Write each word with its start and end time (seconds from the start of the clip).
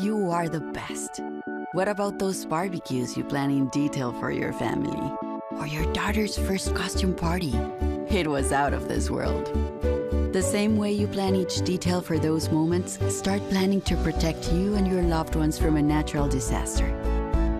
you 0.00 0.30
are 0.30 0.48
the 0.48 0.60
best. 0.60 1.20
What 1.72 1.88
about 1.88 2.20
those 2.20 2.44
barbecues 2.44 3.16
you 3.16 3.24
plan 3.24 3.50
in 3.50 3.68
detail 3.70 4.12
for 4.12 4.30
your 4.30 4.52
family? 4.52 5.12
Or 5.58 5.66
your 5.66 5.92
daughter's 5.92 6.38
first 6.38 6.76
costume 6.76 7.12
party? 7.12 7.52
It 8.08 8.28
was 8.28 8.52
out 8.52 8.72
of 8.72 8.86
this 8.86 9.10
world. 9.10 9.46
The 10.32 10.42
same 10.42 10.76
way 10.76 10.92
you 10.92 11.08
plan 11.08 11.34
each 11.34 11.62
detail 11.62 12.00
for 12.00 12.20
those 12.20 12.50
moments, 12.50 13.00
start 13.12 13.42
planning 13.48 13.80
to 13.82 13.96
protect 13.96 14.52
you 14.52 14.76
and 14.76 14.86
your 14.86 15.02
loved 15.02 15.34
ones 15.34 15.58
from 15.58 15.76
a 15.76 15.82
natural 15.82 16.28
disaster. 16.28 16.88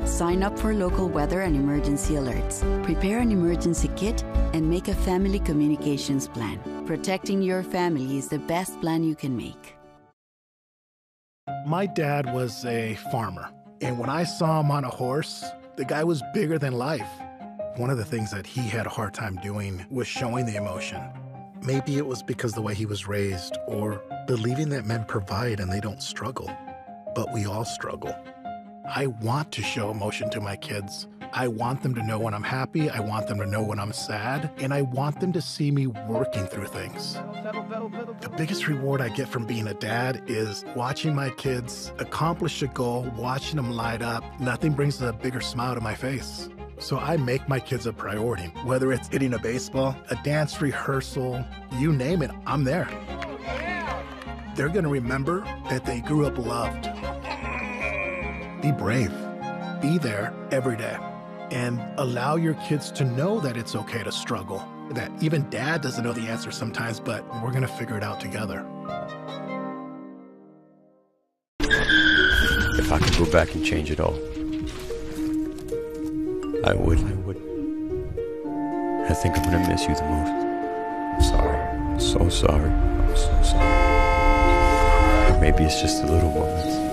Sign 0.07 0.45
up 0.45 0.57
for 0.57 0.75
local 0.75 1.09
weather 1.09 1.41
and 1.41 1.57
emergency 1.57 2.15
alerts. 2.15 2.63
Prepare 2.85 3.19
an 3.19 3.33
emergency 3.33 3.91
kit 3.97 4.23
and 4.55 4.71
make 4.71 4.87
a 4.87 4.95
family 4.95 5.41
communications 5.41 6.29
plan. 6.29 6.61
Protecting 6.87 7.43
your 7.43 7.65
family 7.65 8.19
is 8.19 8.29
the 8.29 8.39
best 8.39 8.81
plan 8.81 9.03
you 9.03 9.17
can 9.17 9.37
make. 9.37 9.78
My 11.67 11.87
dad 11.87 12.33
was 12.33 12.65
a 12.65 12.95
farmer, 13.11 13.51
and 13.81 13.99
when 13.99 14.09
I 14.09 14.25
saw 14.25 14.61
him 14.61 14.71
on 14.71 14.85
a 14.85 14.89
horse, 14.91 15.45
the 15.77 15.85
guy 15.85 16.03
was 16.05 16.23
bigger 16.33 16.59
than 16.59 16.73
life. 16.73 17.09
One 17.77 17.91
of 17.91 17.99
the 17.99 18.05
things 18.05 18.31
that 18.31 18.47
he 18.47 18.63
had 18.63 18.87
a 18.87 18.91
hard 18.91 19.15
time 19.15 19.37
doing 19.43 19.85
was 19.91 20.07
showing 20.07 20.47
the 20.47 20.57
emotion. 20.57 21.03
Maybe 21.63 21.97
it 21.97 22.07
was 22.07 22.23
because 22.23 22.53
the 22.53 22.63
way 22.63 22.75
he 22.75 22.87
was 22.87 23.07
raised, 23.07 23.57
or 23.67 24.03
believing 24.27 24.69
that 24.71 24.87
men 24.87 25.05
provide 25.05 25.61
and 25.61 25.71
they 25.71 25.81
don't 25.81 26.03
struggle. 26.03 26.51
But 27.15 27.33
we 27.33 27.47
all 27.47 27.65
struggle. 27.65 28.15
I 28.89 29.07
want 29.07 29.53
to 29.53 29.63
show 29.63 29.91
emotion 29.91 30.31
to 30.31 30.41
my 30.41 30.57
kids. 30.57 31.07
I 31.33 31.49
want 31.49 31.83
them 31.83 31.95
to 31.95 32.03
know 32.03 32.19
when 32.19 32.35
I'm 32.35 32.43
happy. 32.43 32.91
I 32.91 33.01
want 33.01 33.29
them 33.29 33.39
to 33.39 33.47
know 33.47 33.63
when 33.63 33.79
I'm 33.79 33.93
sad. 33.93 34.51
And 34.59 34.73
I 34.73 34.83
want 34.83 35.21
them 35.21 35.33
to 35.33 35.43
see 35.43 35.71
me 35.71 35.87
working 35.87 36.47
through 36.47 36.67
things. 36.67 37.15
The 38.21 38.33
biggest 38.37 38.67
reward 38.67 39.01
I 39.01 39.09
get 39.09 39.29
from 39.29 39.47
being 39.47 39.69
a 39.69 39.75
dad 39.75 40.23
is 40.27 40.65
watching 40.75 41.15
my 41.15 41.31
kids 41.31 41.93
accomplish 41.99 42.63
a 42.63 42.67
goal, 42.69 43.11
watching 43.17 43.57
them 43.57 43.71
light 43.73 44.03
up. 44.03 44.25
Nothing 44.41 44.73
brings 44.73 45.01
a 45.03 45.13
bigger 45.13 45.41
smile 45.41 45.75
to 45.75 45.81
my 45.81 45.95
face. 45.95 46.49
So 46.79 46.99
I 46.99 47.17
make 47.17 47.49
my 47.49 47.59
kids 47.59 47.87
a 47.87 47.93
priority. 47.93 48.47
Whether 48.65 48.93
it's 48.93 49.09
hitting 49.09 49.35
a 49.35 49.39
baseball, 49.39 49.97
a 50.11 50.17
dance 50.23 50.61
rehearsal, 50.61 51.45
you 51.79 51.93
name 51.93 52.23
it, 52.23 52.31
I'm 52.47 52.65
there. 52.65 52.89
They're 54.55 54.69
going 54.69 54.85
to 54.85 54.91
remember 54.91 55.41
that 55.71 55.85
they 55.85 56.01
grew 56.01 56.27
up 56.27 56.39
loved. 56.39 56.85
Be 58.63 58.73
brave. 58.73 59.13
Be 59.81 59.99
there 59.99 60.35
every 60.51 60.77
day. 60.77 60.97
And 61.51 61.81
allow 61.99 62.37
your 62.37 62.55
kids 62.55 62.91
to 62.93 63.05
know 63.05 63.41
that 63.41 63.57
it's 63.57 63.75
okay 63.75 64.03
to 64.05 64.13
struggle. 64.13 64.67
That 64.91 65.11
even 65.23 65.49
dad 65.51 65.83
doesn't 65.83 66.05
know 66.05 66.13
the 66.13 66.29
answer 66.29 66.51
sometimes, 66.51 67.01
but 67.01 67.25
we're 67.43 67.51
going 67.51 67.63
to 67.63 67.69
figure 67.69 67.97
it 67.97 68.03
out 68.03 68.21
together. 68.21 68.67
If 71.61 72.93
I 72.93 72.99
could 72.99 73.19
go 73.19 73.31
back 73.31 73.55
and 73.55 73.65
change 73.65 73.91
it 73.91 74.01
all, 74.01 74.15
I 76.65 76.75
would. 76.75 76.99
I 76.99 77.13
would. 77.25 77.37
I 79.11 79.15
think 79.15 79.37
I'm 79.39 79.45
gonna 79.45 79.69
miss 79.69 79.83
you 79.87 79.95
the 79.95 80.05
most. 80.05 80.31
I'm 80.31 81.23
sorry. 81.23 81.59
I'm 81.59 82.01
so 82.01 82.29
sorry. 82.29 82.71
I'm 82.71 83.17
so 83.17 83.43
sorry. 83.43 85.35
Or 85.35 85.41
maybe 85.41 85.65
it's 85.65 85.81
just 85.81 86.03
the 86.03 86.11
little 86.13 86.31
moments. 86.31 86.88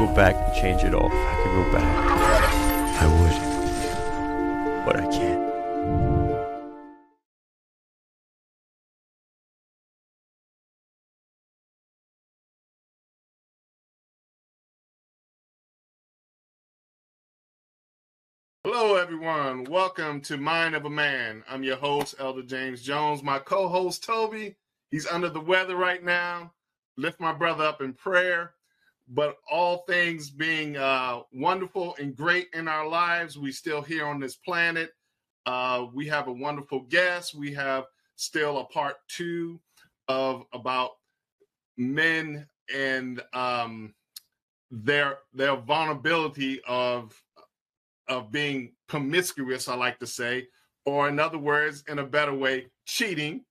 Go 0.00 0.06
back 0.14 0.34
and 0.34 0.54
change 0.54 0.82
it 0.82 0.94
all. 0.94 1.08
If 1.08 1.12
I 1.12 1.34
could 1.42 1.52
go 1.52 1.72
back, 1.72 1.84
I 3.02 3.06
would. 3.20 4.86
But 4.86 4.96
I 4.96 5.06
can't. 5.08 5.42
Hello, 18.64 18.96
everyone. 18.96 19.64
Welcome 19.64 20.22
to 20.22 20.38
Mind 20.38 20.74
of 20.74 20.86
a 20.86 20.90
Man. 20.90 21.44
I'm 21.46 21.62
your 21.62 21.76
host, 21.76 22.14
Elder 22.18 22.40
James 22.40 22.80
Jones. 22.80 23.22
My 23.22 23.38
co 23.38 23.68
host, 23.68 24.06
Tobie, 24.06 24.54
he's 24.90 25.06
under 25.06 25.28
the 25.28 25.40
weather 25.40 25.76
right 25.76 26.02
now. 26.02 26.54
Lift 26.96 27.20
my 27.20 27.34
brother 27.34 27.64
up 27.64 27.82
in 27.82 27.92
prayer. 27.92 28.54
But 29.12 29.36
all 29.50 29.78
things 29.88 30.30
being 30.30 30.76
uh, 30.76 31.22
wonderful 31.32 31.96
and 31.98 32.14
great 32.14 32.48
in 32.54 32.68
our 32.68 32.86
lives, 32.86 33.36
we 33.36 33.50
still 33.50 33.82
here 33.82 34.06
on 34.06 34.20
this 34.20 34.36
planet. 34.36 34.92
Uh, 35.46 35.86
we 35.92 36.06
have 36.06 36.28
a 36.28 36.32
wonderful 36.32 36.80
guest. 36.82 37.34
We 37.34 37.52
have 37.54 37.86
still 38.14 38.58
a 38.58 38.64
part 38.66 38.96
two 39.08 39.60
of 40.06 40.44
about 40.52 40.92
men 41.76 42.46
and 42.72 43.20
um, 43.32 43.94
their 44.70 45.18
their 45.34 45.56
vulnerability 45.56 46.60
of 46.68 47.20
of 48.08 48.30
being 48.30 48.72
promiscuous, 48.86 49.68
I 49.68 49.74
like 49.74 49.98
to 50.00 50.06
say, 50.06 50.48
or 50.84 51.08
in 51.08 51.18
other 51.18 51.38
words, 51.38 51.82
in 51.88 51.98
a 51.98 52.06
better 52.06 52.34
way, 52.34 52.66
cheating. 52.86 53.44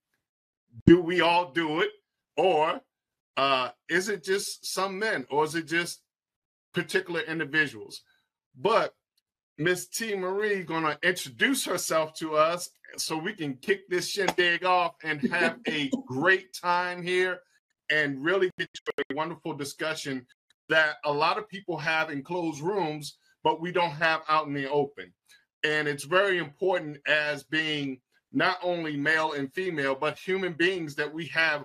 Do 0.86 1.00
we 1.00 1.20
all 1.20 1.50
do 1.52 1.80
it? 1.80 1.90
Or 2.36 2.80
uh, 3.40 3.70
is 3.88 4.10
it 4.10 4.22
just 4.22 4.66
some 4.66 4.98
men, 4.98 5.26
or 5.30 5.44
is 5.44 5.54
it 5.54 5.66
just 5.66 6.02
particular 6.74 7.20
individuals? 7.22 8.02
But 8.54 8.94
Miss 9.56 9.88
T. 9.88 10.14
Marie 10.14 10.62
gonna 10.62 10.98
introduce 11.02 11.64
herself 11.64 12.12
to 12.16 12.36
us 12.36 12.68
so 12.98 13.16
we 13.16 13.32
can 13.32 13.54
kick 13.54 13.88
this 13.88 14.10
shindig 14.10 14.62
off 14.66 14.92
and 15.02 15.22
have 15.30 15.56
a 15.66 15.90
great 16.06 16.52
time 16.52 17.02
here 17.02 17.40
and 17.90 18.22
really 18.22 18.50
get 18.58 18.68
to 18.74 18.92
a 19.10 19.14
wonderful 19.14 19.54
discussion 19.54 20.26
that 20.68 20.96
a 21.06 21.12
lot 21.12 21.38
of 21.38 21.48
people 21.48 21.78
have 21.78 22.10
in 22.10 22.22
closed 22.22 22.60
rooms 22.60 23.16
but 23.42 23.58
we 23.58 23.72
don't 23.72 23.92
have 23.92 24.20
out 24.28 24.48
in 24.48 24.52
the 24.52 24.68
open. 24.68 25.10
And 25.64 25.88
it's 25.88 26.04
very 26.04 26.36
important 26.36 26.98
as 27.08 27.42
being 27.42 28.02
not 28.34 28.58
only 28.62 28.98
male 28.98 29.32
and 29.32 29.50
female, 29.54 29.94
but 29.94 30.18
human 30.18 30.52
beings 30.52 30.94
that 30.96 31.10
we 31.10 31.24
have 31.28 31.64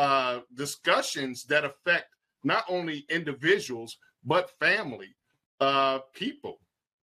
uh, 0.00 0.40
discussions 0.54 1.44
that 1.44 1.62
affect 1.62 2.06
not 2.42 2.64
only 2.70 3.04
individuals, 3.10 3.98
but 4.24 4.50
family, 4.58 5.14
uh, 5.60 5.98
people. 6.14 6.58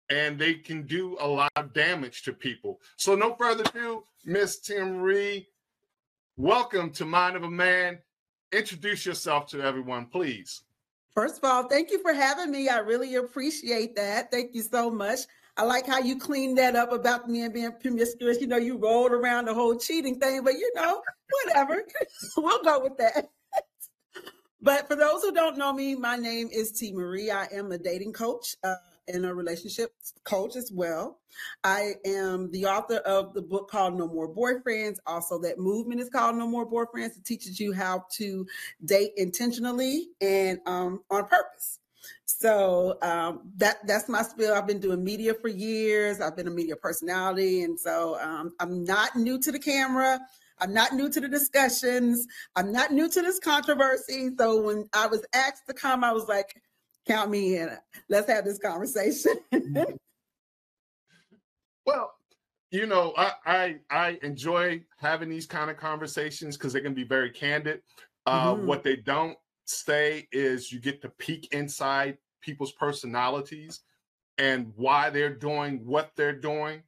And 0.08 0.38
they 0.38 0.54
can 0.54 0.86
do 0.86 1.18
a 1.20 1.28
lot 1.28 1.52
of 1.56 1.74
damage 1.74 2.22
to 2.22 2.32
people. 2.32 2.80
So, 2.96 3.14
no 3.14 3.34
further 3.34 3.64
ado, 3.64 4.04
Miss 4.24 4.60
T. 4.60 4.78
Marie, 4.78 5.48
welcome 6.38 6.90
to 6.92 7.04
Mind 7.04 7.36
of 7.36 7.42
a 7.42 7.50
Man. 7.50 7.98
Introduce 8.52 9.04
yourself 9.04 9.48
to 9.48 9.60
everyone, 9.60 10.06
please. 10.06 10.62
First 11.10 11.36
of 11.38 11.44
all, 11.44 11.68
thank 11.68 11.90
you 11.90 12.00
for 12.00 12.14
having 12.14 12.50
me. 12.50 12.70
I 12.70 12.78
really 12.78 13.16
appreciate 13.16 13.96
that. 13.96 14.30
Thank 14.30 14.54
you 14.54 14.62
so 14.62 14.90
much. 14.90 15.20
I 15.58 15.64
like 15.64 15.86
how 15.86 15.98
you 15.98 16.16
cleaned 16.16 16.56
that 16.58 16.76
up 16.76 16.92
about 16.92 17.28
me 17.28 17.42
and 17.42 17.52
being 17.52 17.72
promiscuous. 17.80 18.40
You 18.40 18.46
know, 18.46 18.56
you 18.56 18.78
rolled 18.78 19.10
around 19.10 19.46
the 19.46 19.54
whole 19.54 19.76
cheating 19.76 20.20
thing, 20.20 20.44
but 20.44 20.54
you 20.54 20.70
know, 20.76 21.02
whatever. 21.44 21.82
we'll 22.36 22.62
go 22.62 22.80
with 22.80 22.96
that. 22.98 23.30
but 24.62 24.86
for 24.86 24.94
those 24.94 25.22
who 25.22 25.32
don't 25.32 25.58
know 25.58 25.72
me, 25.72 25.96
my 25.96 26.16
name 26.16 26.48
is 26.52 26.70
T. 26.70 26.92
Marie. 26.92 27.32
I 27.32 27.48
am 27.52 27.72
a 27.72 27.78
dating 27.78 28.12
coach. 28.12 28.54
Uh, 28.62 28.76
and 29.08 29.24
a 29.24 29.34
relationship 29.34 29.92
coach 30.24 30.54
as 30.56 30.70
well. 30.70 31.18
I 31.64 31.94
am 32.04 32.50
the 32.50 32.66
author 32.66 32.96
of 32.98 33.32
the 33.34 33.42
book 33.42 33.70
called 33.70 33.96
No 33.96 34.06
More 34.06 34.32
Boyfriends. 34.32 34.98
Also, 35.06 35.38
that 35.40 35.58
movement 35.58 36.00
is 36.00 36.10
called 36.10 36.36
No 36.36 36.46
More 36.46 36.70
Boyfriends. 36.70 37.16
It 37.16 37.24
teaches 37.24 37.58
you 37.58 37.72
how 37.72 38.04
to 38.16 38.46
date 38.84 39.12
intentionally 39.16 40.08
and 40.20 40.60
um, 40.66 41.00
on 41.10 41.26
purpose. 41.26 41.80
So 42.30 42.98
um, 43.00 43.40
that 43.56 43.78
that's 43.86 44.06
my 44.06 44.22
spiel. 44.22 44.52
I've 44.52 44.66
been 44.66 44.80
doing 44.80 45.02
media 45.02 45.32
for 45.32 45.48
years. 45.48 46.20
I've 46.20 46.36
been 46.36 46.46
a 46.46 46.50
media 46.50 46.76
personality, 46.76 47.62
and 47.62 47.80
so 47.80 48.20
um, 48.20 48.52
I'm 48.60 48.84
not 48.84 49.16
new 49.16 49.40
to 49.40 49.50
the 49.50 49.58
camera. 49.58 50.20
I'm 50.60 50.74
not 50.74 50.92
new 50.92 51.08
to 51.08 51.20
the 51.20 51.28
discussions. 51.28 52.26
I'm 52.54 52.70
not 52.70 52.92
new 52.92 53.08
to 53.08 53.22
this 53.22 53.38
controversy. 53.38 54.30
So 54.38 54.60
when 54.60 54.88
I 54.92 55.06
was 55.06 55.24
asked 55.32 55.66
to 55.68 55.74
come, 55.74 56.04
I 56.04 56.12
was 56.12 56.28
like, 56.28 56.60
count 57.06 57.30
me 57.30 57.56
in. 57.56 57.70
Let's 58.10 58.28
have 58.28 58.44
this 58.44 58.58
conversation. 58.58 59.32
well, 61.86 62.12
you 62.70 62.86
know, 62.86 63.14
I, 63.16 63.32
I, 63.46 63.76
I 63.90 64.18
enjoy 64.22 64.82
having 64.98 65.30
these 65.30 65.46
kind 65.46 65.70
of 65.70 65.78
conversations 65.78 66.58
because 66.58 66.74
they 66.74 66.80
can 66.80 66.94
be 66.94 67.04
very 67.04 67.30
candid. 67.30 67.80
Uh, 68.26 68.54
mm-hmm. 68.54 68.66
What 68.66 68.84
they 68.84 68.96
don't 68.96 69.38
say 69.68 70.28
is 70.32 70.72
you 70.72 70.80
get 70.80 71.02
to 71.02 71.08
peek 71.08 71.52
inside 71.52 72.18
people's 72.40 72.72
personalities 72.72 73.80
and 74.38 74.72
why 74.76 75.10
they're 75.10 75.34
doing 75.34 75.84
what 75.84 76.12
they're 76.16 76.32
doing. 76.32 76.82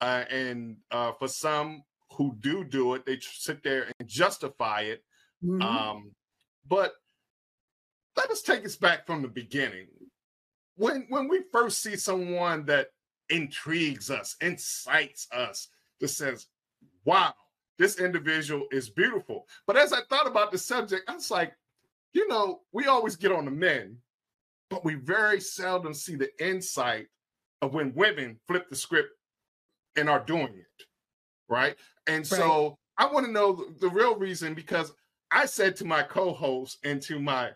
Uh, 0.00 0.24
and 0.30 0.76
uh, 0.90 1.12
for 1.12 1.28
some 1.28 1.82
who 2.12 2.36
do 2.40 2.64
do 2.64 2.94
it, 2.94 3.06
they 3.06 3.18
sit 3.20 3.62
there 3.62 3.86
and 3.98 4.08
justify 4.08 4.82
it. 4.82 5.02
Mm-hmm. 5.42 5.62
Um, 5.62 6.12
but 6.68 6.94
let 8.16 8.30
us 8.30 8.42
take 8.42 8.64
us 8.64 8.76
back 8.76 9.06
from 9.06 9.22
the 9.22 9.28
beginning. 9.28 9.86
When 10.76 11.06
when 11.08 11.28
we 11.28 11.42
first 11.52 11.82
see 11.82 11.96
someone 11.96 12.64
that 12.66 12.88
intrigues 13.30 14.10
us, 14.10 14.36
incites 14.40 15.28
us, 15.32 15.68
that 16.00 16.08
says, 16.08 16.46
"Wow, 17.04 17.34
this 17.78 17.98
individual 17.98 18.66
is 18.70 18.88
beautiful. 18.88 19.46
But 19.66 19.76
as 19.76 19.92
I 19.92 20.00
thought 20.08 20.26
about 20.26 20.52
the 20.52 20.58
subject, 20.58 21.08
I 21.08 21.14
was 21.14 21.30
like, 21.30 21.54
you 22.14 22.28
know, 22.28 22.60
we 22.72 22.86
always 22.86 23.16
get 23.16 23.32
on 23.32 23.44
the 23.44 23.50
men, 23.50 23.98
but 24.70 24.84
we 24.84 24.94
very 24.94 25.40
seldom 25.40 25.92
see 25.92 26.14
the 26.14 26.30
insight 26.40 27.08
of 27.60 27.74
when 27.74 27.94
women 27.94 28.38
flip 28.46 28.70
the 28.70 28.76
script 28.76 29.10
and 29.96 30.08
are 30.08 30.20
doing 30.20 30.54
it. 30.54 30.84
Right. 31.48 31.76
And 32.06 32.18
right. 32.18 32.26
so 32.26 32.78
I 32.96 33.06
want 33.06 33.26
to 33.26 33.32
know 33.32 33.52
the, 33.52 33.74
the 33.80 33.88
real 33.90 34.16
reason 34.16 34.54
because 34.54 34.92
I 35.30 35.46
said 35.46 35.76
to 35.76 35.84
my 35.84 36.02
co-host 36.02 36.78
and 36.84 37.02
to 37.02 37.18
my 37.18 37.50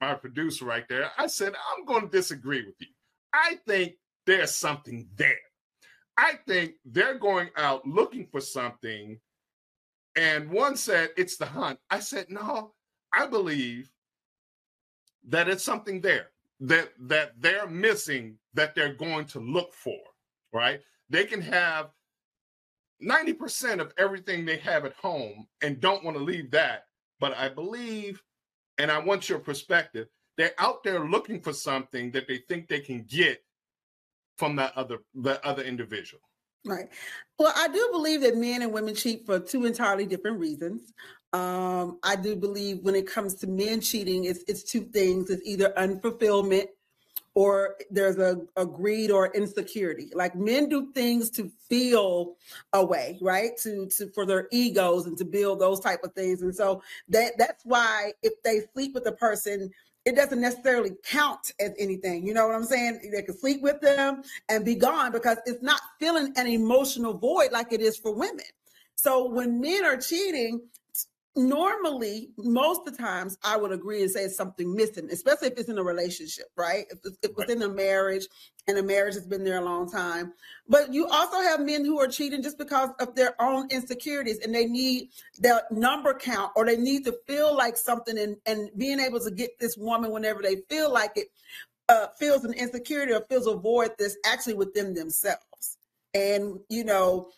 my 0.00 0.14
producer 0.14 0.64
right 0.64 0.88
there, 0.88 1.10
I 1.18 1.26
said, 1.26 1.54
I'm 1.76 1.84
going 1.84 2.02
to 2.02 2.16
disagree 2.16 2.64
with 2.64 2.76
you. 2.78 2.86
I 3.34 3.58
think 3.66 3.94
there's 4.26 4.54
something 4.54 5.08
there. 5.16 5.40
I 6.16 6.34
think 6.46 6.74
they're 6.84 7.18
going 7.18 7.48
out 7.56 7.84
looking 7.84 8.28
for 8.30 8.40
something. 8.40 9.18
And 10.14 10.50
one 10.50 10.76
said, 10.76 11.10
it's 11.16 11.36
the 11.36 11.46
hunt. 11.46 11.80
I 11.90 11.98
said, 11.98 12.26
no, 12.28 12.74
I 13.12 13.26
believe 13.26 13.90
that 15.28 15.48
it's 15.48 15.64
something 15.64 16.00
there 16.00 16.28
that 16.60 16.90
that 16.98 17.32
they're 17.40 17.68
missing 17.68 18.36
that 18.54 18.74
they're 18.74 18.94
going 18.94 19.26
to 19.26 19.40
look 19.40 19.72
for, 19.74 19.98
right? 20.52 20.80
They 21.10 21.24
can 21.24 21.40
have 21.40 21.90
90% 23.02 23.80
of 23.80 23.92
everything 23.96 24.44
they 24.44 24.56
have 24.58 24.84
at 24.84 24.94
home 24.94 25.46
and 25.62 25.80
don't 25.80 26.04
want 26.04 26.16
to 26.16 26.22
leave 26.22 26.50
that. 26.50 26.86
But 27.20 27.36
I 27.36 27.48
believe, 27.48 28.22
and 28.78 28.90
I 28.90 28.98
want 28.98 29.28
your 29.28 29.38
perspective, 29.38 30.08
they're 30.36 30.54
out 30.58 30.82
there 30.82 31.04
looking 31.08 31.40
for 31.40 31.52
something 31.52 32.10
that 32.12 32.28
they 32.28 32.38
think 32.48 32.68
they 32.68 32.80
can 32.80 33.04
get 33.04 33.42
from 34.36 34.56
that 34.56 34.76
other 34.76 34.98
the 35.14 35.44
other 35.46 35.62
individual. 35.62 36.22
Right. 36.64 36.88
Well, 37.38 37.52
I 37.56 37.68
do 37.68 37.88
believe 37.92 38.22
that 38.22 38.36
men 38.36 38.62
and 38.62 38.72
women 38.72 38.94
cheat 38.94 39.24
for 39.24 39.38
two 39.38 39.64
entirely 39.64 40.06
different 40.06 40.38
reasons. 40.38 40.92
Um, 41.32 41.98
I 42.02 42.16
do 42.16 42.36
believe 42.36 42.80
when 42.82 42.94
it 42.94 43.06
comes 43.06 43.34
to 43.36 43.46
men 43.46 43.80
cheating, 43.80 44.24
it's 44.24 44.42
it's 44.48 44.62
two 44.64 44.82
things. 44.82 45.30
It's 45.30 45.46
either 45.46 45.72
unfulfillment 45.76 46.66
or 47.34 47.76
there's 47.90 48.18
a, 48.18 48.42
a 48.56 48.66
greed 48.66 49.10
or 49.10 49.28
insecurity. 49.34 50.10
Like 50.14 50.36
men 50.36 50.68
do 50.68 50.92
things 50.92 51.30
to 51.32 51.50
feel 51.68 52.36
a 52.72 52.84
way, 52.84 53.18
right? 53.22 53.52
To 53.62 53.86
to 53.98 54.08
for 54.12 54.26
their 54.26 54.48
egos 54.52 55.06
and 55.06 55.18
to 55.18 55.24
build 55.24 55.60
those 55.60 55.80
type 55.80 56.02
of 56.04 56.14
things. 56.14 56.42
And 56.42 56.54
so 56.54 56.82
that 57.10 57.34
that's 57.38 57.64
why 57.64 58.12
if 58.22 58.34
they 58.44 58.62
sleep 58.74 58.94
with 58.94 59.06
a 59.06 59.12
person, 59.12 59.70
it 60.08 60.16
doesn't 60.16 60.40
necessarily 60.40 60.92
count 61.04 61.52
as 61.60 61.72
anything. 61.78 62.26
You 62.26 62.32
know 62.32 62.46
what 62.46 62.56
I'm 62.56 62.64
saying? 62.64 63.10
They 63.12 63.20
can 63.20 63.36
sleep 63.36 63.60
with 63.60 63.78
them 63.82 64.22
and 64.48 64.64
be 64.64 64.74
gone 64.74 65.12
because 65.12 65.36
it's 65.44 65.62
not 65.62 65.82
filling 66.00 66.32
an 66.36 66.46
emotional 66.46 67.12
void 67.12 67.52
like 67.52 67.74
it 67.74 67.82
is 67.82 67.98
for 67.98 68.14
women. 68.14 68.46
So 68.94 69.28
when 69.28 69.60
men 69.60 69.84
are 69.84 69.98
cheating, 69.98 70.62
normally 71.38 72.30
most 72.36 72.86
of 72.86 72.96
the 72.96 73.02
times 73.02 73.38
i 73.44 73.56
would 73.56 73.72
agree 73.72 74.02
and 74.02 74.10
say 74.10 74.24
it's 74.24 74.36
something 74.36 74.74
missing 74.74 75.08
especially 75.10 75.48
if 75.48 75.54
it's 75.56 75.68
in 75.68 75.78
a 75.78 75.82
relationship 75.82 76.46
right? 76.58 76.86
If 76.90 76.98
it's, 77.04 77.18
if 77.22 77.30
it's 77.38 77.52
in 77.52 77.62
a 77.62 77.68
marriage 77.68 78.26
and 78.66 78.76
a 78.76 78.82
marriage 78.82 79.14
has 79.14 79.26
been 79.26 79.44
there 79.44 79.58
a 79.58 79.64
long 79.64 79.90
time. 79.90 80.34
But 80.68 80.92
you 80.92 81.06
also 81.06 81.40
have 81.40 81.60
men 81.60 81.84
who 81.84 82.00
are 82.00 82.08
cheating 82.08 82.42
just 82.42 82.58
because 82.58 82.90
of 83.00 83.14
their 83.14 83.40
own 83.40 83.68
insecurities 83.70 84.40
and 84.44 84.54
they 84.54 84.66
need 84.66 85.08
their 85.38 85.62
number 85.70 86.12
count 86.14 86.52
or 86.56 86.66
they 86.66 86.76
need 86.76 87.04
to 87.04 87.14
feel 87.26 87.56
like 87.56 87.76
something 87.76 88.18
and, 88.18 88.36
and 88.44 88.70
being 88.76 89.00
able 89.00 89.20
to 89.20 89.30
get 89.30 89.58
this 89.58 89.76
woman 89.76 90.10
whenever 90.10 90.42
they 90.42 90.56
feel 90.68 90.92
like 90.92 91.12
it 91.16 91.28
uh, 91.88 92.08
feels 92.18 92.44
an 92.44 92.52
insecurity 92.52 93.12
or 93.12 93.24
feels 93.30 93.46
a 93.46 93.54
void 93.54 93.92
that's 93.98 94.16
actually 94.26 94.54
within 94.54 94.92
themselves. 94.92 95.78
And 96.12 96.60
you 96.68 96.84
know 96.84 97.30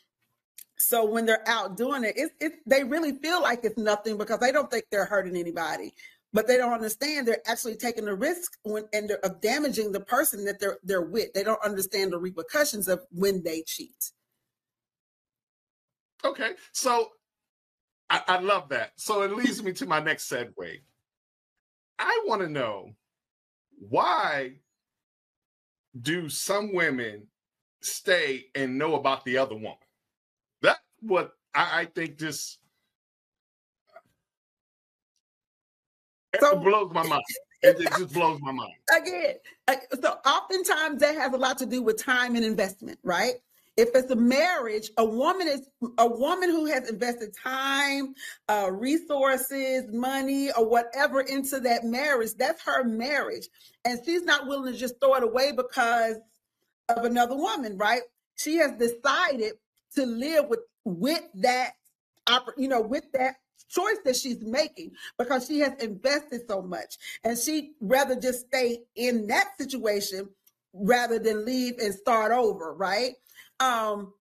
so 0.80 1.04
when 1.04 1.26
they're 1.26 1.48
out 1.48 1.76
doing 1.76 2.04
it, 2.04 2.14
it, 2.16 2.32
it 2.40 2.52
they 2.66 2.84
really 2.84 3.12
feel 3.12 3.42
like 3.42 3.60
it's 3.64 3.78
nothing 3.78 4.16
because 4.18 4.40
they 4.40 4.52
don't 4.52 4.70
think 4.70 4.84
they're 4.90 5.04
hurting 5.04 5.36
anybody 5.36 5.92
but 6.32 6.46
they 6.46 6.56
don't 6.56 6.72
understand 6.72 7.26
they're 7.26 7.42
actually 7.46 7.76
taking 7.76 8.04
the 8.04 8.14
risk 8.14 8.56
when, 8.62 8.84
and 8.92 9.10
of 9.22 9.40
damaging 9.40 9.92
the 9.92 10.00
person 10.00 10.44
that 10.44 10.60
they're 10.60 10.78
they're 10.82 11.02
with. 11.02 11.32
They 11.32 11.42
don't 11.42 11.62
understand 11.64 12.12
the 12.12 12.18
repercussions 12.18 12.88
of 12.88 13.00
when 13.10 13.42
they 13.42 13.62
cheat. 13.62 14.12
Okay, 16.24 16.52
so 16.72 17.08
I, 18.08 18.22
I 18.28 18.38
love 18.40 18.68
that. 18.68 18.92
So 18.96 19.22
it 19.22 19.32
leads 19.32 19.62
me 19.62 19.72
to 19.74 19.86
my 19.86 20.00
next 20.00 20.30
segue. 20.30 20.80
I 21.98 22.24
want 22.26 22.42
to 22.42 22.48
know 22.48 22.92
why 23.88 24.56
do 26.00 26.28
some 26.28 26.74
women 26.74 27.26
stay 27.80 28.46
and 28.54 28.78
know 28.78 28.94
about 28.94 29.24
the 29.24 29.38
other 29.38 29.54
woman? 29.54 29.76
What 31.00 31.32
I, 31.54 31.80
I 31.80 31.84
think 31.86 32.18
just 32.18 32.58
so, 36.38 36.58
it 36.58 36.64
blows 36.64 36.92
my 36.92 37.02
mind. 37.02 37.22
It, 37.62 37.80
it, 37.80 37.88
just 37.98 38.14
blows 38.14 38.40
my 38.40 38.52
mind. 38.52 38.72
Again, 38.96 39.34
so 40.00 40.16
oftentimes 40.24 41.00
that 41.00 41.14
has 41.16 41.32
a 41.32 41.36
lot 41.36 41.58
to 41.58 41.66
do 41.66 41.82
with 41.82 42.02
time 42.02 42.36
and 42.36 42.44
investment, 42.44 42.98
right? 43.02 43.34
If 43.76 43.90
it's 43.94 44.10
a 44.10 44.16
marriage, 44.16 44.90
a 44.96 45.04
woman 45.04 45.48
is 45.48 45.68
a 45.98 46.06
woman 46.06 46.50
who 46.50 46.66
has 46.66 46.88
invested 46.88 47.34
time, 47.34 48.14
uh, 48.48 48.70
resources, 48.72 49.84
money, 49.92 50.50
or 50.52 50.68
whatever 50.68 51.20
into 51.20 51.60
that 51.60 51.84
marriage. 51.84 52.34
That's 52.38 52.62
her 52.62 52.84
marriage, 52.84 53.48
and 53.84 53.98
she's 54.04 54.22
not 54.22 54.46
willing 54.46 54.72
to 54.72 54.78
just 54.78 55.00
throw 55.00 55.14
it 55.14 55.22
away 55.22 55.52
because 55.52 56.16
of 56.88 57.04
another 57.04 57.36
woman, 57.36 57.76
right? 57.76 58.02
She 58.36 58.56
has 58.56 58.72
decided 58.72 59.54
to 59.94 60.06
live 60.06 60.48
with 60.48 60.60
with 60.84 61.22
that 61.34 61.72
you 62.56 62.68
know 62.68 62.80
with 62.80 63.04
that 63.12 63.36
choice 63.70 63.98
that 64.04 64.16
she's 64.16 64.42
making 64.42 64.92
because 65.18 65.46
she 65.46 65.60
has 65.60 65.74
invested 65.82 66.42
so 66.48 66.60
much. 66.60 66.96
And 67.24 67.38
she 67.38 67.72
rather 67.80 68.16
just 68.16 68.46
stay 68.46 68.80
in 68.96 69.28
that 69.28 69.56
situation 69.58 70.28
rather 70.72 71.18
than 71.18 71.44
leave 71.44 71.78
and 71.78 71.94
start 71.94 72.32
over 72.32 72.74
right? 72.74 73.12
Um 73.60 74.12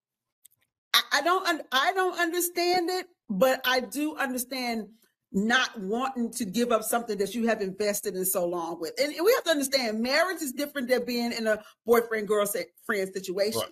I, 0.92 1.00
I 1.14 1.22
don't 1.22 1.62
i 1.70 1.92
don't 1.92 2.18
understand 2.18 2.90
it 2.90 3.06
but 3.28 3.60
i 3.64 3.78
do 3.78 4.16
understand 4.16 4.88
not 5.32 5.70
wanting 5.80 6.32
to 6.32 6.44
give 6.44 6.72
up 6.72 6.82
something 6.82 7.16
that 7.18 7.34
you 7.34 7.46
have 7.46 7.60
invested 7.60 8.16
in 8.16 8.24
so 8.24 8.44
long 8.44 8.80
with. 8.80 8.92
And 9.00 9.14
we 9.24 9.32
have 9.32 9.44
to 9.44 9.50
understand 9.50 10.00
marriage 10.00 10.42
is 10.42 10.52
different 10.52 10.88
than 10.88 11.04
being 11.04 11.30
in 11.30 11.46
a 11.46 11.62
boyfriend 11.86 12.26
girlfriend 12.26 12.66
situation 13.14 13.60
right. 13.60 13.70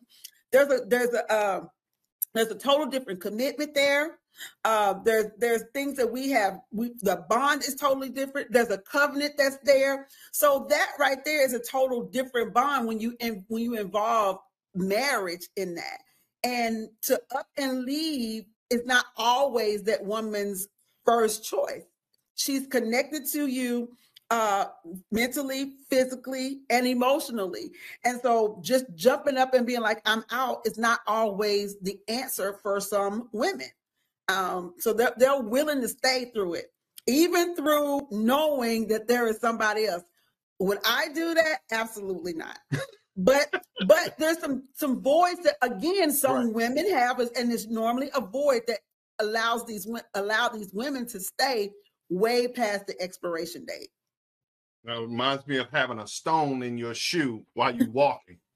there's 0.52 0.70
a 0.70 0.84
there's 0.86 1.12
a 1.12 1.32
uh, 1.32 1.60
there's 2.34 2.48
a 2.48 2.54
total 2.54 2.86
different 2.86 3.20
commitment 3.20 3.74
there. 3.74 4.18
Uh, 4.64 4.94
there's 5.04 5.26
there's 5.38 5.64
things 5.74 5.96
that 5.96 6.10
we 6.10 6.30
have. 6.30 6.60
We 6.70 6.92
the 7.00 7.24
bond 7.28 7.62
is 7.64 7.74
totally 7.74 8.10
different. 8.10 8.52
There's 8.52 8.70
a 8.70 8.78
covenant 8.78 9.34
that's 9.36 9.58
there. 9.64 10.06
So 10.32 10.66
that 10.68 10.92
right 10.98 11.24
there 11.24 11.44
is 11.44 11.54
a 11.54 11.58
total 11.60 12.04
different 12.04 12.54
bond 12.54 12.86
when 12.86 13.00
you 13.00 13.16
in, 13.18 13.44
when 13.48 13.62
you 13.62 13.76
involve 13.76 14.38
marriage 14.74 15.48
in 15.56 15.74
that. 15.74 15.98
And 16.44 16.88
to 17.02 17.20
up 17.34 17.48
and 17.56 17.84
leave 17.84 18.44
is 18.70 18.84
not 18.84 19.06
always 19.16 19.82
that 19.84 20.04
woman's 20.04 20.68
first 21.04 21.44
choice. 21.44 21.84
She's 22.36 22.66
connected 22.68 23.26
to 23.32 23.48
you 23.48 23.90
uh, 24.30 24.66
mentally, 25.10 25.72
physically, 25.88 26.60
and 26.70 26.86
emotionally. 26.86 27.72
And 28.04 28.20
so 28.20 28.60
just 28.62 28.84
jumping 28.94 29.38
up 29.38 29.54
and 29.54 29.66
being 29.66 29.80
like, 29.80 30.02
I'm 30.04 30.24
out 30.30 30.62
is 30.64 30.78
not 30.78 31.00
always 31.06 31.76
the 31.80 31.98
answer 32.08 32.58
for 32.62 32.80
some 32.80 33.28
women. 33.32 33.68
Um, 34.28 34.74
so 34.78 34.92
they're, 34.92 35.14
they're 35.16 35.40
willing 35.40 35.80
to 35.80 35.88
stay 35.88 36.30
through 36.34 36.54
it, 36.54 36.66
even 37.06 37.56
through 37.56 38.08
knowing 38.10 38.88
that 38.88 39.08
there 39.08 39.26
is 39.28 39.40
somebody 39.40 39.86
else. 39.86 40.04
Would 40.58 40.78
I 40.84 41.08
do 41.14 41.34
that? 41.34 41.60
Absolutely 41.70 42.34
not. 42.34 42.58
but 43.16 43.46
but 43.86 44.18
there's 44.18 44.40
some 44.40 44.64
some 44.74 45.00
voids 45.00 45.40
that 45.44 45.56
again 45.62 46.10
some 46.12 46.46
right. 46.46 46.54
women 46.54 46.90
have, 46.90 47.20
and 47.20 47.52
it's 47.52 47.66
normally 47.66 48.10
a 48.14 48.20
void 48.20 48.62
that 48.66 48.80
allows 49.20 49.64
these 49.66 49.88
allow 50.14 50.48
these 50.48 50.72
women 50.74 51.06
to 51.06 51.20
stay 51.20 51.70
way 52.10 52.48
past 52.48 52.86
the 52.86 53.00
expiration 53.00 53.64
date. 53.64 53.88
That 54.88 55.00
reminds 55.00 55.46
me 55.46 55.58
of 55.58 55.68
having 55.70 55.98
a 55.98 56.06
stone 56.06 56.62
in 56.62 56.78
your 56.78 56.94
shoe 56.94 57.44
while 57.52 57.74
you're 57.74 57.90
walking. 57.90 58.38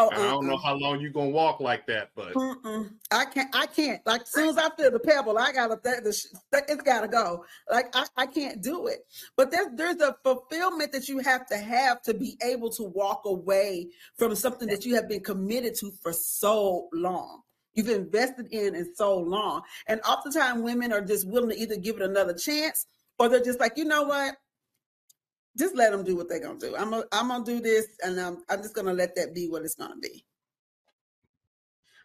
Oh, 0.00 0.10
I 0.12 0.28
don't 0.28 0.46
know 0.46 0.56
how 0.56 0.76
long 0.76 1.00
you're 1.00 1.10
gonna 1.10 1.30
walk 1.30 1.58
like 1.58 1.84
that, 1.88 2.10
but 2.14 2.32
Mm-mm. 2.34 2.92
I 3.10 3.24
can't. 3.24 3.50
I 3.52 3.66
can't. 3.66 4.00
Like 4.06 4.20
as 4.20 4.32
soon 4.32 4.48
as 4.48 4.56
I 4.56 4.70
feel 4.76 4.92
the 4.92 5.00
pebble, 5.00 5.36
I 5.36 5.50
gotta. 5.50 5.76
It's 5.84 6.82
gotta 6.84 7.08
go. 7.08 7.44
Like 7.68 7.86
I, 7.96 8.06
I 8.16 8.26
can't 8.26 8.62
do 8.62 8.86
it. 8.86 9.00
But 9.36 9.50
there's 9.50 9.66
there's 9.74 10.00
a 10.00 10.14
fulfillment 10.22 10.92
that 10.92 11.08
you 11.08 11.18
have 11.18 11.46
to 11.46 11.56
have 11.56 12.00
to 12.02 12.14
be 12.14 12.38
able 12.44 12.70
to 12.74 12.84
walk 12.84 13.22
away 13.24 13.88
from 14.16 14.36
something 14.36 14.68
that 14.68 14.86
you 14.86 14.94
have 14.94 15.08
been 15.08 15.24
committed 15.24 15.74
to 15.80 15.90
for 16.00 16.12
so 16.12 16.88
long. 16.92 17.42
You've 17.74 17.88
invested 17.88 18.46
in 18.52 18.76
and 18.76 18.86
so 18.94 19.18
long, 19.18 19.62
and 19.88 20.00
oftentimes 20.02 20.62
women 20.62 20.92
are 20.92 21.02
just 21.02 21.26
willing 21.26 21.50
to 21.50 21.60
either 21.60 21.76
give 21.76 21.96
it 21.96 22.02
another 22.02 22.34
chance 22.34 22.86
or 23.18 23.28
they're 23.28 23.42
just 23.42 23.58
like, 23.58 23.76
you 23.76 23.84
know 23.84 24.04
what, 24.04 24.36
just 25.58 25.76
let 25.76 25.90
them 25.92 26.04
do 26.04 26.16
what 26.16 26.28
they're 26.28 26.40
gonna 26.40 26.58
do. 26.58 26.76
I'm 26.76 26.90
gonna 26.90 27.04
I'm 27.12 27.28
gonna 27.28 27.44
do 27.44 27.60
this, 27.60 27.86
and 28.04 28.18
I'm 28.20 28.44
I'm 28.48 28.62
just 28.62 28.74
gonna 28.74 28.94
let 28.94 29.14
that 29.16 29.34
be 29.34 29.48
what 29.48 29.62
it's 29.62 29.74
gonna 29.74 29.96
be. 29.96 30.24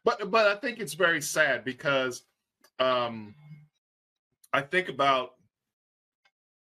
But 0.04 0.32
but 0.32 0.48
I 0.48 0.56
think 0.56 0.80
it's 0.80 0.94
very 0.96 1.22
sad 1.22 1.64
because 1.64 2.24
um, 2.80 3.36
I 4.52 4.62
think 4.62 4.90
about 4.90 5.36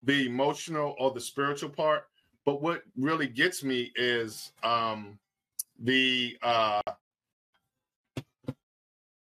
the 0.02 0.26
emotional 0.26 0.94
or 0.98 1.10
the 1.12 1.20
spiritual 1.20 1.70
part, 1.70 2.04
but 2.44 2.60
what 2.60 2.82
really 2.96 3.26
gets 3.26 3.64
me 3.64 3.90
is 3.96 4.52
um, 4.62 5.18
the 5.80 6.36
uh, 6.42 6.82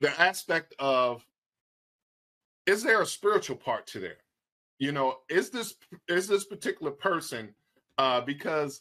the 0.00 0.20
aspect 0.20 0.74
of 0.78 1.24
is 2.66 2.82
there 2.82 3.02
a 3.02 3.06
spiritual 3.06 3.56
part 3.56 3.86
to 3.88 4.00
there? 4.00 4.18
You 4.78 4.92
know, 4.92 5.18
is 5.28 5.50
this 5.50 5.76
is 6.08 6.26
this 6.26 6.44
particular 6.44 6.92
person 6.92 7.54
uh, 8.00 8.22
because 8.22 8.80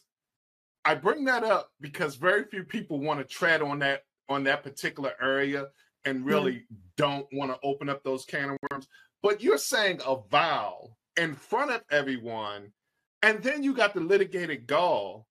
I 0.86 0.94
bring 0.94 1.26
that 1.26 1.44
up 1.44 1.70
because 1.78 2.16
very 2.16 2.44
few 2.44 2.64
people 2.64 2.98
want 3.00 3.20
to 3.20 3.24
tread 3.26 3.60
on 3.60 3.80
that 3.80 4.04
on 4.30 4.44
that 4.44 4.62
particular 4.62 5.12
area 5.20 5.66
and 6.06 6.24
really 6.24 6.52
mm-hmm. 6.54 6.76
don't 6.96 7.26
want 7.30 7.50
to 7.50 7.58
open 7.62 7.90
up 7.90 8.02
those 8.02 8.24
can 8.24 8.50
of 8.50 8.56
worms. 8.70 8.88
But 9.22 9.42
you're 9.42 9.58
saying 9.58 10.00
a 10.06 10.16
vow 10.30 10.96
in 11.18 11.34
front 11.34 11.70
of 11.70 11.82
everyone, 11.90 12.72
and 13.22 13.42
then 13.42 13.62
you 13.62 13.74
got 13.74 13.92
the 13.92 14.00
litigated 14.00 14.66
gall 14.66 15.26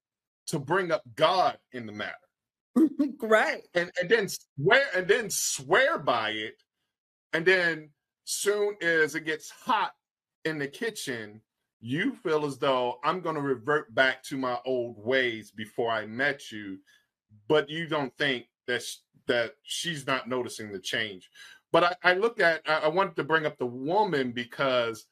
to 0.48 0.60
bring 0.60 0.92
up 0.92 1.02
God 1.16 1.58
in 1.72 1.88
the 1.88 1.92
matter. 1.92 2.14
right. 3.24 3.64
And 3.74 3.90
and 4.00 4.08
then 4.08 4.28
swear 4.30 4.86
and 4.96 5.08
then 5.08 5.32
swear 5.32 5.98
by 5.98 6.30
it. 6.30 6.62
And 7.34 7.44
then 7.44 7.90
soon 8.26 8.76
as 8.84 9.16
it 9.16 9.26
gets 9.26 9.50
hot 9.50 9.94
in 10.46 10.60
the 10.60 10.68
kitchen, 10.68 11.42
you 11.82 12.16
feel 12.16 12.46
as 12.46 12.58
though 12.58 13.00
I'm 13.04 13.22
going 13.22 13.36
to 13.36 13.42
revert 13.42 13.94
back 13.96 14.24
to 14.24 14.38
my 14.38 14.58
old 14.66 14.98
ways 14.98 15.52
before 15.52 15.92
I 15.92 16.06
met 16.06 16.52
you, 16.52 16.80
but 17.48 17.70
you 17.70 17.88
don't 17.88 18.16
think 18.18 18.46
that 18.68 18.84
sh- 18.84 18.98
that 19.28 19.54
she's 19.64 20.08
not 20.08 20.28
noticing 20.28 20.72
the 20.72 20.80
change. 20.80 21.30
But 21.72 21.84
I, 21.84 21.96
I 22.12 22.14
look 22.16 22.40
at 22.40 22.62
I, 22.68 22.80
I 22.80 22.88
wanted 22.88 23.16
to 23.18 23.24
bring 23.24 23.46
up 23.46 23.58
the 23.58 23.66
woman 23.66 24.32
because 24.32 25.06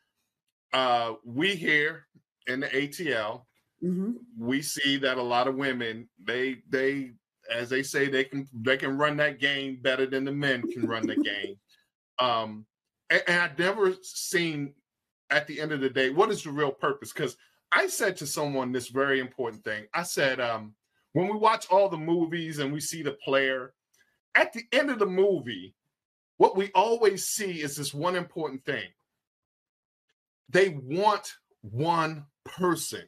uh, 0.74 1.14
we 1.24 1.56
here 1.56 2.08
in 2.48 2.60
the 2.60 2.68
ATL 2.68 3.44
mm-hmm. 3.84 4.12
we 4.38 4.62
see 4.62 4.98
that 4.98 5.18
a 5.18 5.24
lot 5.24 5.48
of 5.48 5.56
women 5.56 6.10
they 6.24 6.58
they 6.70 7.12
as 7.54 7.70
they 7.70 7.84
say 7.84 8.10
they 8.10 8.24
can 8.24 8.48
they 8.54 8.78
can 8.78 8.98
run 8.98 9.18
that 9.18 9.40
game 9.40 9.80
better 9.82 10.06
than 10.06 10.26
the 10.26 10.32
men 10.32 10.62
can 10.70 10.88
run 10.88 11.06
the 11.08 11.16
game. 11.24 11.56
Um, 12.20 12.66
and, 13.10 13.24
and 13.28 13.42
I've 13.42 13.60
never 13.60 13.94
seen 14.02 14.74
at 15.30 15.48
the 15.48 15.60
end 15.60 15.72
of 15.72 15.82
the 15.82 15.90
day, 15.90 16.10
what 16.10 16.32
is 16.32 16.44
the 16.44 16.52
real 16.52 16.72
purpose? 16.72 17.12
Because 17.12 17.38
I 17.72 17.88
said 17.88 18.18
to 18.18 18.28
someone 18.28 18.72
this 18.72 18.88
very 18.88 19.20
important 19.20 19.64
thing. 19.64 19.86
I 19.94 20.04
said, 20.04 20.40
um, 20.40 20.74
when 21.14 21.28
we 21.28 21.38
watch 21.38 21.66
all 21.70 21.90
the 21.90 21.98
movies 21.98 22.60
and 22.60 22.72
we 22.72 22.80
see 22.80 23.02
the 23.02 23.18
player, 23.24 23.74
at 24.36 24.54
the 24.54 24.64
end 24.72 24.90
of 24.90 25.00
the 25.00 25.06
movie, 25.06 25.74
what 26.38 26.56
we 26.56 26.72
always 26.74 27.26
see 27.26 27.62
is 27.62 27.76
this 27.76 27.94
one 27.94 28.16
important 28.16 28.64
thing. 28.66 28.86
They 30.50 30.70
want 30.70 31.34
one 31.62 32.26
person. 32.46 33.04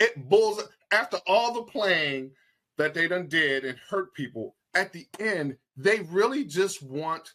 It 0.00 0.28
bulls 0.28 0.62
after 0.90 1.18
all 1.26 1.54
the 1.54 1.62
playing 1.62 2.32
that 2.78 2.94
they 2.94 3.06
done 3.06 3.28
did 3.28 3.64
and 3.64 3.78
hurt 3.88 4.14
people. 4.14 4.56
At 4.74 4.92
the 4.92 5.06
end, 5.20 5.56
they 5.76 6.00
really 6.00 6.44
just 6.44 6.82
want 6.82 7.34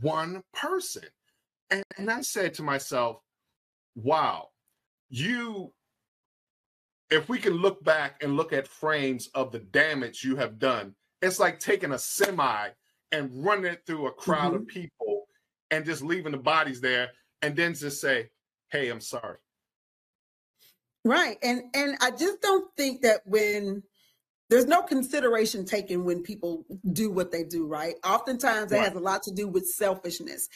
one 0.00 0.42
person. 0.52 1.04
And, 1.72 1.82
and 1.96 2.10
I 2.10 2.20
said 2.20 2.54
to 2.54 2.62
myself, 2.62 3.16
wow, 3.94 4.48
you, 5.08 5.72
if 7.10 7.30
we 7.30 7.38
can 7.38 7.54
look 7.54 7.82
back 7.82 8.22
and 8.22 8.36
look 8.36 8.52
at 8.52 8.68
frames 8.68 9.30
of 9.34 9.52
the 9.52 9.58
damage 9.58 10.22
you 10.22 10.36
have 10.36 10.58
done, 10.58 10.94
it's 11.22 11.40
like 11.40 11.60
taking 11.60 11.92
a 11.92 11.98
semi 11.98 12.68
and 13.10 13.44
running 13.44 13.72
it 13.72 13.82
through 13.86 14.06
a 14.06 14.12
crowd 14.12 14.52
mm-hmm. 14.52 14.62
of 14.62 14.68
people 14.68 15.24
and 15.70 15.86
just 15.86 16.02
leaving 16.02 16.32
the 16.32 16.38
bodies 16.38 16.82
there 16.82 17.08
and 17.40 17.56
then 17.56 17.74
just 17.74 18.02
say, 18.02 18.28
hey, 18.70 18.90
I'm 18.90 19.00
sorry. 19.00 19.38
Right. 21.04 21.38
And 21.42 21.62
and 21.74 21.96
I 22.00 22.10
just 22.10 22.42
don't 22.42 22.70
think 22.76 23.02
that 23.02 23.22
when 23.24 23.82
there's 24.50 24.66
no 24.66 24.82
consideration 24.82 25.64
taken 25.64 26.04
when 26.04 26.22
people 26.22 26.66
do 26.92 27.10
what 27.10 27.32
they 27.32 27.42
do, 27.42 27.66
right? 27.66 27.94
Oftentimes 28.04 28.70
it 28.70 28.78
has 28.78 28.94
a 28.94 29.00
lot 29.00 29.22
to 29.22 29.32
do 29.32 29.48
with 29.48 29.66
selfishness. 29.66 30.48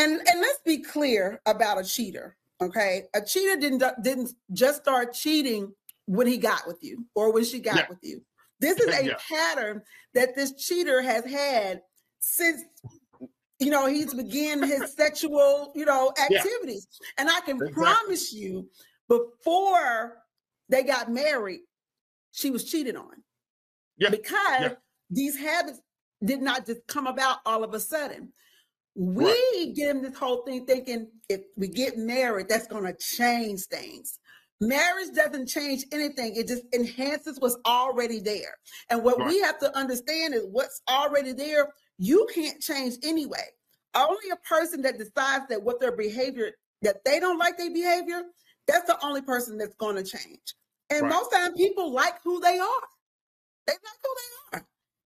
And 0.00 0.12
and 0.12 0.40
let's 0.40 0.60
be 0.64 0.78
clear 0.78 1.40
about 1.46 1.78
a 1.78 1.84
cheater. 1.84 2.36
Okay, 2.62 3.04
a 3.14 3.20
cheater 3.22 3.60
didn't 3.60 3.82
didn't 4.02 4.30
just 4.52 4.82
start 4.82 5.12
cheating 5.12 5.72
when 6.06 6.26
he 6.26 6.38
got 6.38 6.66
with 6.66 6.78
you 6.82 7.04
or 7.14 7.32
when 7.32 7.44
she 7.44 7.60
got 7.60 7.76
yeah. 7.76 7.86
with 7.88 7.98
you. 8.02 8.22
This 8.60 8.78
is 8.78 8.94
a 8.94 9.06
yeah. 9.06 9.14
pattern 9.28 9.82
that 10.14 10.34
this 10.34 10.54
cheater 10.54 11.00
has 11.02 11.24
had 11.24 11.82
since 12.18 12.62
you 13.58 13.70
know 13.70 13.86
he's 13.86 14.14
began 14.14 14.62
his 14.62 14.94
sexual 14.94 15.72
you 15.74 15.84
know 15.84 16.12
activities. 16.20 16.88
Yeah. 17.00 17.06
And 17.18 17.28
I 17.30 17.40
can 17.40 17.56
exactly. 17.56 17.72
promise 17.72 18.32
you, 18.32 18.68
before 19.08 20.16
they 20.68 20.82
got 20.82 21.10
married, 21.10 21.60
she 22.32 22.50
was 22.50 22.64
cheated 22.64 22.96
on. 22.96 23.22
Yeah. 23.98 24.10
Because 24.10 24.72
these 25.10 25.36
habits 25.36 25.80
did 26.24 26.40
not 26.40 26.66
just 26.66 26.86
come 26.86 27.06
about 27.06 27.38
all 27.44 27.64
of 27.64 27.74
a 27.74 27.80
sudden. 27.80 28.32
We 28.94 29.24
right. 29.24 29.72
get 29.74 29.90
in 29.90 30.02
this 30.02 30.16
whole 30.16 30.42
thing 30.42 30.66
thinking 30.66 31.08
if 31.28 31.42
we 31.56 31.68
get 31.68 31.96
married, 31.96 32.48
that's 32.48 32.66
going 32.66 32.84
to 32.84 32.96
change 32.98 33.62
things. 33.70 34.18
Marriage 34.60 35.14
doesn't 35.14 35.48
change 35.48 35.84
anything, 35.90 36.36
it 36.36 36.46
just 36.46 36.64
enhances 36.74 37.38
what's 37.40 37.56
already 37.64 38.20
there. 38.20 38.54
And 38.90 39.02
what 39.02 39.18
right. 39.18 39.28
we 39.28 39.40
have 39.40 39.58
to 39.60 39.74
understand 39.76 40.34
is 40.34 40.46
what's 40.50 40.82
already 40.88 41.32
there, 41.32 41.72
you 41.96 42.28
can't 42.34 42.60
change 42.60 42.96
anyway. 43.02 43.46
Only 43.94 44.30
a 44.30 44.36
person 44.36 44.82
that 44.82 44.98
decides 44.98 45.46
that 45.48 45.62
what 45.62 45.80
their 45.80 45.96
behavior, 45.96 46.52
that 46.82 47.04
they 47.04 47.20
don't 47.20 47.38
like 47.38 47.56
their 47.56 47.72
behavior, 47.72 48.22
that's 48.66 48.86
the 48.86 48.98
only 49.02 49.22
person 49.22 49.56
that's 49.56 49.74
going 49.76 49.96
to 49.96 50.04
change. 50.04 50.54
And 50.90 51.02
right. 51.02 51.10
most 51.10 51.32
time 51.32 51.54
people 51.54 51.92
like 51.92 52.16
who 52.22 52.40
they 52.40 52.58
are. 52.58 52.88
They 53.66 53.72
like 53.72 54.00
who 54.02 54.14
they 54.14 54.58
are. 54.58 54.66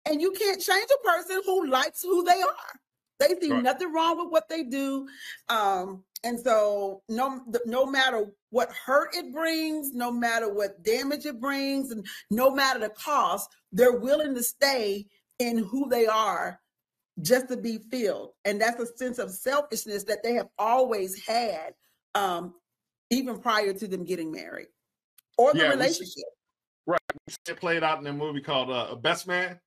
And 0.05 0.21
you 0.21 0.31
can't 0.31 0.61
change 0.61 0.87
a 0.93 1.07
person 1.07 1.41
who 1.45 1.67
likes 1.67 2.03
who 2.03 2.23
they 2.23 2.41
are. 2.41 2.79
They 3.19 3.35
see 3.41 3.51
right. 3.51 3.63
nothing 3.63 3.91
wrong 3.93 4.17
with 4.17 4.31
what 4.31 4.49
they 4.49 4.63
do. 4.63 5.07
Um, 5.49 6.03
and 6.23 6.39
so 6.39 7.01
no 7.07 7.41
no 7.65 7.85
matter 7.85 8.27
what 8.49 8.71
hurt 8.71 9.15
it 9.15 9.33
brings, 9.33 9.93
no 9.93 10.11
matter 10.11 10.51
what 10.51 10.83
damage 10.83 11.25
it 11.25 11.39
brings, 11.39 11.91
and 11.91 12.05
no 12.29 12.49
matter 12.51 12.79
the 12.79 12.89
cost, 12.89 13.49
they're 13.71 13.97
willing 13.97 14.35
to 14.35 14.43
stay 14.43 15.07
in 15.39 15.57
who 15.57 15.87
they 15.89 16.07
are 16.07 16.59
just 17.21 17.49
to 17.49 17.57
be 17.57 17.79
filled. 17.91 18.31
And 18.45 18.59
that's 18.59 18.81
a 18.81 18.97
sense 18.97 19.19
of 19.19 19.31
selfishness 19.31 20.03
that 20.05 20.23
they 20.23 20.33
have 20.33 20.47
always 20.57 21.25
had, 21.25 21.73
um, 22.15 22.53
even 23.09 23.39
prior 23.39 23.73
to 23.73 23.87
them 23.87 24.03
getting 24.03 24.31
married 24.31 24.67
or 25.37 25.53
the 25.53 25.59
yeah, 25.59 25.69
relationship. 25.69 26.25
right. 26.85 26.99
It 27.47 27.57
played 27.57 27.83
out 27.83 27.99
in 27.99 28.07
a 28.07 28.13
movie 28.13 28.41
called 28.41 28.69
uh, 28.69 28.95
Best 28.95 29.27
Man. 29.27 29.59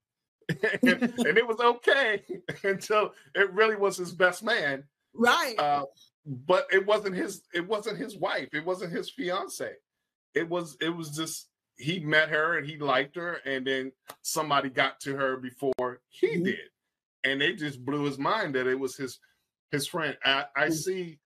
And, 0.83 1.03
and, 1.19 1.39
it 1.39 1.47
was 1.47 1.61
okay 1.61 2.23
until 2.65 3.13
it 3.35 3.53
really 3.53 3.77
was 3.77 3.97
his 3.97 4.13
best 4.13 4.43
man. 4.43 4.85
Right. 5.15 5.59
Uh, 5.59 5.85
but 6.25 6.67
it 6.73 6.87
wasn't 6.87 7.17
his 7.17 7.43
it 7.53 7.67
wasn't 7.67 7.99
his 7.99 8.17
wife. 8.17 8.49
It 8.53 8.65
wasn't 8.65 8.93
his 8.93 9.11
fiance. 9.11 9.73
It 10.35 10.49
was 10.49 10.77
it 10.81 10.91
was 10.91 11.11
just 11.11 11.49
he 11.77 12.01
met 12.01 12.29
her 12.29 12.59
and 12.59 12.67
he 12.67 12.79
liked 12.79 13.17
her 13.17 13.39
and 13.45 13.67
then 13.67 13.93
somebody 14.23 14.69
got 14.69 15.01
to 15.01 15.17
her 15.17 15.37
before 15.37 16.01
he 16.09 16.29
mm-hmm. 16.29 16.45
did. 16.45 16.59
And 17.25 17.43
it 17.43 17.59
just 17.59 17.85
blew 17.85 18.05
his 18.05 18.19
mind 18.19 18.55
that 18.55 18.67
it 18.67 18.79
was 18.79 18.97
his 18.97 19.19
his 19.71 19.87
friend. 19.87 20.17
I, 20.25 20.45
I 20.57 20.65
mm-hmm. 20.65 20.73
see 20.73 21.19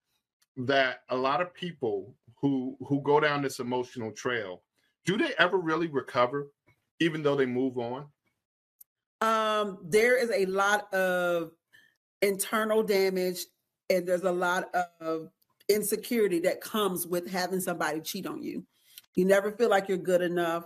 that 0.57 1.01
a 1.09 1.15
lot 1.15 1.41
of 1.41 1.53
people 1.53 2.15
who 2.41 2.77
who 2.87 3.01
go 3.01 3.19
down 3.19 3.41
this 3.41 3.59
emotional 3.59 4.11
trail, 4.11 4.63
do 5.05 5.17
they 5.17 5.33
ever 5.37 5.57
really 5.57 5.87
recover 5.87 6.47
even 6.99 7.21
though 7.21 7.35
they 7.35 7.45
move 7.45 7.77
on? 7.77 8.07
Um, 9.21 9.79
there 9.83 10.17
is 10.21 10.31
a 10.31 10.45
lot 10.45 10.93
of 10.93 11.51
internal 12.21 12.83
damage 12.83 13.45
and 13.89 14.07
there's 14.07 14.23
a 14.23 14.31
lot 14.31 14.69
of 15.01 15.29
insecurity 15.69 16.39
that 16.41 16.61
comes 16.61 17.07
with 17.07 17.29
having 17.29 17.59
somebody 17.59 18.01
cheat 18.01 18.27
on 18.27 18.41
you. 18.41 18.65
You 19.15 19.25
never 19.25 19.51
feel 19.51 19.69
like 19.69 19.87
you're 19.89 19.97
good 19.97 20.21
enough. 20.21 20.65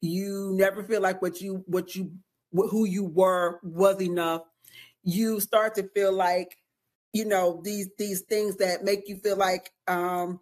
You 0.00 0.52
never 0.54 0.84
feel 0.84 1.00
like 1.00 1.20
what 1.20 1.40
you 1.40 1.64
what 1.66 1.96
you 1.96 2.12
who 2.52 2.84
you 2.84 3.04
were 3.04 3.58
was 3.62 4.00
enough. 4.00 4.42
You 5.02 5.40
start 5.40 5.74
to 5.74 5.88
feel 5.94 6.12
like 6.12 6.56
you 7.12 7.24
know 7.24 7.60
these 7.64 7.88
these 7.98 8.20
things 8.22 8.56
that 8.56 8.84
make 8.84 9.08
you 9.08 9.16
feel 9.16 9.36
like 9.36 9.72
um 9.88 10.40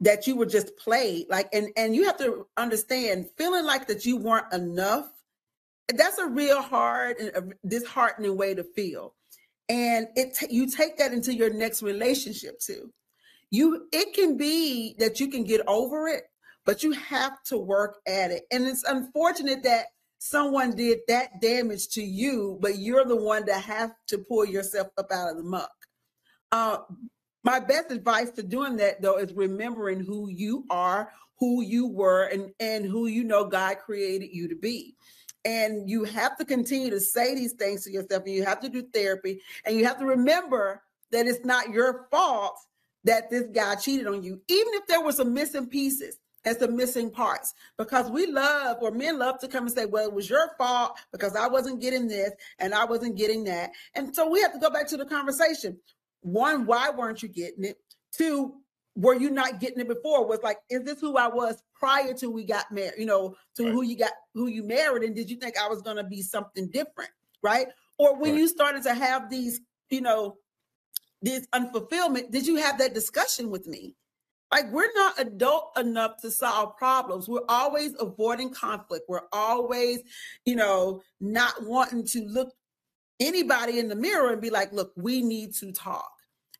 that 0.00 0.26
you 0.26 0.36
were 0.36 0.46
just 0.46 0.76
played 0.76 1.26
like 1.30 1.48
and 1.52 1.68
and 1.76 1.94
you 1.96 2.04
have 2.04 2.18
to 2.18 2.46
understand 2.56 3.28
feeling 3.36 3.64
like 3.64 3.86
that 3.86 4.04
you 4.04 4.16
weren't 4.16 4.52
enough 4.52 5.10
that's 5.88 6.18
a 6.18 6.26
real 6.26 6.62
hard 6.62 7.16
and 7.18 7.54
disheartening 7.66 8.36
way 8.36 8.54
to 8.54 8.64
feel 8.64 9.14
and 9.68 10.06
it 10.16 10.36
you 10.50 10.68
take 10.68 10.96
that 10.96 11.12
into 11.12 11.34
your 11.34 11.52
next 11.52 11.82
relationship 11.82 12.58
too 12.58 12.92
you 13.50 13.86
it 13.92 14.14
can 14.14 14.36
be 14.36 14.94
that 14.98 15.20
you 15.20 15.28
can 15.28 15.44
get 15.44 15.60
over 15.66 16.08
it 16.08 16.24
but 16.64 16.82
you 16.82 16.92
have 16.92 17.42
to 17.42 17.58
work 17.58 17.98
at 18.06 18.30
it 18.30 18.44
and 18.50 18.66
it's 18.66 18.84
unfortunate 18.84 19.62
that 19.62 19.86
someone 20.24 20.74
did 20.74 21.00
that 21.06 21.38
damage 21.42 21.88
to 21.88 22.02
you, 22.02 22.56
but 22.62 22.78
you're 22.78 23.04
the 23.04 23.14
one 23.14 23.44
that 23.44 23.62
have 23.62 23.92
to 24.06 24.16
pull 24.16 24.44
yourself 24.44 24.88
up 24.96 25.12
out 25.12 25.30
of 25.30 25.36
the 25.36 25.42
muck. 25.42 25.70
Uh, 26.50 26.78
my 27.42 27.60
best 27.60 27.90
advice 27.90 28.30
to 28.30 28.42
doing 28.42 28.76
that 28.76 29.02
though 29.02 29.18
is 29.18 29.34
remembering 29.34 30.00
who 30.00 30.30
you 30.30 30.64
are, 30.70 31.12
who 31.38 31.60
you 31.62 31.86
were, 31.86 32.24
and 32.24 32.52
and 32.58 32.86
who 32.86 33.06
you 33.06 33.22
know 33.22 33.44
God 33.44 33.78
created 33.84 34.30
you 34.32 34.48
to 34.48 34.56
be. 34.56 34.96
And 35.44 35.88
you 35.90 36.04
have 36.04 36.36
to 36.38 36.44
continue 36.44 36.90
to 36.90 37.00
say 37.00 37.34
these 37.34 37.52
things 37.52 37.84
to 37.84 37.90
yourself, 37.90 38.24
and 38.24 38.34
you 38.34 38.44
have 38.44 38.60
to 38.60 38.68
do 38.68 38.82
therapy, 38.94 39.42
and 39.64 39.76
you 39.76 39.84
have 39.84 39.98
to 39.98 40.06
remember 40.06 40.82
that 41.12 41.26
it's 41.26 41.44
not 41.44 41.70
your 41.70 42.06
fault 42.10 42.56
that 43.04 43.30
this 43.30 43.44
guy 43.54 43.74
cheated 43.74 44.06
on 44.06 44.22
you, 44.22 44.40
even 44.48 44.74
if 44.74 44.86
there 44.86 45.02
were 45.02 45.12
some 45.12 45.34
missing 45.34 45.66
pieces 45.66 46.18
and 46.44 46.56
some 46.56 46.76
missing 46.76 47.10
parts. 47.10 47.54
Because 47.76 48.10
we 48.10 48.26
love, 48.26 48.78
or 48.80 48.90
men 48.90 49.18
love 49.18 49.38
to 49.40 49.48
come 49.48 49.64
and 49.66 49.72
say, 49.72 49.86
well, 49.86 50.06
it 50.06 50.12
was 50.12 50.28
your 50.28 50.50
fault 50.56 50.98
because 51.12 51.36
I 51.36 51.46
wasn't 51.46 51.80
getting 51.80 52.08
this 52.08 52.30
and 52.58 52.74
I 52.74 52.84
wasn't 52.84 53.16
getting 53.16 53.44
that. 53.44 53.70
And 53.94 54.14
so 54.14 54.28
we 54.28 54.40
have 54.40 54.52
to 54.54 54.58
go 54.58 54.70
back 54.70 54.88
to 54.88 54.96
the 54.96 55.06
conversation. 55.06 55.78
One, 56.22 56.66
why 56.66 56.90
weren't 56.90 57.22
you 57.22 57.28
getting 57.28 57.64
it? 57.64 57.76
Two, 58.12 58.54
were 58.96 59.14
you 59.14 59.30
not 59.30 59.60
getting 59.60 59.80
it 59.80 59.88
before? 59.88 60.26
Was 60.26 60.42
like, 60.42 60.58
is 60.70 60.84
this 60.84 61.00
who 61.00 61.16
I 61.16 61.28
was 61.28 61.62
prior 61.74 62.14
to 62.14 62.30
we 62.30 62.44
got 62.44 62.70
married? 62.70 62.98
You 62.98 63.06
know, 63.06 63.34
to 63.56 63.64
right. 63.64 63.72
who 63.72 63.82
you 63.82 63.96
got, 63.96 64.12
who 64.34 64.46
you 64.46 64.62
married, 64.62 65.02
and 65.02 65.14
did 65.14 65.30
you 65.30 65.36
think 65.36 65.58
I 65.58 65.68
was 65.68 65.82
going 65.82 65.96
to 65.96 66.04
be 66.04 66.22
something 66.22 66.68
different, 66.70 67.10
right? 67.42 67.66
Or 67.98 68.18
when 68.18 68.32
right. 68.32 68.40
you 68.40 68.48
started 68.48 68.82
to 68.84 68.94
have 68.94 69.30
these, 69.30 69.60
you 69.90 70.00
know, 70.00 70.36
this 71.22 71.46
unfulfillment, 71.54 72.30
did 72.30 72.46
you 72.46 72.56
have 72.56 72.78
that 72.78 72.94
discussion 72.94 73.50
with 73.50 73.66
me? 73.66 73.94
Like 74.52 74.70
we're 74.70 74.92
not 74.94 75.18
adult 75.18 75.76
enough 75.76 76.18
to 76.22 76.30
solve 76.30 76.76
problems. 76.76 77.28
We're 77.28 77.40
always 77.48 77.94
avoiding 77.98 78.50
conflict. 78.50 79.06
We're 79.08 79.26
always, 79.32 80.00
you 80.44 80.54
know, 80.54 81.02
not 81.20 81.64
wanting 81.64 82.06
to 82.08 82.20
look 82.26 82.52
anybody 83.18 83.78
in 83.78 83.88
the 83.88 83.96
mirror 83.96 84.32
and 84.32 84.40
be 84.40 84.50
like, 84.50 84.72
look, 84.72 84.92
we 84.96 85.22
need 85.22 85.54
to 85.54 85.72
talk. 85.72 86.13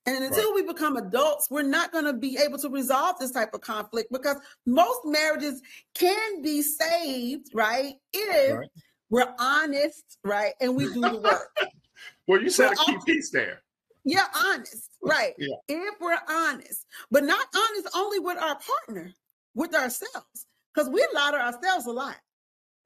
And 0.07 0.23
until 0.23 0.53
right. 0.53 0.65
we 0.67 0.73
become 0.73 0.97
adults, 0.97 1.49
we're 1.51 1.63
not 1.63 1.91
going 1.91 2.05
to 2.05 2.13
be 2.13 2.37
able 2.37 2.59
to 2.59 2.69
resolve 2.69 3.17
this 3.19 3.31
type 3.31 3.55
of 3.55 3.63
conflict 3.63 4.13
because 4.13 4.37
most 4.67 5.01
marriages 5.07 5.63
can 5.95 6.43
be 6.43 6.61
saved, 6.61 7.49
right? 7.55 7.95
If 8.13 8.59
right. 8.59 8.69
we're 9.09 9.35
honest, 9.39 10.19
right? 10.23 10.53
And 10.61 10.77
we 10.77 10.85
do 10.93 11.01
the 11.01 11.21
work. 11.23 11.57
well, 12.29 12.43
you 12.43 12.51
said 12.51 12.75
we're 12.87 12.97
a 12.97 12.99
key 12.99 12.99
piece 13.07 13.31
there. 13.31 13.63
Yeah, 14.05 14.27
honest, 14.45 14.91
right? 15.03 15.33
Yeah. 15.39 15.57
If 15.69 15.95
we're 15.99 16.19
honest, 16.29 16.85
but 17.11 17.25
not 17.25 17.47
honest 17.55 17.89
only 17.97 18.19
with 18.19 18.37
our 18.37 18.59
partner, 18.59 19.15
with 19.55 19.75
ourselves, 19.75 20.47
because 20.75 20.91
we 20.91 21.07
lie 21.15 21.31
to 21.31 21.39
ourselves 21.39 21.87
a 21.87 21.93
lot. 21.93 22.17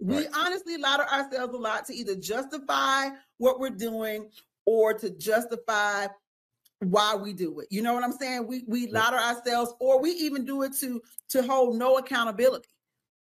We 0.00 0.18
right. 0.18 0.28
honestly 0.32 0.76
lie 0.76 0.98
to 0.98 1.12
ourselves 1.12 1.52
a 1.52 1.56
lot 1.56 1.86
to 1.86 1.94
either 1.94 2.14
justify 2.14 3.08
what 3.38 3.58
we're 3.58 3.70
doing 3.70 4.30
or 4.64 4.94
to 4.94 5.10
justify 5.10 6.06
why 6.80 7.14
we 7.16 7.32
do 7.32 7.60
it. 7.60 7.68
You 7.70 7.82
know 7.82 7.94
what 7.94 8.04
I'm 8.04 8.12
saying? 8.12 8.46
We 8.46 8.64
we 8.66 8.86
lie 8.88 9.10
to 9.10 9.16
ourselves, 9.16 9.72
or 9.80 10.00
we 10.00 10.10
even 10.10 10.44
do 10.44 10.62
it 10.62 10.72
to 10.80 11.02
to 11.30 11.42
hold 11.42 11.76
no 11.76 11.98
accountability, 11.98 12.68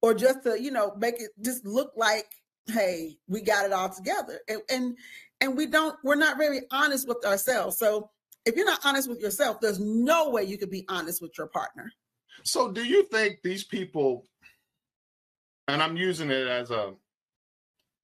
or 0.02 0.14
just 0.14 0.42
to 0.44 0.60
you 0.60 0.70
know 0.70 0.94
make 0.96 1.20
it 1.20 1.30
just 1.42 1.64
look 1.64 1.92
like 1.96 2.26
hey 2.66 3.16
we 3.28 3.40
got 3.40 3.64
it 3.64 3.72
all 3.72 3.88
together, 3.88 4.40
and 4.48 4.62
and 4.68 4.98
and 5.40 5.56
we 5.56 5.66
don't. 5.66 5.96
We're 6.02 6.16
not 6.16 6.38
very 6.38 6.62
honest 6.70 7.06
with 7.06 7.24
ourselves. 7.24 7.78
So 7.78 8.10
if 8.44 8.56
you're 8.56 8.66
not 8.66 8.84
honest 8.84 9.08
with 9.08 9.20
yourself, 9.20 9.60
there's 9.60 9.80
no 9.80 10.30
way 10.30 10.44
you 10.44 10.58
could 10.58 10.70
be 10.70 10.84
honest 10.88 11.22
with 11.22 11.36
your 11.38 11.48
partner. 11.48 11.92
So 12.42 12.70
do 12.70 12.84
you 12.84 13.04
think 13.04 13.40
these 13.42 13.64
people? 13.64 14.26
And 15.68 15.82
I'm 15.82 15.96
using 15.96 16.30
it 16.30 16.46
as 16.46 16.70
a 16.70 16.94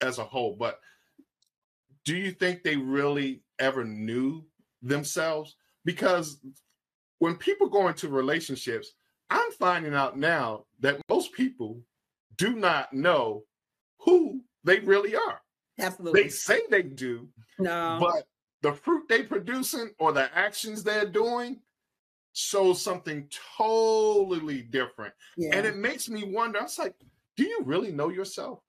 as 0.01 0.19
a 0.19 0.23
whole, 0.23 0.55
but 0.57 0.79
do 2.05 2.15
you 2.15 2.31
think 2.31 2.63
they 2.63 2.75
really 2.75 3.41
ever 3.59 3.85
knew 3.85 4.43
themselves 4.83 5.55
because 5.85 6.39
when 7.19 7.35
people 7.35 7.69
go 7.69 7.87
into 7.87 8.09
relationships, 8.09 8.91
I'm 9.29 9.51
finding 9.53 9.95
out 9.95 10.17
now 10.17 10.65
that 10.81 11.01
most 11.09 11.33
people 11.33 11.81
do 12.37 12.55
not 12.55 12.93
know 12.93 13.43
who 13.99 14.41
they 14.63 14.79
really 14.79 15.15
are. 15.15 15.41
Absolutely. 15.79 16.23
They 16.23 16.29
say 16.29 16.61
they 16.69 16.83
do. 16.83 17.29
No. 17.57 17.97
But 17.99 18.27
the 18.61 18.73
fruit 18.73 19.03
they 19.09 19.23
producing 19.23 19.91
or 19.99 20.11
the 20.11 20.29
actions 20.37 20.83
they're 20.83 21.05
doing 21.05 21.59
shows 22.33 22.81
something 22.81 23.27
totally 23.57 24.61
different. 24.61 25.13
Yeah. 25.37 25.55
And 25.55 25.65
it 25.65 25.77
makes 25.77 26.09
me 26.09 26.23
wonder, 26.23 26.59
I 26.59 26.63
was 26.63 26.79
like, 26.79 26.95
do 27.37 27.43
you 27.43 27.61
really 27.63 27.91
know 27.91 28.09
yourself? 28.09 28.59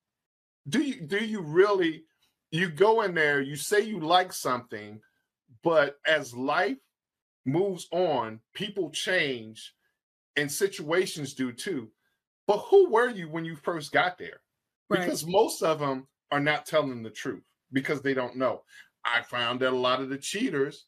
Do 0.69 0.81
you 0.81 1.03
do 1.03 1.19
you 1.19 1.43
really 1.43 2.05
you 2.51 2.69
go 2.71 3.03
in 3.03 3.15
there, 3.15 3.41
you 3.41 3.57
say 3.57 3.81
you 3.81 4.01
like 4.01 4.33
something, 4.33 5.01
but 5.63 5.97
as 6.07 6.35
life 6.35 6.79
moves 7.47 7.87
on, 7.93 8.41
people 8.55 8.91
change 8.91 9.75
and 10.37 10.51
situations 10.51 11.35
do 11.35 11.53
too. 11.53 11.91
But 12.47 12.59
who 12.59 12.91
were 12.91 13.09
you 13.09 13.29
when 13.29 13.45
you 13.45 13.57
first 13.57 13.93
got 13.93 14.19
there? 14.19 14.41
Right. 14.91 15.01
Because 15.01 15.27
most 15.27 15.63
of 15.63 15.79
them 15.79 16.07
are 16.31 16.41
not 16.41 16.67
telling 16.67 17.03
the 17.03 17.11
truth 17.11 17.45
because 17.73 18.03
they 18.03 18.15
don't 18.15 18.37
know. 18.37 18.63
I 19.05 19.23
found 19.23 19.61
that 19.61 19.73
a 19.73 19.77
lot 19.77 20.01
of 20.01 20.09
the 20.09 20.19
cheaters, 20.19 20.87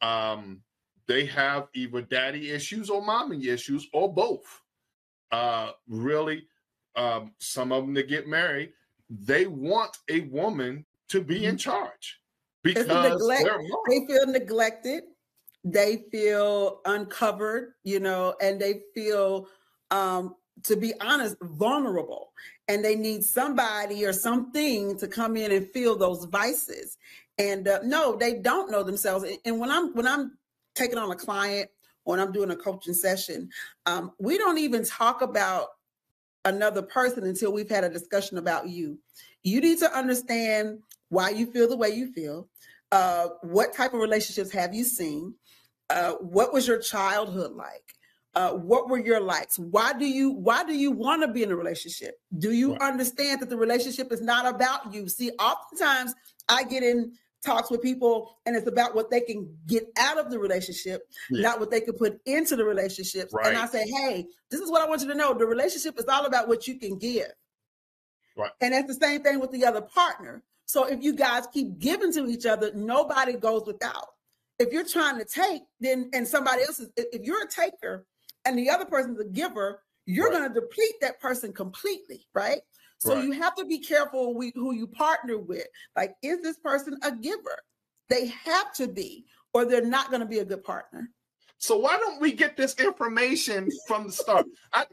um, 0.00 0.62
they 1.06 1.26
have 1.26 1.68
either 1.74 2.02
daddy 2.02 2.50
issues 2.50 2.90
or 2.90 3.04
mommy 3.04 3.48
issues 3.48 3.86
or 3.92 4.12
both. 4.12 4.62
Uh, 5.30 5.70
really, 5.88 6.46
um, 6.96 7.32
some 7.38 7.72
of 7.72 7.84
them 7.84 7.94
that 7.94 8.08
get 8.08 8.26
married, 8.26 8.72
they 9.10 9.46
want 9.46 9.96
a 10.08 10.20
woman 10.20 10.84
to 11.08 11.20
be 11.20 11.44
in 11.44 11.56
mm-hmm. 11.56 11.70
charge 11.70 12.20
because 12.62 12.86
they 13.88 14.06
feel 14.06 14.26
neglected 14.26 15.04
they 15.64 16.04
feel 16.10 16.80
uncovered 16.84 17.74
you 17.84 18.00
know 18.00 18.34
and 18.40 18.60
they 18.60 18.80
feel 18.94 19.48
um 19.90 20.34
to 20.64 20.76
be 20.76 20.92
honest 21.00 21.36
vulnerable. 21.42 22.32
And 22.66 22.84
they 22.84 22.96
need 22.96 23.24
somebody 23.24 24.04
or 24.04 24.12
something 24.12 24.98
to 24.98 25.08
come 25.08 25.36
in 25.36 25.52
and 25.52 25.66
fill 25.68 25.96
those 25.96 26.24
vices. 26.26 26.98
And 27.38 27.68
uh, 27.68 27.80
no 27.82 28.16
they 28.16 28.34
don't 28.34 28.70
know 28.70 28.82
themselves. 28.82 29.24
And 29.44 29.58
when 29.58 29.70
i'm 29.70 29.94
when 29.94 30.06
i'm 30.06 30.38
taking 30.74 30.98
on 30.98 31.10
a 31.10 31.16
client 31.16 31.70
or 32.04 32.12
when 32.12 32.20
i'm 32.20 32.32
doing 32.32 32.50
a 32.50 32.56
coaching 32.56 32.94
session 32.94 33.48
um, 33.86 34.12
we 34.18 34.38
don't 34.38 34.58
even 34.58 34.84
talk 34.84 35.22
about 35.22 35.68
another 36.44 36.82
person 36.82 37.24
until 37.24 37.52
we've 37.52 37.70
had 37.70 37.84
a 37.84 37.90
discussion 37.90 38.38
about 38.38 38.68
you. 38.68 38.98
You 39.42 39.60
need 39.60 39.78
to 39.80 39.92
understand 39.96 40.80
why 41.08 41.30
you 41.30 41.50
feel 41.50 41.68
the 41.68 41.76
way 41.76 41.90
you 41.90 42.12
feel. 42.12 42.48
Uh, 42.90 43.28
what 43.42 43.74
type 43.74 43.92
of 43.92 44.00
relationships 44.00 44.50
have 44.52 44.74
you 44.74 44.84
seen? 44.84 45.34
Uh, 45.90 46.12
what 46.20 46.52
was 46.52 46.66
your 46.66 46.78
childhood 46.78 47.52
like? 47.52 47.94
Uh, 48.34 48.52
what 48.52 48.88
were 48.88 48.98
your 48.98 49.20
likes? 49.20 49.58
Why 49.58 49.92
do 49.92 50.06
you 50.06 50.30
why 50.30 50.62
do 50.62 50.74
you 50.74 50.90
want 50.90 51.22
to 51.22 51.28
be 51.28 51.42
in 51.42 51.50
a 51.50 51.56
relationship? 51.56 52.14
Do 52.38 52.52
you 52.52 52.72
right. 52.72 52.82
understand 52.82 53.40
that 53.40 53.48
the 53.48 53.56
relationship 53.56 54.12
is 54.12 54.20
not 54.20 54.46
about 54.46 54.92
you? 54.94 55.08
See, 55.08 55.30
oftentimes 55.40 56.14
I 56.48 56.64
get 56.64 56.82
in 56.82 57.12
talks 57.44 57.70
with 57.70 57.82
people 57.82 58.36
and 58.46 58.54
it's 58.54 58.66
about 58.66 58.94
what 58.94 59.10
they 59.10 59.20
can 59.20 59.56
get 59.66 59.84
out 59.98 60.18
of 60.18 60.30
the 60.30 60.38
relationship, 60.38 61.02
yeah. 61.30 61.42
not 61.42 61.60
what 61.60 61.70
they 61.70 61.80
can 61.80 61.94
put 61.94 62.20
into 62.26 62.56
the 62.56 62.64
relationship. 62.64 63.30
Right. 63.32 63.46
And 63.46 63.56
I 63.56 63.66
say, 63.66 63.84
hey, 63.88 64.26
this 64.50 64.60
is 64.60 64.70
what 64.70 64.82
I 64.82 64.88
want 64.88 65.02
you 65.02 65.08
to 65.08 65.14
know. 65.14 65.34
The 65.34 65.46
relationship 65.46 65.98
is 65.98 66.06
all 66.06 66.26
about 66.26 66.48
what 66.48 66.66
you 66.68 66.78
can 66.78 66.98
give. 66.98 67.32
Right. 68.36 68.50
And 68.60 68.72
that's 68.72 68.86
the 68.86 69.06
same 69.06 69.22
thing 69.22 69.40
with 69.40 69.50
the 69.50 69.64
other 69.64 69.82
partner. 69.82 70.42
So 70.68 70.84
if 70.84 71.02
you 71.02 71.14
guys 71.14 71.46
keep 71.52 71.78
giving 71.78 72.12
to 72.12 72.28
each 72.28 72.44
other, 72.44 72.70
nobody 72.74 73.32
goes 73.32 73.66
without. 73.66 74.08
If 74.58 74.70
you're 74.70 74.86
trying 74.86 75.18
to 75.18 75.24
take, 75.24 75.62
then 75.80 76.10
and 76.12 76.28
somebody 76.28 76.62
else 76.62 76.78
is, 76.78 76.90
if 76.96 77.24
you're 77.24 77.42
a 77.42 77.48
taker 77.48 78.04
and 78.44 78.58
the 78.58 78.68
other 78.68 78.84
person's 78.84 79.18
a 79.18 79.24
giver, 79.24 79.80
you're 80.04 80.30
right. 80.30 80.38
going 80.38 80.52
to 80.52 80.60
deplete 80.60 80.94
that 81.00 81.20
person 81.20 81.54
completely, 81.54 82.26
right? 82.34 82.60
So 82.98 83.14
right. 83.14 83.24
you 83.24 83.32
have 83.32 83.54
to 83.54 83.64
be 83.64 83.78
careful 83.78 84.34
who 84.34 84.74
you 84.74 84.86
partner 84.86 85.38
with. 85.38 85.66
Like, 85.96 86.14
is 86.22 86.42
this 86.42 86.58
person 86.58 86.98
a 87.02 87.12
giver? 87.12 87.62
They 88.10 88.26
have 88.26 88.72
to 88.74 88.88
be, 88.88 89.24
or 89.54 89.64
they're 89.64 89.84
not 89.84 90.10
going 90.10 90.20
to 90.20 90.26
be 90.26 90.40
a 90.40 90.44
good 90.44 90.64
partner. 90.64 91.08
So 91.56 91.78
why 91.78 91.96
don't 91.96 92.20
we 92.20 92.32
get 92.32 92.56
this 92.56 92.74
information 92.74 93.70
from 93.86 94.06
the 94.06 94.12
start? 94.12 94.46
I, 94.72 94.86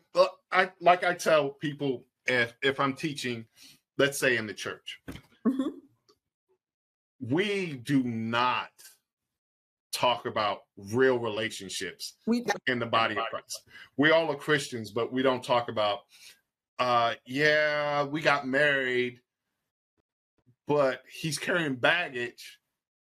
I 0.51 0.71
like 0.79 1.03
I 1.03 1.15
tell 1.15 1.49
people 1.49 2.05
if 2.27 2.53
if 2.61 2.79
I'm 2.79 2.93
teaching, 2.93 3.45
let's 3.97 4.17
say 4.17 4.37
in 4.37 4.47
the 4.47 4.53
church. 4.53 5.01
We 7.19 7.81
do 7.83 8.03
not 8.03 8.69
talk 9.93 10.25
about 10.25 10.59
real 10.91 11.17
relationships 11.17 12.17
we 12.27 12.45
in 12.67 12.79
the 12.79 12.85
body 12.85 13.15
of 13.17 13.23
Christ. 13.29 13.61
We 13.95 14.11
all 14.11 14.29
are 14.29 14.35
Christians, 14.35 14.91
but 14.91 15.13
we 15.13 15.21
don't 15.21 15.43
talk 15.43 15.69
about 15.69 15.99
uh 16.79 17.13
yeah, 17.25 18.03
we 18.03 18.21
got 18.21 18.47
married, 18.47 19.21
but 20.67 21.01
he's 21.09 21.37
carrying 21.37 21.75
baggage, 21.75 22.59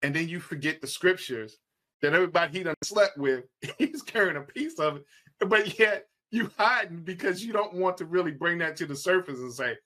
and 0.02 0.14
then 0.14 0.28
you 0.28 0.40
forget 0.40 0.80
the 0.80 0.86
scriptures 0.86 1.56
that 2.02 2.12
everybody 2.12 2.58
he 2.58 2.64
done 2.64 2.74
slept 2.84 3.16
with, 3.16 3.44
he's 3.78 4.02
carrying 4.02 4.36
a 4.36 4.42
piece 4.42 4.78
of 4.78 4.96
it, 4.96 5.04
but 5.48 5.78
yet 5.78 6.06
you 6.30 6.50
hiding 6.58 7.02
because 7.02 7.42
you 7.42 7.52
don't 7.52 7.74
want 7.74 7.96
to 7.96 8.04
really 8.04 8.32
bring 8.32 8.58
that 8.58 8.76
to 8.76 8.86
the 8.86 8.96
surface 8.96 9.38
and 9.38 9.52
say, 9.52 9.76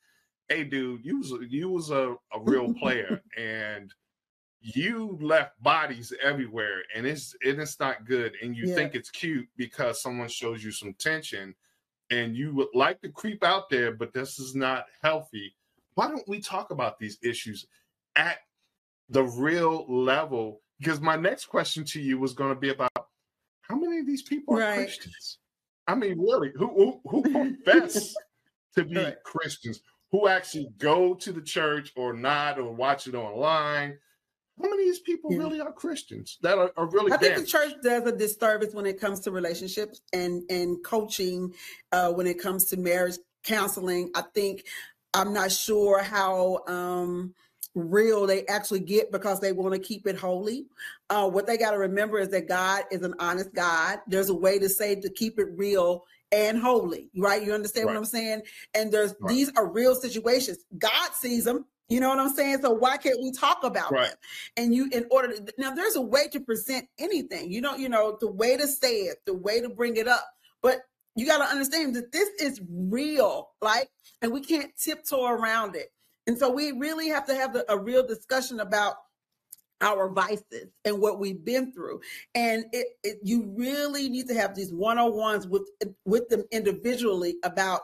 hey, 0.49 0.65
dude, 0.65 1.05
you 1.05 1.19
was 1.19 1.33
you 1.49 1.69
was 1.69 1.91
a, 1.91 2.17
a 2.33 2.41
real 2.43 2.75
player, 2.81 3.23
and 3.37 3.93
you 4.61 5.19
left 5.21 5.63
bodies 5.63 6.13
everywhere, 6.23 6.83
and 6.95 7.07
it's 7.07 7.35
and 7.45 7.61
it's 7.61 7.81
not 7.81 8.05
good. 8.05 8.35
And 8.43 8.57
you 8.57 8.67
Yeah. 8.67 8.75
think 8.75 8.95
it's 8.95 9.11
cute 9.11 9.49
because 9.57 10.03
someone 10.03 10.29
shows 10.29 10.63
you 10.63 10.71
some 10.71 10.95
tension, 10.95 11.55
and 12.11 12.37
you 12.37 12.55
would 12.55 12.69
like 12.75 13.01
to 13.03 13.09
creep 13.09 13.43
out 13.43 13.71
there, 13.71 13.93
but 13.93 14.13
this 14.13 14.39
is 14.39 14.55
not 14.55 14.87
healthy. 15.03 15.55
Why 15.95 16.09
don't 16.09 16.29
we 16.29 16.41
talk 16.41 16.71
about 16.71 16.99
these 16.99 17.19
issues 17.23 17.67
at 18.17 18.39
the 19.09 19.25
real 19.25 19.87
level? 19.89 20.63
Because 20.79 21.01
my 21.01 21.17
next 21.17 21.47
question 21.47 21.85
to 21.85 22.01
you 22.01 22.19
was 22.19 22.33
going 22.33 22.55
to 22.55 22.61
be 22.61 22.71
about 22.71 22.91
how 23.63 23.77
many 23.77 23.99
of 24.01 24.07
these 24.07 24.23
people 24.23 24.57
are 24.57 24.61
Right. 24.61 24.75
Christians? 24.77 25.39
I 25.87 25.95
mean, 25.95 26.19
really, 26.21 26.53
who 26.55 27.01
who, 27.05 27.23
who 27.23 27.23
profess 27.23 28.15
to 28.77 28.85
be 28.85 28.97
Right. 28.97 29.23
Christians? 29.25 29.81
Who 30.13 30.27
actually 30.29 30.69
go 30.77 31.15
to 31.15 31.33
the 31.33 31.41
church 31.41 31.93
or 31.97 32.13
not, 32.13 32.59
or 32.59 32.73
watch 32.73 33.07
it 33.07 33.15
online? 33.15 33.99
How 34.63 34.69
many 34.71 34.83
of 34.83 34.89
these 34.89 35.01
people 35.01 35.33
Yeah. 35.33 35.39
really 35.39 35.61
are 35.61 35.73
Christians 35.73 36.39
that 36.43 36.59
are, 36.59 36.73
are 36.77 36.87
really 36.87 37.13
I 37.13 37.17
think 37.17 37.37
the 37.37 37.45
church 37.45 37.73
does 37.83 38.05
a 38.05 38.13
disservice 38.13 38.75
when 38.75 38.87
it 38.87 39.01
comes 39.01 39.21
to 39.21 39.31
relationships 39.31 40.01
and 40.13 40.43
and 40.51 40.83
coaching. 40.85 41.55
Uh, 41.93 42.13
when 42.13 42.27
it 42.27 42.39
comes 42.39 42.67
to 42.67 42.77
marriage 42.77 43.17
counseling, 43.43 44.11
I 44.15 44.23
think 44.35 44.65
I'm 45.15 45.33
not 45.33 45.51
sure 45.51 46.03
how 46.03 46.61
um, 46.69 47.35
real 47.75 48.27
they 48.27 48.47
actually 48.47 48.81
get 48.81 49.11
because 49.11 49.41
they 49.41 49.53
want 49.53 49.73
to 49.75 49.81
keep 49.81 50.07
it 50.07 50.17
holy. 50.17 50.67
Uh, 51.09 51.29
what 51.29 51.47
they 51.47 51.57
got 51.57 51.73
to 51.73 51.79
remember 51.79 52.19
is 52.19 52.29
that 52.31 52.49
God 52.49 52.85
is 52.91 53.03
an 53.03 53.15
honest 53.19 53.53
God. 53.55 54.01
There's 54.07 54.29
a 54.29 54.35
way 54.35 54.59
to 54.59 54.69
say 54.69 54.95
to 55.01 55.11
keep 55.11 55.39
it 55.39 55.49
real 55.57 56.05
and 56.33 56.59
holy, 56.59 57.11
right? 57.17 57.43
You 57.43 57.53
understand 57.55 57.87
Right. 57.87 57.95
what 57.95 57.99
I'm 57.99 58.05
saying? 58.05 58.43
And 58.75 58.93
there's 58.93 59.15
Right. 59.21 59.31
these 59.31 59.51
are 59.57 59.67
real 59.67 59.95
situations. 59.97 60.59
God 60.79 61.11
sees 61.19 61.45
them. 61.45 61.65
You 61.91 61.99
know 61.99 62.09
what 62.09 62.21
I'm 62.21 62.33
saying? 62.35 62.63
So 62.63 62.71
why 62.71 62.97
can't 62.97 63.21
we 63.21 63.33
talk 63.33 63.65
about 63.65 63.91
Right. 63.91 64.09
them? 64.09 64.17
And 64.57 64.75
you, 64.75 64.89
in 64.93 65.07
order 65.11 65.37
to 65.37 65.55
now, 65.59 65.75
there's 65.75 65.97
a 65.97 66.01
way 66.01 66.29
to 66.29 66.41
present 66.41 66.89
anything. 66.99 67.51
You 67.51 67.61
know, 67.61 67.75
you 67.75 67.89
know 67.89 68.17
the 68.21 68.31
way 68.31 68.57
to 68.57 68.67
say 68.67 69.01
it, 69.03 69.19
the 69.27 69.35
way 69.35 69.61
to 69.61 69.69
bring 69.69 69.97
it 69.97 70.07
up. 70.07 70.25
But 70.63 70.83
you 71.17 71.27
got 71.27 71.39
to 71.39 71.45
understand 71.45 71.97
that 71.97 72.13
this 72.13 72.29
is 72.39 72.61
real, 72.71 73.51
like, 73.61 73.91
and 74.23 74.33
we 74.33 74.41
can't 74.41 74.71
tiptoe 74.77 75.27
around 75.27 75.75
it. 75.75 75.93
And 76.27 76.39
so 76.39 76.49
we 76.49 76.71
really 76.73 77.09
have 77.09 77.27
to 77.27 77.35
have 77.35 77.53
the, 77.53 77.71
a 77.71 77.77
real 77.77 78.07
discussion 78.07 78.61
about 78.61 78.95
our 79.81 80.09
vices 80.11 80.69
and 80.85 81.01
what 81.01 81.19
we've 81.19 81.45
been 81.45 81.73
through. 81.73 82.01
And 82.37 82.67
it, 82.73 82.87
it 83.03 83.19
you 83.25 83.53
really 83.57 84.09
need 84.09 84.29
to 84.29 84.35
have 84.35 84.55
these 84.55 84.73
one-on-ones 84.73 85.49
with 85.49 85.69
with 86.05 86.29
them 86.29 86.45
individually 86.53 87.37
about 87.43 87.81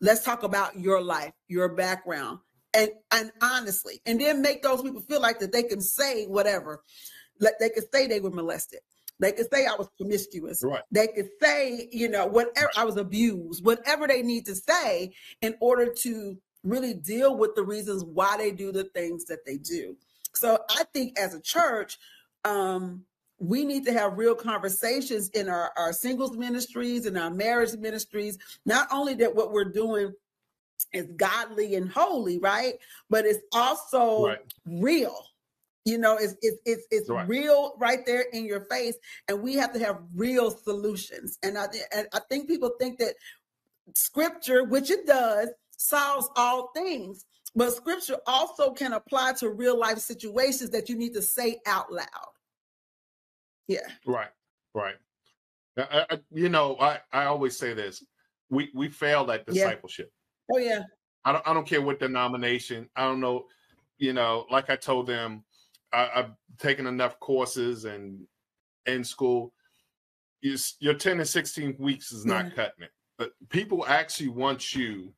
let's 0.00 0.24
talk 0.24 0.42
about 0.42 0.78
your 0.78 1.02
life, 1.02 1.32
your 1.48 1.68
background, 1.74 2.38
and 2.74 2.90
and 3.10 3.32
honestly, 3.40 4.00
and 4.06 4.20
then 4.20 4.42
make 4.42 4.62
those 4.62 4.82
people 4.82 5.00
feel 5.00 5.20
like 5.20 5.38
that 5.40 5.52
they 5.52 5.62
can 5.62 5.80
say 5.80 6.24
whatever. 6.26 6.82
Like 7.40 7.54
they 7.58 7.70
could 7.70 7.84
say 7.92 8.06
they 8.06 8.20
were 8.20 8.30
molested. 8.30 8.80
They 9.18 9.32
could 9.32 9.46
say 9.52 9.66
I 9.66 9.74
was 9.76 9.88
promiscuous. 9.96 10.62
Right. 10.64 10.82
They 10.90 11.06
could 11.06 11.28
say, 11.40 11.88
you 11.92 12.08
know, 12.08 12.26
whatever 12.26 12.70
I 12.76 12.84
was 12.84 12.96
abused, 12.96 13.64
whatever 13.64 14.08
they 14.08 14.22
need 14.22 14.46
to 14.46 14.54
say 14.54 15.12
in 15.40 15.54
order 15.60 15.92
to 16.02 16.36
really 16.64 16.94
deal 16.94 17.36
with 17.36 17.54
the 17.54 17.62
reasons 17.62 18.04
why 18.04 18.36
they 18.36 18.50
do 18.50 18.72
the 18.72 18.84
things 18.84 19.26
that 19.26 19.44
they 19.46 19.58
do. 19.58 19.96
So 20.34 20.58
I 20.70 20.84
think 20.92 21.18
as 21.18 21.34
a 21.34 21.40
church, 21.40 21.98
um, 22.44 23.04
we 23.38 23.64
need 23.64 23.84
to 23.86 23.92
have 23.92 24.18
real 24.18 24.34
conversations 24.34 25.28
in 25.30 25.48
our, 25.48 25.72
our 25.76 25.92
singles 25.92 26.36
ministries 26.36 27.06
and 27.06 27.18
our 27.18 27.30
marriage 27.30 27.76
ministries. 27.76 28.38
Not 28.64 28.88
only 28.92 29.14
that 29.14 29.34
what 29.34 29.52
we're 29.52 29.64
doing 29.72 30.12
is 30.92 31.06
godly 31.16 31.74
and 31.74 31.90
holy, 31.90 32.38
right? 32.38 32.74
But 33.10 33.24
it's 33.26 33.40
also 33.52 34.26
Right. 34.26 34.54
real. 34.66 35.26
You 35.84 35.98
know, 35.98 36.16
it's 36.16 36.34
it's 36.42 36.58
it's, 36.64 36.86
it's 36.90 37.08
Right. 37.10 37.26
real 37.28 37.74
right 37.78 38.06
there 38.06 38.22
in 38.32 38.44
your 38.44 38.60
face, 38.66 38.94
and 39.28 39.42
we 39.42 39.54
have 39.54 39.72
to 39.72 39.80
have 39.80 40.00
real 40.14 40.50
solutions. 40.50 41.38
And 41.42 41.58
I 41.58 41.66
and 41.92 42.06
I 42.12 42.20
think 42.28 42.46
people 42.48 42.70
think 42.78 42.98
that 43.00 43.16
scripture, 43.96 44.64
which 44.64 44.90
it 44.90 45.06
does, 45.06 45.48
solves 45.76 46.28
all 46.36 46.70
things. 46.72 47.24
But 47.54 47.74
scripture 47.74 48.18
also 48.26 48.72
can 48.72 48.92
apply 48.92 49.34
to 49.34 49.50
real 49.50 49.78
life 49.78 49.98
situations 49.98 50.70
that 50.70 50.88
you 50.88 50.96
need 50.96 51.14
to 51.14 51.22
say 51.22 51.60
out 51.66 51.92
loud. 51.92 52.06
Yeah. 53.66 53.86
Right, 54.06 54.30
right. 54.74 54.96
I- 55.76 56.06
I- 56.10 56.20
you 56.30 56.48
know, 56.48 56.76
I, 56.78 57.00
I 57.12 57.24
always 57.24 57.56
say 57.56 57.74
this: 57.74 58.04
we 58.50 58.70
we 58.74 58.88
failed 58.88 59.30
at 59.30 59.44
Yeah. 59.48 59.74
Oh 60.52 60.58
yeah. 60.58 60.82
I 61.24 61.32
don't 61.32 61.48
I 61.48 61.54
don't 61.54 61.66
care 61.66 61.80
what 61.80 61.98
denomination. 62.00 62.88
I 62.96 63.04
don't 63.04 63.20
know. 63.20 63.46
You 63.98 64.12
know, 64.12 64.46
like 64.50 64.68
I 64.68 64.76
told 64.76 65.06
them, 65.06 65.44
I, 65.92 66.10
I've 66.14 66.30
taken 66.58 66.86
enough 66.86 67.18
courses 67.20 67.84
and 67.84 68.26
in 68.86 69.04
school. 69.04 69.52
You, 70.40 70.56
your 70.80 70.94
ten 70.94 71.18
and 71.20 71.28
sixteen 71.28 71.74
weeks 71.78 72.12
is 72.12 72.26
not 72.26 72.46
Yeah. 72.46 72.50
cutting 72.50 72.84
it. 72.84 72.90
But 73.16 73.32
people 73.48 73.86
actually 73.86 74.28
want 74.28 74.74
you. 74.74 75.12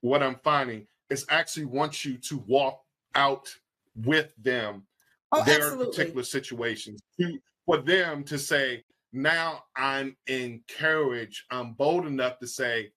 What 0.00 0.22
I'm 0.22 0.36
finding 0.42 0.86
is 1.10 1.24
actually 1.30 1.66
want 1.66 2.04
you 2.04 2.18
to 2.18 2.38
walk 2.46 2.80
out 3.14 3.48
with 3.94 4.34
them 4.36 4.84
Oh, 5.32 5.42
their 5.44 5.56
absolutely. 5.58 5.86
particular 5.86 6.22
situations 6.22 7.00
to, 7.20 7.38
for 7.66 7.78
them 7.78 8.22
to 8.24 8.38
say 8.38 8.84
now 9.12 9.64
i'm 9.76 10.16
encouraged 10.26 11.42
i'm 11.50 11.72
bold 11.72 12.06
enough 12.06 12.38
to 12.38 12.46
say 12.46 12.92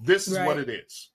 this 0.00 0.28
is 0.28 0.38
what 0.38 0.58
it 0.58 0.68
is. 0.68 1.10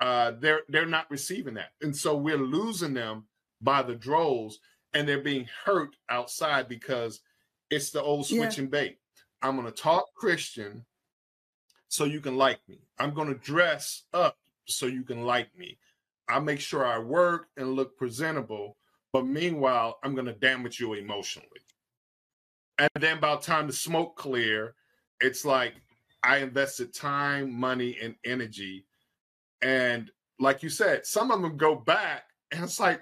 Uh 0.00 0.32
they're 0.38 0.62
they're 0.68 0.86
not 0.86 1.10
receiving 1.10 1.54
that. 1.54 1.72
And 1.82 1.94
so 1.96 2.16
we're 2.16 2.38
losing 2.38 2.94
them 2.94 3.24
by 3.60 3.82
the 3.82 3.94
droves 3.94 4.58
and 4.94 5.06
they're 5.08 5.20
being 5.22 5.46
hurt 5.64 5.94
outside 6.08 6.68
because 6.68 7.20
it's 7.70 7.90
the 7.90 8.02
old 8.02 8.30
Yeah. 8.30 8.38
switch 8.38 8.58
and 8.58 8.70
bait. 8.70 8.98
I'm 9.42 9.56
going 9.56 9.66
to 9.66 9.72
talk 9.82 10.06
christian 10.14 10.84
so 11.88 12.04
you 12.04 12.20
can 12.20 12.36
like 12.36 12.60
me. 12.68 12.80
I'm 12.98 13.14
going 13.14 13.28
to 13.28 13.34
dress 13.34 14.04
up 14.12 14.36
so 14.66 14.86
you 14.86 15.02
can 15.02 15.22
like 15.22 15.56
me. 15.56 15.78
I 16.28 16.38
make 16.38 16.60
sure 16.60 16.86
i 16.86 16.98
work 16.98 17.48
and 17.56 17.74
look 17.74 17.96
presentable 17.98 18.76
but 19.12 19.26
meanwhile, 19.26 19.98
I'm 20.02 20.14
going 20.14 20.26
to 20.26 20.32
damage 20.32 20.78
you 20.78 20.94
emotionally. 20.94 21.48
And 22.78 22.90
then 22.98 23.20
by 23.20 23.34
the 23.34 23.42
time 23.42 23.66
the 23.66 23.72
smoke 23.72 24.16
clear, 24.16 24.74
it's 25.20 25.44
like 25.44 25.74
I 26.22 26.38
invested 26.38 26.92
time, 26.94 27.52
money, 27.52 27.96
and 28.02 28.14
energy. 28.24 28.86
And 29.62 30.10
like 30.38 30.62
you 30.62 30.68
said, 30.68 31.06
some 31.06 31.30
of 31.30 31.42
them 31.42 31.56
go 31.56 31.74
back, 31.74 32.24
and 32.50 32.64
it's 32.64 32.80
like, 32.80 33.00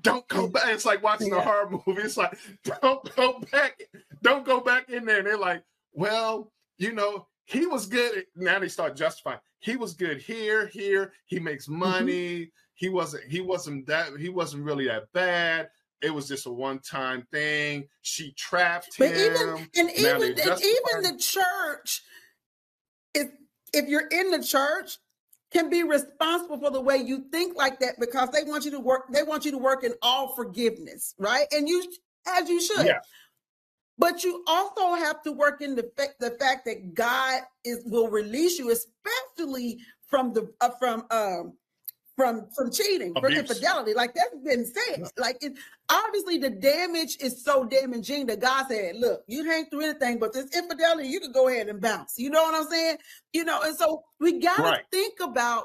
don't 0.00 0.26
go 0.28 0.48
back. 0.48 0.64
It's 0.68 0.84
like 0.84 1.02
watching 1.02 1.32
a 1.32 1.40
horror 1.40 1.70
movie. 1.70 2.02
It's 2.02 2.16
like, 2.16 2.36
don't 2.82 3.14
go 3.16 3.40
back. 3.52 3.80
Don't 4.22 4.44
go 4.44 4.60
back 4.60 4.90
in 4.90 5.04
there. 5.04 5.18
And 5.18 5.26
they're 5.26 5.38
like, 5.38 5.62
well, 5.92 6.52
you 6.78 6.92
know, 6.92 7.26
he 7.44 7.64
was 7.66 7.86
good. 7.86 8.24
Now 8.36 8.58
they 8.58 8.68
start 8.68 8.96
justifying. 8.96 9.38
He 9.60 9.76
was 9.76 9.94
good 9.94 10.20
here, 10.20 10.66
here. 10.66 11.12
He 11.26 11.38
makes 11.40 11.66
Mm-hmm. 11.66 11.78
money. 11.78 12.52
He 12.74 12.88
wasn't. 12.88 13.24
He 13.30 13.40
wasn't 13.40 13.86
that. 13.86 14.08
He 14.18 14.28
wasn't 14.28 14.64
really 14.64 14.86
that 14.88 15.04
bad. 15.12 15.70
It 16.02 16.12
was 16.12 16.28
just 16.28 16.44
a 16.46 16.50
one-time 16.50 17.26
thing. 17.32 17.88
She 18.02 18.32
trapped 18.32 18.98
him. 18.98 19.08
But 19.08 19.16
even 19.16 19.68
and 19.76 19.86
Now 20.02 20.16
even 20.18 20.22
and 20.38 20.60
even 20.60 21.02
the 21.02 21.16
church, 21.18 22.02
if 23.74 23.88
you're 23.88 24.08
in 24.08 24.30
the 24.30 24.42
church, 24.42 24.98
can 25.52 25.70
be 25.70 25.82
responsible 25.84 26.58
for 26.58 26.70
the 26.70 26.80
way 26.80 26.96
you 26.96 27.24
think 27.30 27.56
like 27.56 27.78
that 27.80 27.98
because 28.00 28.28
they 28.30 28.42
want 28.42 28.64
you 28.64 28.72
to 28.72 28.80
work. 28.80 29.04
They 29.12 29.22
want 29.22 29.44
you 29.44 29.52
to 29.52 29.58
work 29.58 29.84
in 29.84 29.94
all 30.02 30.34
forgiveness, 30.34 31.14
right? 31.18 31.46
And 31.52 31.68
you, 31.68 31.84
as 32.26 32.48
you 32.48 32.60
should. 32.60 32.86
Yeah. 32.86 32.98
But 33.96 34.24
you 34.24 34.42
also 34.48 34.94
have 34.94 35.22
to 35.22 35.30
work 35.30 35.62
in 35.62 35.76
the 35.76 35.88
fact 35.96 36.18
the 36.18 36.32
fact 36.32 36.64
that 36.64 36.94
God 36.94 37.42
is 37.64 37.82
will 37.86 38.08
release 38.08 38.58
you, 38.58 38.72
especially 38.72 39.78
from 40.08 40.32
the 40.32 40.52
uh, 40.60 40.70
from 40.80 41.04
um 41.12 41.52
from 42.16 42.48
from 42.54 42.70
cheating, 42.70 43.12
from 43.14 43.32
infidelity. 43.32 43.94
Like 43.94 44.14
that's 44.14 44.36
been 44.44 44.64
said. 44.66 45.08
Like 45.16 45.38
it, 45.42 45.54
obviously 45.88 46.38
the 46.38 46.50
damage 46.50 47.16
is 47.20 47.42
so 47.44 47.64
damaging 47.64 48.26
that 48.26 48.40
God 48.40 48.66
said, 48.68 48.96
"Look, 48.96 49.24
you 49.26 49.44
hang 49.44 49.66
through 49.66 49.82
anything, 49.82 50.18
but 50.18 50.32
this 50.32 50.54
infidelity, 50.56 51.08
you 51.08 51.20
can 51.20 51.32
go 51.32 51.48
ahead 51.48 51.68
and 51.68 51.80
bounce." 51.80 52.14
You 52.18 52.30
know 52.30 52.42
what 52.42 52.54
I'm 52.54 52.68
saying? 52.68 52.98
You 53.32 53.44
know, 53.44 53.62
and 53.62 53.76
so 53.76 54.04
we 54.20 54.38
got 54.40 54.56
to 54.56 54.62
Right. 54.62 54.84
think 54.92 55.14
about 55.20 55.64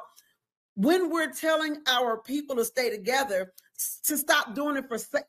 when 0.75 1.09
we're 1.09 1.31
telling 1.31 1.77
our 1.87 2.21
people 2.21 2.55
to 2.55 2.65
stay 2.65 2.89
together 2.89 3.53
to 4.05 4.17
stop 4.17 4.55
doing 4.55 4.77
it 4.77 4.87
for 4.87 4.97
sa- 4.97 5.19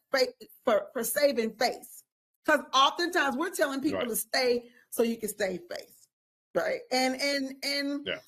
for 0.65 0.87
for 0.93 1.05
saving 1.05 1.57
face. 1.57 2.03
Because 2.45 2.61
oftentimes 2.73 3.37
we're 3.37 3.51
telling 3.51 3.81
people 3.81 3.99
Right. 4.01 4.09
to 4.09 4.17
stay 4.17 4.71
so 4.91 5.03
you 5.03 5.19
can 5.19 5.29
save 5.29 5.61
face, 5.71 6.09
right? 6.55 6.81
And 6.91 7.21
and 7.21 7.55
and 7.63 8.07
Yeah. 8.07 8.21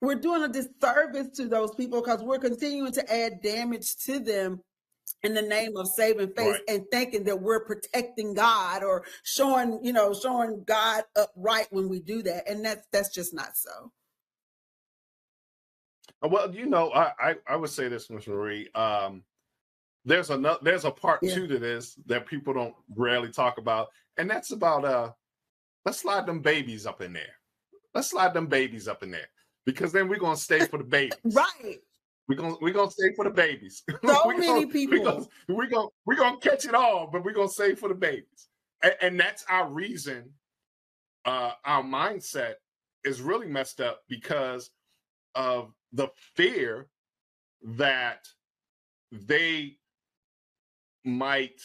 We're 0.00 0.14
doing 0.14 0.42
a 0.42 0.48
disservice 0.48 1.28
to 1.36 1.48
those 1.48 1.74
people 1.74 2.00
because 2.00 2.22
we're 2.22 2.38
continuing 2.38 2.92
to 2.92 3.12
add 3.14 3.42
damage 3.42 3.96
to 4.04 4.18
them 4.18 4.60
in 5.22 5.34
the 5.34 5.42
name 5.42 5.76
of 5.76 5.86
saving 5.88 6.32
face 6.32 6.52
Right. 6.52 6.60
and 6.68 6.84
thinking 6.90 7.24
that 7.24 7.40
we're 7.42 7.64
protecting 7.64 8.32
God 8.32 8.82
or 8.82 9.04
showing, 9.22 9.80
you 9.84 9.92
know, 9.92 10.14
showing 10.14 10.64
God 10.64 11.04
upright 11.16 11.66
when 11.70 11.88
we 11.88 12.00
do 12.00 12.22
that. 12.22 12.48
And 12.48 12.64
that's 12.64 12.86
that's 12.92 13.14
just 13.14 13.34
not 13.34 13.56
so. 13.56 13.92
Uh, 16.24 16.28
well, 16.28 16.54
you 16.54 16.66
know, 16.66 16.90
I 16.92 17.12
I, 17.20 17.34
I 17.46 17.56
would 17.56 17.70
say 17.70 17.88
this, 17.88 18.08
Miss 18.10 18.26
Marie. 18.26 18.68
Um, 18.74 19.22
there's 20.06 20.30
another 20.30 20.58
there's 20.62 20.84
a 20.86 20.90
part 20.90 21.20
Yeah. 21.22 21.34
two 21.34 21.46
to 21.46 21.58
this 21.58 21.96
that 22.06 22.26
people 22.26 22.54
don't 22.54 22.74
rarely 22.96 23.30
talk 23.30 23.58
about, 23.58 23.88
and 24.16 24.30
that's 24.30 24.52
about 24.52 24.84
uh 24.84 25.12
let's 25.84 25.98
slide 25.98 26.24
them 26.26 26.40
babies 26.40 26.86
up 26.86 27.02
in 27.02 27.12
there. 27.12 27.34
Let's 27.94 28.08
slide 28.08 28.32
them 28.32 28.46
babies 28.46 28.88
up 28.88 29.02
in 29.02 29.10
there 29.10 29.28
because 29.66 29.92
then 29.92 30.08
we're 30.08 30.18
gonna 30.20 30.36
stay 30.36 30.66
for 30.66 30.78
the 30.78 30.84
babies. 30.84 31.18
Right. 31.24 31.80
We're 32.28 32.36
gonna 32.36 32.54
we're 32.60 32.72
gonna 32.72 32.92
stay 32.92 33.12
for 33.16 33.24
the 33.24 33.30
babies. 33.30 33.82
So 34.06 34.28
many 34.28 34.46
gonna, 34.46 34.66
people. 34.68 34.98
We're 34.98 35.04
gonna, 35.04 35.26
we're 35.48 35.66
gonna 35.66 35.88
we're 36.06 36.16
gonna 36.16 36.38
catch 36.38 36.64
it 36.64 36.74
all, 36.74 37.08
but 37.12 37.24
we're 37.24 37.32
gonna 37.32 37.48
save 37.48 37.80
for 37.80 37.88
the 37.88 37.94
babies. 37.94 38.48
And, 38.84 38.94
and 39.00 39.20
that's 39.20 39.44
our 39.48 39.68
reason. 39.68 40.30
Uh, 41.24 41.52
our 41.64 41.82
mindset 41.82 42.54
is 43.04 43.20
really 43.20 43.48
messed 43.48 43.80
up 43.80 44.02
because 44.08 44.70
of 45.34 45.72
the 45.92 46.08
fear 46.36 46.86
that 47.62 48.26
they 49.10 49.76
might 51.04 51.60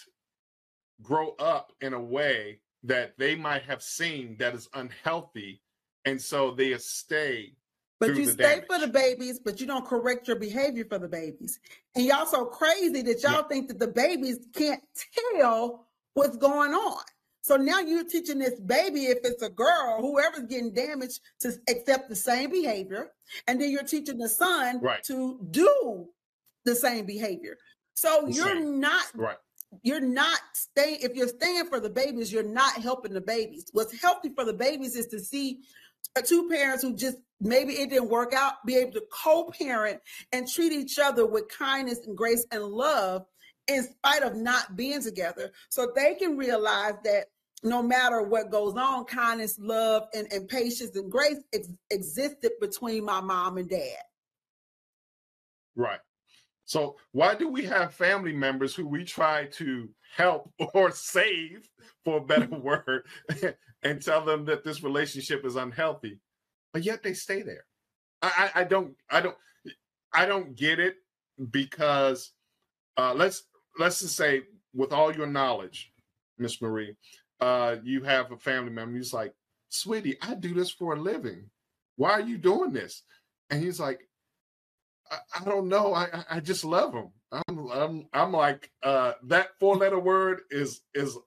grow 1.04 1.36
up 1.38 1.74
in 1.82 1.94
a 1.94 2.02
way 2.02 2.60
that 2.84 3.18
they 3.18 3.36
might 3.36 3.64
have 3.64 3.82
seen 3.82 4.36
that 4.40 4.56
is 4.56 4.68
unhealthy, 4.74 5.62
and 6.06 6.20
so 6.20 6.52
they 6.52 6.76
stay 6.78 7.54
But 8.00 8.16
you 8.16 8.26
stay 8.26 8.62
for 8.68 8.78
the 8.78 8.88
babies, 8.88 9.40
but 9.40 9.62
you 9.62 9.68
don't 9.68 9.86
correct 9.86 10.28
your 10.28 10.38
behavior 10.38 10.86
for 10.88 10.98
the 11.00 11.08
babies. 11.08 11.60
And 11.96 12.06
y'all 12.06 12.26
so 12.26 12.46
crazy 12.46 13.02
that 13.04 13.24
y'all 13.24 13.44
think 13.44 13.70
that 13.70 13.80
the 13.80 13.88
babies 13.88 14.40
can't 14.54 14.84
tell 15.38 15.88
what's 16.14 16.36
going 16.38 16.74
on. 16.74 17.02
So 17.42 17.56
now 17.58 17.80
you're 17.80 18.04
teaching 18.04 18.40
this 18.40 18.60
baby, 18.60 19.06
if 19.06 19.20
it's 19.24 19.44
a 19.44 19.50
girl, 19.50 20.02
whoever's 20.02 20.48
getting 20.50 20.74
damaged, 20.74 21.20
to 21.42 21.54
accept 21.70 22.10
the 22.10 22.16
same 22.16 22.50
behavior. 22.50 23.12
And 23.48 23.62
then 23.62 23.70
you're 23.70 23.84
teaching 23.84 24.18
the 24.18 24.30
son 24.30 24.80
Right. 24.82 25.04
to 25.04 25.40
do 25.52 26.10
the 26.66 26.76
same 26.76 27.06
behavior. 27.06 27.58
So 27.94 28.24
The 28.26 28.34
you're 28.34 28.56
same. 28.56 28.80
not 28.80 29.06
right. 29.14 29.38
you're 29.84 30.02
not 30.02 30.40
staying 30.54 30.98
if 31.02 31.16
you're 31.16 31.28
staying 31.28 31.66
for 31.68 31.80
the 31.80 31.90
babies 31.90 32.32
you're 32.32 32.44
not 32.44 32.74
helping 32.82 33.14
the 33.14 33.20
babies 33.22 33.66
what's 33.74 34.00
healthy 34.02 34.30
for 34.30 34.46
the 34.46 34.54
babies 34.54 34.96
is 34.96 35.08
to 35.08 35.20
see 35.20 35.60
uh, 36.16 36.22
two 36.22 36.48
parents 36.50 36.84
who 36.84 36.96
just 36.96 37.18
maybe 37.42 37.74
it 37.74 37.90
didn't 37.90 38.10
work 38.10 38.34
out 38.34 38.54
be 38.66 38.76
able 38.76 38.94
to 38.94 39.04
co-parent 39.12 40.00
and 40.32 40.48
treat 40.48 40.72
each 40.72 40.98
other 41.00 41.26
with 41.26 41.48
kindness 41.50 42.00
and 42.06 42.18
grace 42.18 42.46
and 42.52 42.64
love 42.64 43.26
in 43.68 43.84
spite 43.84 44.24
of 44.24 44.36
not 44.36 44.76
being 44.76 45.02
together 45.02 45.52
so 45.70 45.92
they 45.96 46.16
can 46.16 46.38
realize 46.38 46.94
that 47.04 47.26
no 47.64 47.82
matter 47.82 48.22
what 48.22 48.52
goes 48.52 48.76
on 48.76 49.04
kindness 49.06 49.58
love 49.60 50.04
and, 50.14 50.32
and 50.32 50.48
patience 50.48 50.96
and 50.96 51.12
grace 51.12 51.38
ex- 51.54 51.70
existed 51.90 52.52
between 52.62 53.04
my 53.04 53.20
mom 53.20 53.58
and 53.58 53.70
dad 53.70 53.98
Right. 55.76 56.00
So 56.66 56.98
why 57.12 57.36
do 57.36 57.48
we 57.48 57.64
have 57.66 57.94
family 57.94 58.34
members 58.34 58.76
who 58.76 58.88
we 58.88 59.04
try 59.04 59.46
to 59.54 59.90
help 60.16 60.52
or 60.74 60.92
save, 60.92 61.70
for 62.04 62.18
a 62.18 62.26
better 62.26 62.48
word, 62.60 63.06
and 63.84 64.02
tell 64.02 64.26
them 64.26 64.46
that 64.46 64.64
this 64.64 64.84
relationship 64.84 65.46
is 65.46 65.56
unhealthy, 65.56 66.20
but 66.74 66.84
yet 66.84 67.04
they 67.04 67.14
stay 67.14 67.42
there? 67.42 67.66
I, 68.22 68.52
I, 68.56 68.62
I 68.62 68.64
don't 68.64 68.96
I 69.10 69.22
don't 69.22 69.38
I 70.14 70.26
don't 70.26 70.56
get 70.56 70.80
it 70.80 70.96
because 71.52 72.32
uh, 72.98 73.14
let's 73.14 73.44
let's 73.78 74.00
just 74.00 74.16
say 74.16 74.44
with 74.74 74.92
all 74.92 75.16
your 75.16 75.28
knowledge, 75.28 75.92
Miss 76.38 76.62
Marie, 76.62 76.96
uh, 77.42 77.76
you 77.84 78.02
have 78.04 78.32
a 78.32 78.38
family 78.38 78.72
member 78.72 78.98
who's 78.98 79.14
like, 79.14 79.34
sweetie, 79.70 80.18
I 80.22 80.36
do 80.36 80.54
this 80.54 80.72
for 80.72 80.94
a 80.94 81.00
living. 81.00 81.50
Why 81.98 82.12
are 82.12 82.22
you 82.22 82.38
doing 82.38 82.72
this? 82.72 83.04
And 83.50 83.64
he's 83.64 83.80
like, 83.80 84.08
I, 85.12 85.18
I 85.42 85.46
don't 85.46 85.68
know. 85.68 85.94
I 85.94 86.06
I- 86.06 86.26
I 86.38 86.40
just 86.40 86.66
love 86.66 86.94
them. 86.94 87.12
I'm 87.32 87.68
I'm 87.72 88.08
I'm 88.14 88.32
like 88.32 88.72
uh 88.84 89.14
that 89.24 89.50
four 89.60 89.76
letter 89.76 90.00
word 90.00 90.42
is 90.50 90.82
is 90.94 91.18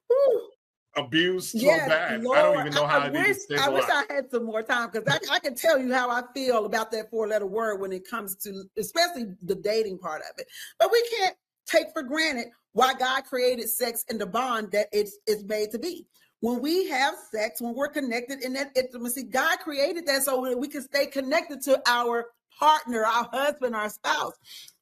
abused 0.96 1.50
so 1.50 1.58
Yes, 1.66 1.88
bad. 1.88 2.10
I 2.34 2.42
don't 2.42 2.58
even 2.60 2.74
know 2.74 2.86
how 2.86 3.00
I, 3.00 3.06
it 3.06 3.12
wish, 3.12 3.36
I 3.58 3.68
wish. 3.68 3.84
I 3.88 4.04
had 4.12 4.30
some 4.30 4.44
more 4.44 4.62
time 4.62 4.90
because 4.90 5.06
I, 5.08 5.36
I 5.36 5.38
can 5.38 5.54
tell 5.54 5.78
you 5.78 5.92
how 5.92 6.10
I 6.10 6.22
feel 6.34 6.66
about 6.66 6.90
that 6.92 7.10
four 7.10 7.28
letter 7.28 7.46
word 7.46 7.80
when 7.80 7.92
it 7.92 8.08
comes 8.08 8.34
to, 8.36 8.64
especially 8.76 9.26
the 9.42 9.54
dating 9.54 9.98
part 9.98 10.22
of 10.22 10.38
it. 10.38 10.46
But 10.78 10.90
we 10.90 11.08
can't 11.16 11.36
take 11.66 11.86
for 11.92 12.02
granted 12.02 12.48
why 12.72 12.94
God 12.94 13.24
created 13.24 13.68
sex 13.68 14.04
and 14.08 14.20
the 14.20 14.26
bond 14.26 14.72
that 14.72 14.88
it's 14.92 15.18
it's 15.26 15.44
made 15.44 15.70
to 15.72 15.78
be. 15.78 16.06
When 16.40 16.60
we 16.60 16.88
have 16.88 17.14
sex, 17.32 17.60
when 17.60 17.74
we're 17.74 17.88
connected 17.88 18.42
in 18.42 18.52
that 18.54 18.70
intimacy, 18.76 19.24
God 19.24 19.58
created 19.58 20.06
that 20.06 20.22
so 20.22 20.44
that 20.44 20.58
we 20.58 20.68
can 20.68 20.82
stay 20.82 21.06
connected 21.06 21.62
to 21.62 21.82
our 21.86 22.26
partner, 22.58 23.04
our 23.04 23.28
husband, 23.32 23.74
our 23.74 23.88
spouse. 23.88 24.34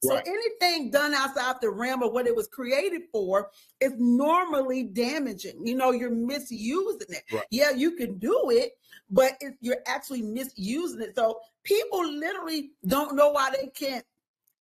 So 0.02 0.14
Right. 0.14 0.26
anything 0.26 0.90
done 0.90 1.14
outside 1.14 1.56
the 1.60 1.70
realm 1.70 2.02
of 2.02 2.12
what 2.12 2.26
it 2.26 2.34
was 2.34 2.46
created 2.48 3.02
for 3.12 3.50
is 3.80 3.92
normally 3.96 4.84
damaging. 4.84 5.66
You 5.66 5.74
know, 5.74 5.90
you're 5.92 6.10
misusing 6.10 7.08
it. 7.08 7.24
Right. 7.32 7.44
Yeah, 7.50 7.70
you 7.70 7.92
can 7.92 8.18
do 8.18 8.50
it, 8.50 8.72
but 9.10 9.32
it, 9.40 9.54
you're 9.60 9.82
actually 9.86 10.22
misusing 10.22 11.00
it. 11.02 11.14
So 11.16 11.40
people 11.64 12.06
literally 12.08 12.70
don't 12.86 13.14
know 13.16 13.30
why 13.30 13.50
they 13.50 13.68
can't 13.68 14.04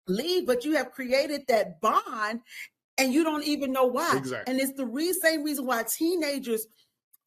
leave, 0.08 0.46
but 0.46 0.66
you 0.66 0.76
have 0.76 0.92
created 0.92 1.46
that 1.48 1.80
bond 1.82 2.42
and 2.98 3.14
you 3.14 3.24
don't 3.24 3.44
even 3.44 3.72
know 3.72 3.86
why. 3.86 4.16
Exactly. 4.18 4.52
And 4.52 4.62
it's 4.62 4.78
the 4.78 4.86
re- 4.86 5.14
same 5.14 5.44
reason 5.44 5.66
why 5.66 5.84
teenagers 5.84 6.68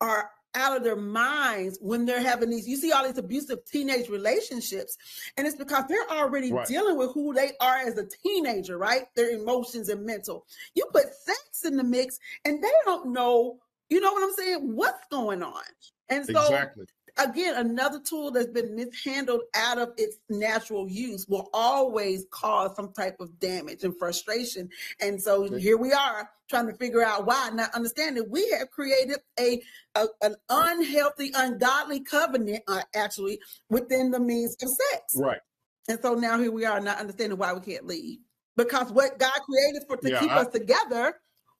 are 0.00 0.30
out 0.54 0.76
of 0.76 0.82
their 0.82 0.96
minds 0.96 1.78
when 1.80 2.04
they're 2.06 2.22
having 2.22 2.48
these 2.50 2.66
you 2.66 2.76
see 2.76 2.90
all 2.92 3.04
these 3.04 3.18
abusive 3.18 3.64
teenage 3.64 4.08
relationships 4.08 4.96
and 5.36 5.46
it's 5.46 5.56
because 5.56 5.84
they're 5.88 6.10
already 6.10 6.52
Right. 6.52 6.66
dealing 6.66 6.96
with 6.96 7.12
who 7.12 7.34
they 7.34 7.52
are 7.60 7.76
as 7.78 7.98
a 7.98 8.06
teenager 8.06 8.78
right 8.78 9.04
their 9.14 9.30
emotions 9.30 9.88
and 9.88 10.04
mental 10.04 10.46
you 10.74 10.84
put 10.92 11.12
sex 11.14 11.64
in 11.64 11.76
the 11.76 11.84
mix 11.84 12.18
and 12.44 12.62
they 12.62 12.70
don't 12.84 13.12
know 13.12 13.58
you 13.90 14.00
know 14.00 14.12
what 14.12 14.22
i'm 14.22 14.32
saying 14.34 14.74
what's 14.74 15.06
going 15.10 15.42
on 15.42 15.62
and 16.08 16.24
so 16.24 16.40
exactly. 16.40 16.86
Again, 17.18 17.54
another 17.56 18.00
tool 18.00 18.30
that's 18.30 18.48
been 18.48 18.74
mishandled 18.74 19.42
out 19.54 19.78
of 19.78 19.92
its 19.96 20.18
natural 20.28 20.88
use 20.88 21.26
will 21.28 21.48
always 21.52 22.26
cause 22.30 22.74
some 22.76 22.92
type 22.92 23.16
of 23.20 23.38
damage 23.38 23.84
and 23.84 23.96
frustration. 23.98 24.68
And 25.00 25.20
so 25.20 25.44
Yeah. 25.44 25.58
here 25.58 25.76
we 25.76 25.92
are 25.92 26.30
trying 26.48 26.66
to 26.68 26.74
figure 26.74 27.02
out 27.02 27.26
why. 27.26 27.50
Not 27.52 27.74
understanding 27.74 28.24
we 28.30 28.48
have 28.50 28.70
created 28.70 29.18
a, 29.38 29.60
a 29.94 30.06
an 30.22 30.36
unhealthy, 30.48 31.32
ungodly 31.34 32.00
covenant, 32.00 32.62
uh, 32.68 32.82
actually 32.94 33.40
within 33.68 34.10
the 34.10 34.20
means 34.20 34.56
of 34.62 34.68
sex. 34.68 35.14
Right. 35.16 35.40
And 35.88 35.98
so 36.02 36.14
now 36.14 36.38
here 36.38 36.52
we 36.52 36.64
are, 36.64 36.80
not 36.80 36.98
understanding 36.98 37.38
why 37.38 37.52
we 37.52 37.60
can't 37.60 37.86
leave 37.86 38.18
because 38.56 38.92
what 38.92 39.18
God 39.18 39.38
created 39.48 39.82
for 39.88 39.96
to 39.98 40.10
Yeah, 40.10 40.20
keep 40.20 40.30
I- 40.30 40.40
us 40.42 40.48
together 40.52 41.14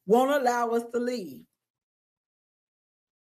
won't 0.06 0.30
allow 0.30 0.70
us 0.70 0.84
to 0.92 0.98
leave. 0.98 1.42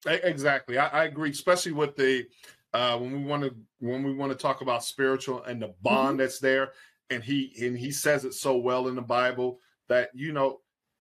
Exactly. 0.07 0.79
I, 0.79 0.89
I 0.89 1.05
agree, 1.05 1.31
especially 1.31 1.73
with 1.73 1.97
the 1.97 2.27
uh 2.75 2.99
when 2.99 3.13
we 3.13 3.25
want 3.25 3.43
to 3.45 3.55
when 3.81 4.03
we 4.03 4.15
want 4.15 4.33
to 4.33 4.39
talk 4.39 4.61
about 4.63 4.85
spiritual 4.85 5.43
and 5.45 5.61
the 5.61 5.67
Mm-hmm. 5.69 5.83
bond 5.83 6.21
that's 6.21 6.39
there. 6.39 6.73
And 7.11 7.23
he 7.23 7.53
and 7.61 7.77
he 7.79 7.91
says 7.91 8.25
it 8.25 8.35
so 8.35 8.57
well 8.57 8.89
in 8.89 8.95
the 8.95 9.03
Bible 9.03 9.61
that 9.89 10.11
you 10.15 10.33
know 10.33 10.61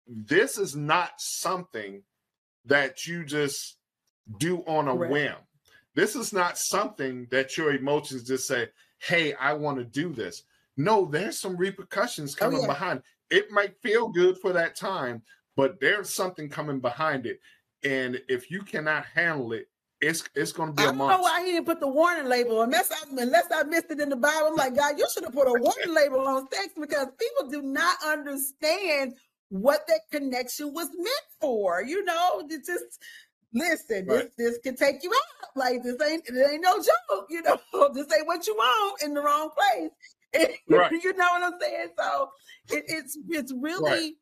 this 0.06 0.56
is 0.58 0.74
not 0.76 1.12
something 1.18 2.02
that 2.64 3.06
you 3.06 3.24
just 3.24 3.76
do 4.38 4.58
on 4.66 4.88
a 4.88 4.94
Correct. 4.94 5.12
whim. 5.12 5.34
This 5.94 6.14
is 6.14 6.32
not 6.32 6.56
something 6.58 7.26
that 7.30 7.56
your 7.56 7.72
emotions 7.74 8.22
just 8.24 8.46
say, 8.46 8.68
"Hey, 8.98 9.34
I 9.34 9.54
want 9.54 9.78
to 9.78 9.84
do 9.84 10.12
this." 10.12 10.44
No, 10.76 11.04
there's 11.06 11.38
some 11.38 11.56
repercussions 11.56 12.34
Oh, 12.36 12.38
coming 12.38 12.60
yeah. 12.60 12.66
behind. 12.68 13.02
It 13.30 13.50
might 13.50 13.80
feel 13.82 14.08
good 14.08 14.38
for 14.38 14.52
that 14.52 14.76
time, 14.76 15.22
but 15.56 15.80
there's 15.80 16.14
something 16.14 16.48
coming 16.48 16.78
behind 16.80 17.26
it. 17.26 17.40
And 17.84 18.20
if 18.28 18.50
you 18.50 18.62
cannot 18.62 19.04
handle 19.06 19.52
it, 19.52 19.68
it's 20.00 20.24
it's 20.34 20.52
going 20.52 20.70
to 20.70 20.74
be 20.74 20.82
I 20.82 20.86
a 20.86 20.88
don't 20.88 20.98
know 20.98 21.20
why 21.20 21.44
he 21.44 21.52
didn't 21.52 21.66
put 21.66 21.80
the 21.80 21.88
warning 21.88 22.26
label 22.26 22.62
unless 22.62 22.90
I 22.92 22.96
unless 23.10 23.46
I 23.52 23.64
missed 23.64 23.90
it 23.90 24.00
in 24.00 24.10
the 24.10 24.16
Bible. 24.16 24.48
I'm 24.48 24.56
like, 24.56 24.76
God, 24.76 24.98
you 24.98 25.06
should 25.12 25.24
have 25.24 25.32
put 25.32 25.48
a 25.48 25.52
warning 25.52 25.94
label 25.94 26.20
on 26.20 26.48
sex 26.52 26.68
because 26.78 27.08
people 27.18 27.50
do 27.50 27.62
not 27.62 27.96
understand 28.06 29.14
what 29.48 29.86
that 29.88 30.00
connection 30.12 30.72
was 30.72 30.88
meant 30.96 31.26
for. 31.40 31.82
You 31.82 32.04
know, 32.04 32.42
it 32.48 32.64
just 32.64 33.00
listen, 33.52 34.06
Right. 34.06 34.30
this 34.36 34.52
this 34.52 34.58
can 34.58 34.76
take 34.76 35.02
you 35.02 35.10
out. 35.12 35.48
Like 35.56 35.82
this 35.82 35.96
ain't 36.00 36.24
it 36.28 36.50
ain't 36.50 36.62
no 36.62 36.76
joke, 36.76 37.26
you 37.30 37.42
know. 37.42 37.58
This 37.94 38.06
ain't 38.16 38.26
what 38.26 38.46
you 38.46 38.54
want 38.54 39.02
in 39.02 39.14
the 39.14 39.20
wrong 39.22 39.50
place. 39.56 39.90
Right. 40.68 40.92
you 40.92 41.12
know 41.16 41.26
what 41.32 41.54
I'm 41.54 41.60
saying? 41.60 41.88
So 41.98 42.28
it, 42.70 42.84
it's 42.86 43.18
it's 43.30 43.52
really 43.52 44.16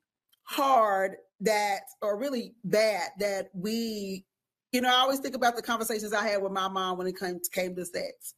hard 0.45 1.16
that 1.40 1.81
are 2.03 2.16
really 2.18 2.55
bad 2.64 3.11
that 3.18 3.51
we 3.55 4.25
you 4.72 4.81
know, 4.81 4.88
I 4.88 4.99
always 5.01 5.20
think 5.20 5.35
about 5.35 5.57
the 5.57 5.62
conversations 5.62 6.12
I 6.12 6.27
had 6.27 6.42
with 6.42 6.53
my 6.53 6.68
mom 6.68 6.99
when 6.99 7.07
it 7.07 7.18
came 7.18 7.40
came 7.53 7.75
to 7.77 7.85
sex 7.87 8.35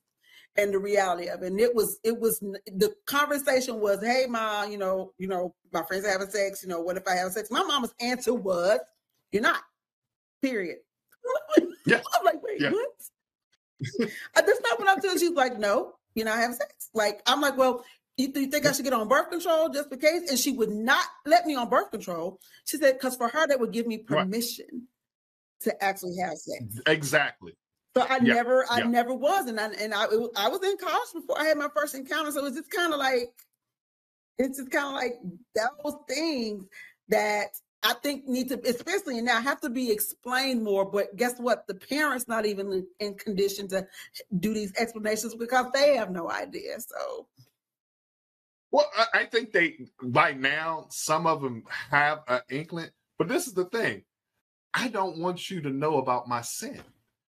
and 0.56 0.72
the 0.72 0.78
reality 0.78 1.28
of 1.28 1.42
it. 1.42 1.46
And 1.46 1.60
it 1.60 1.74
was 1.74 1.98
it 2.04 2.18
was 2.18 2.38
the 2.40 2.94
conversation 3.06 3.80
was, 3.80 4.00
"Hey, 4.04 4.26
mom, 4.28 4.70
you 4.70 4.78
know, 4.78 5.12
you 5.18 5.26
know, 5.26 5.54
my 5.72 5.82
friends 5.82 6.04
are 6.04 6.10
having 6.10 6.30
sex. 6.30 6.62
You 6.62 6.68
know, 6.68 6.80
what 6.80 6.96
if 6.96 7.08
I 7.08 7.14
have 7.14 7.32
sex?" 7.32 7.50
My 7.50 7.62
mom's 7.62 7.94
answer 8.00 8.34
was, 8.34 8.78
"You're 9.32 9.42
not." 9.42 9.62
Period. 10.42 10.78
Yeah. 11.86 12.02
I'm 12.18 12.24
like, 12.24 12.42
wait, 12.42 12.60
Yeah. 12.60 12.70
what? 12.70 14.10
That's 14.34 14.60
not 14.60 14.78
what 14.78 14.88
I'm 14.88 15.00
doing. 15.00 15.18
She's 15.18 15.30
like, 15.30 15.58
no, 15.58 15.94
you 16.14 16.22
know, 16.22 16.32
I 16.32 16.36
have 16.38 16.52
sex. 16.54 16.90
Like 16.92 17.22
I'm 17.26 17.40
like, 17.40 17.56
well, 17.56 17.82
you, 18.18 18.30
you 18.34 18.46
think 18.48 18.66
I 18.66 18.72
should 18.72 18.84
get 18.84 18.92
on 18.92 19.08
birth 19.08 19.30
control 19.30 19.70
just 19.70 19.90
in 19.90 19.98
case? 19.98 20.28
And 20.28 20.38
she 20.38 20.52
would 20.52 20.70
not 20.70 21.06
let 21.24 21.46
me 21.46 21.54
on 21.54 21.70
birth 21.70 21.90
control. 21.90 22.40
She 22.66 22.76
said, 22.76 22.94
because 22.94 23.16
for 23.16 23.28
her, 23.28 23.46
that 23.46 23.58
would 23.58 23.72
give 23.72 23.86
me 23.86 23.98
permission 23.98 24.66
right. 24.72 24.82
to 25.62 25.84
actually 25.84 26.16
have 26.18 26.36
sex. 26.36 26.80
Exactly. 26.86 27.54
So 27.96 28.02
I 28.02 28.18
yeah. 28.22 28.34
never, 28.34 28.66
I 28.70 28.80
yeah. 28.80 28.88
never 28.88 29.14
was, 29.14 29.46
and 29.46 29.58
I 29.58 29.68
and 29.68 29.94
I, 29.94 30.04
it, 30.04 30.30
I 30.36 30.48
was 30.48 30.62
in 30.62 30.76
college 30.76 31.08
before 31.14 31.40
I 31.40 31.44
had 31.44 31.56
my 31.56 31.68
first 31.74 31.94
encounter. 31.94 32.30
So 32.30 32.40
it 32.40 32.44
was 32.44 32.54
just 32.54 32.70
kind 32.70 32.92
of 32.92 32.98
like, 32.98 33.30
it's 34.36 34.58
just 34.58 34.70
kind 34.70 34.86
of 34.86 34.92
like 34.92 35.14
those 35.54 35.96
things 36.06 36.64
that 37.08 37.46
I 37.82 37.94
think 37.94 38.26
need 38.28 38.48
to, 38.50 38.60
especially 38.68 39.20
now, 39.20 39.40
have 39.40 39.60
to 39.62 39.70
be 39.70 39.90
explained 39.90 40.62
more. 40.62 40.84
But 40.84 41.16
guess 41.16 41.38
what? 41.38 41.66
The 41.66 41.74
parents 41.74 42.28
not 42.28 42.46
even 42.46 42.86
in 43.00 43.14
condition 43.14 43.68
to 43.68 43.86
do 44.38 44.52
these 44.54 44.72
explanations 44.76 45.34
because 45.34 45.66
they 45.72 45.96
have 45.96 46.10
no 46.10 46.30
idea. 46.30 46.78
So, 46.80 47.26
well, 48.70 48.90
I, 48.96 49.20
I 49.20 49.24
think 49.24 49.52
they 49.52 49.78
by 50.02 50.32
now 50.32 50.86
some 50.90 51.26
of 51.26 51.42
them 51.42 51.64
have 51.90 52.20
an 52.28 52.40
inkling. 52.50 52.90
But 53.18 53.28
this 53.28 53.46
is 53.46 53.54
the 53.54 53.64
thing: 53.66 54.02
I 54.74 54.88
don't 54.88 55.18
want 55.18 55.50
you 55.50 55.60
to 55.62 55.70
know 55.70 55.98
about 55.98 56.28
my 56.28 56.42
sin 56.42 56.82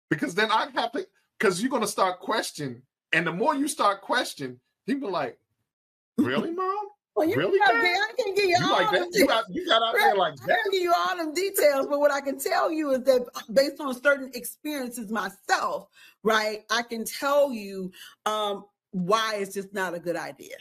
because 0.10 0.36
then 0.36 0.52
I 0.52 0.68
have 0.76 0.92
to. 0.94 1.08
Because 1.40 1.60
you're 1.62 1.72
going 1.72 1.82
to 1.82 1.88
start 1.88 2.20
questioning, 2.20 2.84
and 3.14 3.26
the 3.26 3.32
more 3.32 3.56
you 3.56 3.68
start 3.68 4.02
questioning, 4.02 4.60
people 4.86 5.10
like, 5.10 5.40
"Really, 6.18 6.52
mom? 6.56 6.88
Well, 7.16 7.28
you 7.28 7.36
really? 7.36 7.60
I 7.62 8.12
can 8.18 8.36
give 8.36 8.46
you, 8.46 8.58
you 8.58 8.66
all 8.66 8.72
like 8.72 8.92
that? 8.92 9.08
You 9.12 9.28
got, 9.28 9.44
you 9.50 9.68
got 9.68 9.82
out 9.82 9.96
there 9.96 10.16
like 10.16 10.36
that. 10.38 10.44
I 10.44 10.48
can 10.48 10.72
give 10.72 10.82
you 10.82 10.94
all 10.96 11.18
them 11.18 11.34
details, 11.34 11.88
but 11.88 12.00
what 12.00 12.12
I 12.12 12.22
can 12.22 12.40
tell 12.40 12.72
you 12.72 12.92
is 12.92 13.04
that 13.04 13.26
based 13.54 13.82
on 13.82 14.00
certain 14.02 14.32
experiences 14.34 15.12
myself, 15.12 15.88
right, 16.24 16.64
I 16.70 16.84
can 16.84 17.04
tell 17.04 17.52
you 17.52 17.92
um, 18.26 18.66
why 18.92 19.36
it's 19.40 19.54
just 19.54 19.74
not 19.74 19.94
a 19.94 20.00
good 20.00 20.16
idea. 20.16 20.56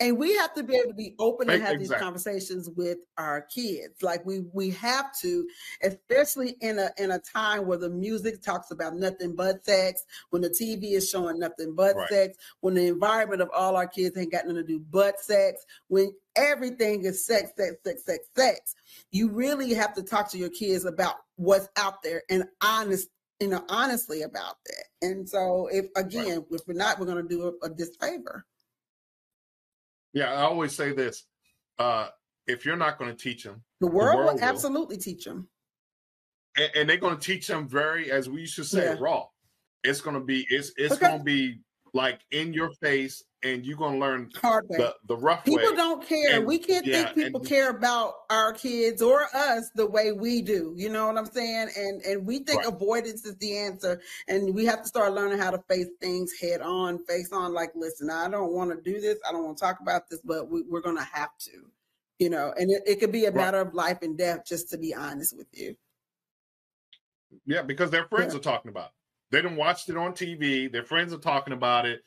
And 0.00 0.18
we 0.18 0.34
have 0.36 0.52
to 0.54 0.62
be 0.64 0.74
able 0.74 0.90
to 0.90 0.94
be 0.94 1.14
open 1.20 1.48
and 1.48 1.62
have 1.62 1.74
exactly. 1.74 1.86
these 1.86 2.02
conversations 2.02 2.68
with 2.76 2.98
our 3.16 3.42
kids. 3.42 4.02
Like 4.02 4.26
we 4.26 4.42
we 4.52 4.70
have 4.70 5.16
to, 5.20 5.46
especially 5.82 6.56
in 6.60 6.78
a 6.78 6.90
in 6.98 7.12
a 7.12 7.20
time 7.20 7.66
where 7.66 7.78
the 7.78 7.90
music 7.90 8.42
talks 8.42 8.72
about 8.72 8.96
nothing 8.96 9.36
but 9.36 9.64
sex, 9.64 10.04
when 10.30 10.42
the 10.42 10.50
TV 10.50 10.92
is 10.92 11.08
showing 11.08 11.38
nothing 11.38 11.74
but 11.76 11.94
right. 11.94 12.08
sex, 12.08 12.36
when 12.60 12.74
the 12.74 12.88
environment 12.88 13.40
of 13.40 13.50
all 13.54 13.76
our 13.76 13.86
kids 13.86 14.18
ain't 14.18 14.32
got 14.32 14.46
nothing 14.46 14.56
to 14.56 14.64
do 14.64 14.82
but 14.90 15.20
sex, 15.20 15.64
when 15.88 16.12
everything 16.36 17.04
is 17.04 17.24
sex, 17.24 17.52
sex, 17.56 17.76
sex, 17.84 18.04
sex, 18.04 18.26
sex. 18.36 18.74
You 19.10 19.30
really 19.30 19.74
have 19.74 19.94
to 19.94 20.02
talk 20.02 20.30
to 20.32 20.38
your 20.38 20.50
kids 20.50 20.84
about 20.84 21.16
what's 21.36 21.68
out 21.76 22.02
there 22.02 22.22
and 22.30 22.44
honest 22.62 23.08
you 23.40 23.48
know 23.48 23.64
honestly 23.68 24.22
about 24.22 24.54
that 24.66 25.08
and 25.08 25.28
so 25.28 25.68
if 25.72 25.86
again 25.96 26.38
right. 26.38 26.46
if 26.52 26.60
we're 26.68 26.74
not 26.74 26.98
we're 27.00 27.06
going 27.06 27.20
to 27.20 27.28
do 27.28 27.52
a, 27.62 27.66
a 27.66 27.70
disfavor 27.70 28.46
yeah, 30.14 30.32
I 30.32 30.42
always 30.42 30.74
say 30.74 30.92
this: 30.92 31.26
uh, 31.78 32.08
if 32.46 32.64
you're 32.64 32.76
not 32.76 32.98
going 32.98 33.14
to 33.14 33.16
teach 33.16 33.44
them, 33.44 33.62
the 33.80 33.86
world, 33.86 34.12
the 34.12 34.16
world 34.18 34.34
will 34.34 34.44
absolutely 34.44 34.96
teach 34.96 35.24
them, 35.24 35.48
and, 36.56 36.70
and 36.74 36.88
they're 36.88 36.96
going 36.96 37.18
to 37.18 37.22
teach 37.22 37.46
them 37.46 37.68
very, 37.68 38.10
as 38.10 38.30
we 38.30 38.42
used 38.42 38.56
to 38.56 38.64
say, 38.64 38.84
yeah. 38.84 38.96
raw. 38.98 39.24
It's 39.82 40.00
going 40.00 40.14
to 40.14 40.24
be 40.24 40.46
it's 40.48 40.72
it's 40.76 40.94
okay. 40.94 41.08
going 41.08 41.18
to 41.18 41.24
be 41.24 41.58
like 41.94 42.20
in 42.32 42.52
your 42.52 42.70
face 42.82 43.22
and 43.44 43.64
you're 43.64 43.76
gonna 43.76 43.98
learn 43.98 44.30
Hard 44.40 44.68
way. 44.68 44.78
the, 44.78 44.94
the 45.06 45.16
rough 45.16 45.44
people 45.44 45.70
way. 45.70 45.76
don't 45.76 46.04
care. 46.04 46.36
And, 46.36 46.46
we 46.46 46.58
can't 46.58 46.84
yeah, 46.84 47.04
think 47.04 47.14
people 47.14 47.40
and, 47.40 47.48
care 47.48 47.70
about 47.70 48.14
our 48.30 48.52
kids 48.52 49.00
or 49.00 49.26
us 49.34 49.70
the 49.74 49.86
way 49.86 50.12
we 50.12 50.42
do. 50.42 50.74
You 50.76 50.88
know 50.88 51.06
what 51.06 51.16
I'm 51.16 51.26
saying? 51.26 51.68
And 51.76 52.02
and 52.02 52.26
we 52.26 52.40
think 52.40 52.64
right. 52.64 52.72
avoidance 52.72 53.24
is 53.24 53.36
the 53.36 53.56
answer. 53.56 54.00
And 54.28 54.54
we 54.54 54.64
have 54.64 54.82
to 54.82 54.88
start 54.88 55.12
learning 55.12 55.38
how 55.38 55.50
to 55.50 55.62
face 55.68 55.88
things 56.00 56.32
head 56.40 56.62
on, 56.62 57.04
face 57.04 57.32
on. 57.32 57.54
Like, 57.54 57.70
listen, 57.76 58.10
I 58.10 58.28
don't 58.28 58.52
want 58.52 58.70
to 58.70 58.92
do 58.92 59.00
this. 59.00 59.18
I 59.28 59.32
don't 59.32 59.44
want 59.44 59.58
to 59.58 59.64
talk 59.64 59.78
about 59.80 60.10
this, 60.10 60.20
but 60.24 60.50
we, 60.50 60.62
are 60.74 60.80
gonna 60.80 61.04
have 61.04 61.36
to. 61.40 61.70
You 62.18 62.30
know, 62.30 62.54
and 62.56 62.70
it, 62.70 62.82
it 62.86 63.00
could 63.00 63.12
be 63.12 63.26
a 63.26 63.32
matter 63.32 63.58
right. 63.58 63.66
of 63.66 63.74
life 63.74 63.98
and 64.02 64.18
death. 64.18 64.46
Just 64.46 64.70
to 64.70 64.78
be 64.78 64.94
honest 64.94 65.36
with 65.36 65.48
you. 65.52 65.76
Yeah, 67.46 67.62
because 67.62 67.90
their 67.90 68.06
friends 68.06 68.32
yeah. 68.32 68.40
are 68.40 68.42
talking 68.42 68.70
about 68.70 68.86
it. 68.86 69.03
They 69.30 69.42
didn't 69.42 69.56
watched 69.56 69.88
it 69.88 69.96
on 69.96 70.12
TV. 70.12 70.70
Their 70.70 70.84
friends 70.84 71.12
are 71.12 71.18
talking 71.18 71.54
about 71.54 71.86
it 71.86 72.02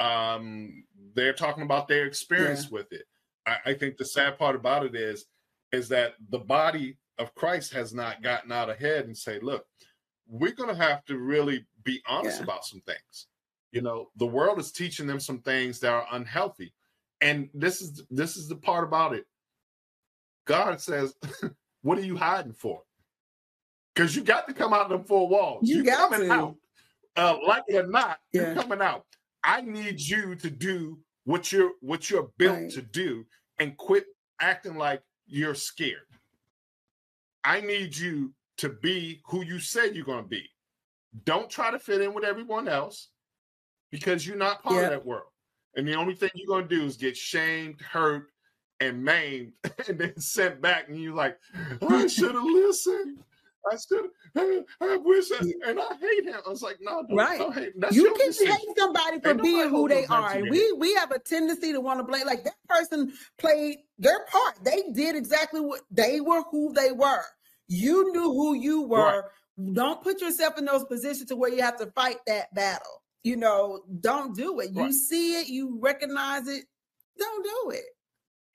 um, 0.00 0.84
they're 1.14 1.34
talking 1.34 1.62
about 1.62 1.86
their 1.86 2.06
experience 2.06 2.64
yeah. 2.64 2.70
with 2.72 2.92
it. 2.92 3.04
I, 3.46 3.56
I 3.66 3.74
think 3.74 3.96
the 3.96 4.04
sad 4.04 4.38
part 4.38 4.56
about 4.56 4.86
it 4.86 4.94
is, 4.94 5.26
is 5.72 5.88
that 5.90 6.14
the 6.30 6.38
body 6.38 6.96
of 7.18 7.34
Christ 7.34 7.74
has 7.74 7.94
not 7.94 8.22
gotten 8.22 8.50
out 8.50 8.70
ahead 8.70 9.04
and 9.04 9.16
say, 9.16 9.38
look, 9.38 9.66
we're 10.26 10.54
going 10.54 10.74
to 10.74 10.82
have 10.82 11.04
to 11.04 11.18
really 11.18 11.66
be 11.84 12.00
honest 12.08 12.38
yeah. 12.38 12.44
about 12.44 12.64
some 12.64 12.80
things. 12.80 13.26
You 13.72 13.82
know, 13.82 14.08
the 14.16 14.26
world 14.26 14.58
is 14.58 14.72
teaching 14.72 15.06
them 15.06 15.20
some 15.20 15.40
things 15.40 15.78
that 15.80 15.92
are 15.92 16.06
unhealthy. 16.10 16.72
And 17.20 17.50
this 17.52 17.82
is 17.82 18.02
this 18.10 18.36
is 18.36 18.48
the 18.48 18.56
part 18.56 18.82
about 18.82 19.14
it. 19.14 19.26
God 20.46 20.80
says, 20.80 21.14
what 21.82 21.98
are 21.98 22.04
you 22.04 22.16
hiding 22.16 22.54
for? 22.54 22.82
Because 23.94 24.14
you 24.14 24.22
got 24.22 24.46
to 24.48 24.54
come 24.54 24.72
out 24.72 24.90
of 24.90 25.00
the 25.00 25.06
four 25.06 25.28
walls. 25.28 25.68
You 25.68 25.88
are 25.90 26.08
coming 26.08 26.28
to. 26.28 26.32
out. 26.32 26.56
Uh, 27.16 27.36
like 27.46 27.64
it 27.68 27.76
or 27.76 27.86
not, 27.88 28.18
yeah. 28.32 28.42
you're 28.42 28.54
coming 28.54 28.80
out. 28.80 29.04
I 29.42 29.60
need 29.62 30.00
you 30.00 30.36
to 30.36 30.50
do 30.50 30.98
what 31.24 31.50
you're 31.50 31.72
what 31.80 32.08
you're 32.08 32.30
built 32.38 32.58
right. 32.58 32.70
to 32.70 32.82
do 32.82 33.26
and 33.58 33.76
quit 33.76 34.06
acting 34.40 34.76
like 34.76 35.02
you're 35.26 35.54
scared. 35.54 35.98
I 37.44 37.60
need 37.60 37.96
you 37.96 38.32
to 38.58 38.68
be 38.68 39.20
who 39.26 39.44
you 39.44 39.58
said 39.58 39.94
you're 39.94 40.04
going 40.04 40.22
to 40.22 40.28
be. 40.28 40.44
Don't 41.24 41.50
try 41.50 41.70
to 41.70 41.78
fit 41.78 42.00
in 42.00 42.14
with 42.14 42.24
everyone 42.24 42.68
else 42.68 43.08
because 43.90 44.26
you're 44.26 44.36
not 44.36 44.62
part 44.62 44.84
of 44.84 44.90
that 44.90 45.04
world. 45.04 45.24
And 45.76 45.86
the 45.86 45.94
only 45.94 46.14
thing 46.14 46.30
you're 46.34 46.46
going 46.46 46.68
to 46.68 46.76
do 46.76 46.84
is 46.84 46.96
get 46.96 47.16
shamed, 47.16 47.80
hurt, 47.80 48.28
and 48.80 49.02
maimed, 49.02 49.52
and 49.88 49.98
then 49.98 50.18
sent 50.20 50.60
back. 50.60 50.88
And 50.88 51.00
you're 51.00 51.14
like, 51.14 51.38
I 51.88 52.06
should 52.06 52.34
have 52.34 52.44
listened. 52.44 53.18
I 53.70 53.76
still, 53.76 54.04
I, 54.36 54.62
I 54.80 54.96
wish, 54.96 55.30
I, 55.32 55.44
and 55.66 55.80
I 55.80 55.94
hate 56.00 56.24
him. 56.24 56.40
I 56.46 56.48
was 56.48 56.62
like, 56.62 56.78
no, 56.80 57.02
don't, 57.06 57.16
right. 57.16 57.38
Don't 57.38 57.54
hate. 57.54 57.72
That's 57.78 57.94
you 57.94 58.14
can 58.14 58.28
decision. 58.28 58.54
hate 58.54 58.68
somebody 58.78 59.20
for 59.20 59.34
being 59.34 59.68
who 59.68 59.88
they 59.88 60.06
are, 60.06 60.32
and 60.32 60.50
we 60.50 60.72
we 60.72 60.94
have 60.94 61.10
a 61.10 61.18
tendency 61.18 61.72
to 61.72 61.80
want 61.80 62.00
to 62.00 62.04
blame. 62.04 62.26
Like 62.26 62.44
that 62.44 62.54
person 62.68 63.12
played 63.38 63.78
their 63.98 64.24
part. 64.26 64.54
They 64.64 64.84
did 64.92 65.16
exactly 65.16 65.60
what 65.60 65.82
they 65.90 66.20
were. 66.20 66.42
Who 66.50 66.72
they 66.72 66.92
were. 66.92 67.22
You 67.68 68.12
knew 68.12 68.32
who 68.32 68.54
you 68.54 68.82
were. 68.82 68.98
Right. 68.98 69.74
Don't 69.74 70.02
put 70.02 70.20
yourself 70.20 70.58
in 70.58 70.64
those 70.64 70.84
positions 70.84 71.28
to 71.28 71.36
where 71.36 71.52
you 71.52 71.62
have 71.62 71.76
to 71.78 71.86
fight 71.92 72.16
that 72.26 72.52
battle. 72.54 73.02
You 73.22 73.36
know, 73.36 73.82
don't 74.00 74.34
do 74.34 74.60
it. 74.60 74.70
You 74.72 74.84
right. 74.84 74.92
see 74.92 75.38
it, 75.38 75.48
you 75.48 75.78
recognize 75.80 76.48
it. 76.48 76.64
Don't 77.18 77.44
do 77.44 77.70
it. 77.70 77.84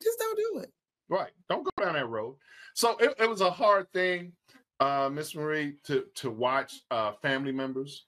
Just 0.02 0.18
don't 0.20 0.38
do 0.38 0.60
it. 0.62 0.72
Right. 1.08 1.32
Don't 1.50 1.64
go 1.64 1.84
down 1.84 1.94
that 1.94 2.10
road. 2.10 2.38
So 2.74 2.98
it, 2.98 3.14
it 3.20 3.30
was 3.30 3.42
a 3.42 3.52
hard 3.52 3.92
thing 3.94 4.34
uh, 4.80 5.10
Miss 5.12 5.36
Marie, 5.36 5.76
to 5.86 6.06
to 6.16 6.30
watch 6.30 6.82
uh, 6.92 7.14
family 7.22 7.52
members, 7.52 8.06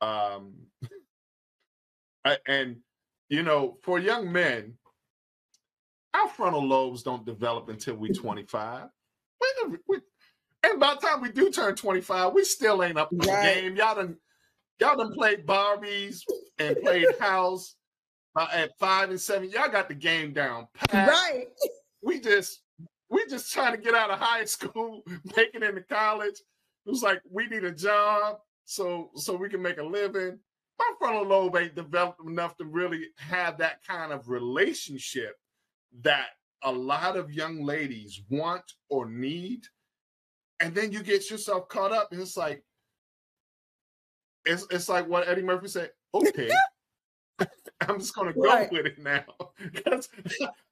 um, 0.00 0.54
and 2.46 2.76
you 3.28 3.42
know, 3.42 3.78
for 3.82 3.98
young 3.98 4.32
men, 4.32 4.74
our 6.14 6.28
frontal 6.28 6.64
lobes 6.64 7.02
don't 7.02 7.26
develop 7.26 7.68
until 7.68 7.96
we 7.96 8.10
25. 8.10 8.88
We, 9.68 9.76
we, 9.88 9.98
and 10.62 10.80
by 10.80 10.94
the 10.94 11.00
time 11.00 11.20
we 11.20 11.30
do 11.30 11.50
turn 11.50 11.74
25, 11.74 12.32
we 12.32 12.44
still 12.44 12.82
ain't 12.82 12.98
up 12.98 13.12
in 13.12 13.18
the 13.18 13.26
game. 13.26 13.76
Y'all 13.76 13.94
done, 13.94 14.16
y'all 14.80 14.96
done 14.96 15.12
played 15.12 15.46
Barbies 15.46 16.20
and 16.58 16.76
played 16.82 17.06
house 17.20 17.74
uh, 18.36 18.46
at 18.52 18.78
five 18.78 19.10
and 19.10 19.20
seven. 19.20 19.50
Y'all 19.50 19.68
got 19.68 19.88
the 19.88 19.94
game 19.94 20.32
down. 20.32 20.68
Pat. 20.88 21.08
Right. 21.08 21.46
We 22.02 22.20
just 22.20 22.60
we 23.16 23.26
just 23.30 23.50
trying 23.50 23.72
to 23.72 23.80
get 23.80 23.94
out 23.94 24.10
of 24.10 24.18
high 24.18 24.44
school, 24.44 25.02
make 25.36 25.54
it 25.54 25.62
into 25.62 25.80
college. 25.82 26.38
It 26.84 26.90
was 26.90 27.02
like 27.02 27.22
we 27.30 27.46
need 27.46 27.64
a 27.64 27.72
job 27.72 28.38
so 28.64 29.10
so 29.14 29.34
we 29.34 29.48
can 29.48 29.62
make 29.62 29.78
a 29.78 29.82
living. 29.82 30.38
My 30.78 30.92
frontal 30.98 31.24
lobe 31.24 31.56
ain't 31.56 31.74
developed 31.74 32.20
enough 32.26 32.56
to 32.58 32.66
really 32.66 33.06
have 33.16 33.56
that 33.58 33.82
kind 33.86 34.12
of 34.12 34.28
relationship 34.28 35.34
that 36.02 36.26
a 36.62 36.70
lot 36.70 37.16
of 37.16 37.32
young 37.32 37.64
ladies 37.64 38.20
want 38.28 38.64
or 38.90 39.08
need. 39.08 39.64
And 40.60 40.74
then 40.74 40.92
you 40.92 41.02
get 41.02 41.30
yourself 41.30 41.68
caught 41.68 41.92
up, 41.92 42.12
and 42.12 42.20
it's 42.20 42.36
like 42.36 42.62
it's 44.44 44.66
it's 44.70 44.88
like 44.90 45.08
what 45.08 45.26
Eddie 45.26 45.42
Murphy 45.42 45.68
said. 45.68 45.90
Okay, 46.14 46.48
I'm 47.88 47.98
just 47.98 48.14
gonna 48.14 48.32
go 48.32 48.42
right. 48.42 48.72
with 48.72 48.86
it 48.86 48.98
now 48.98 49.24
because 49.72 50.08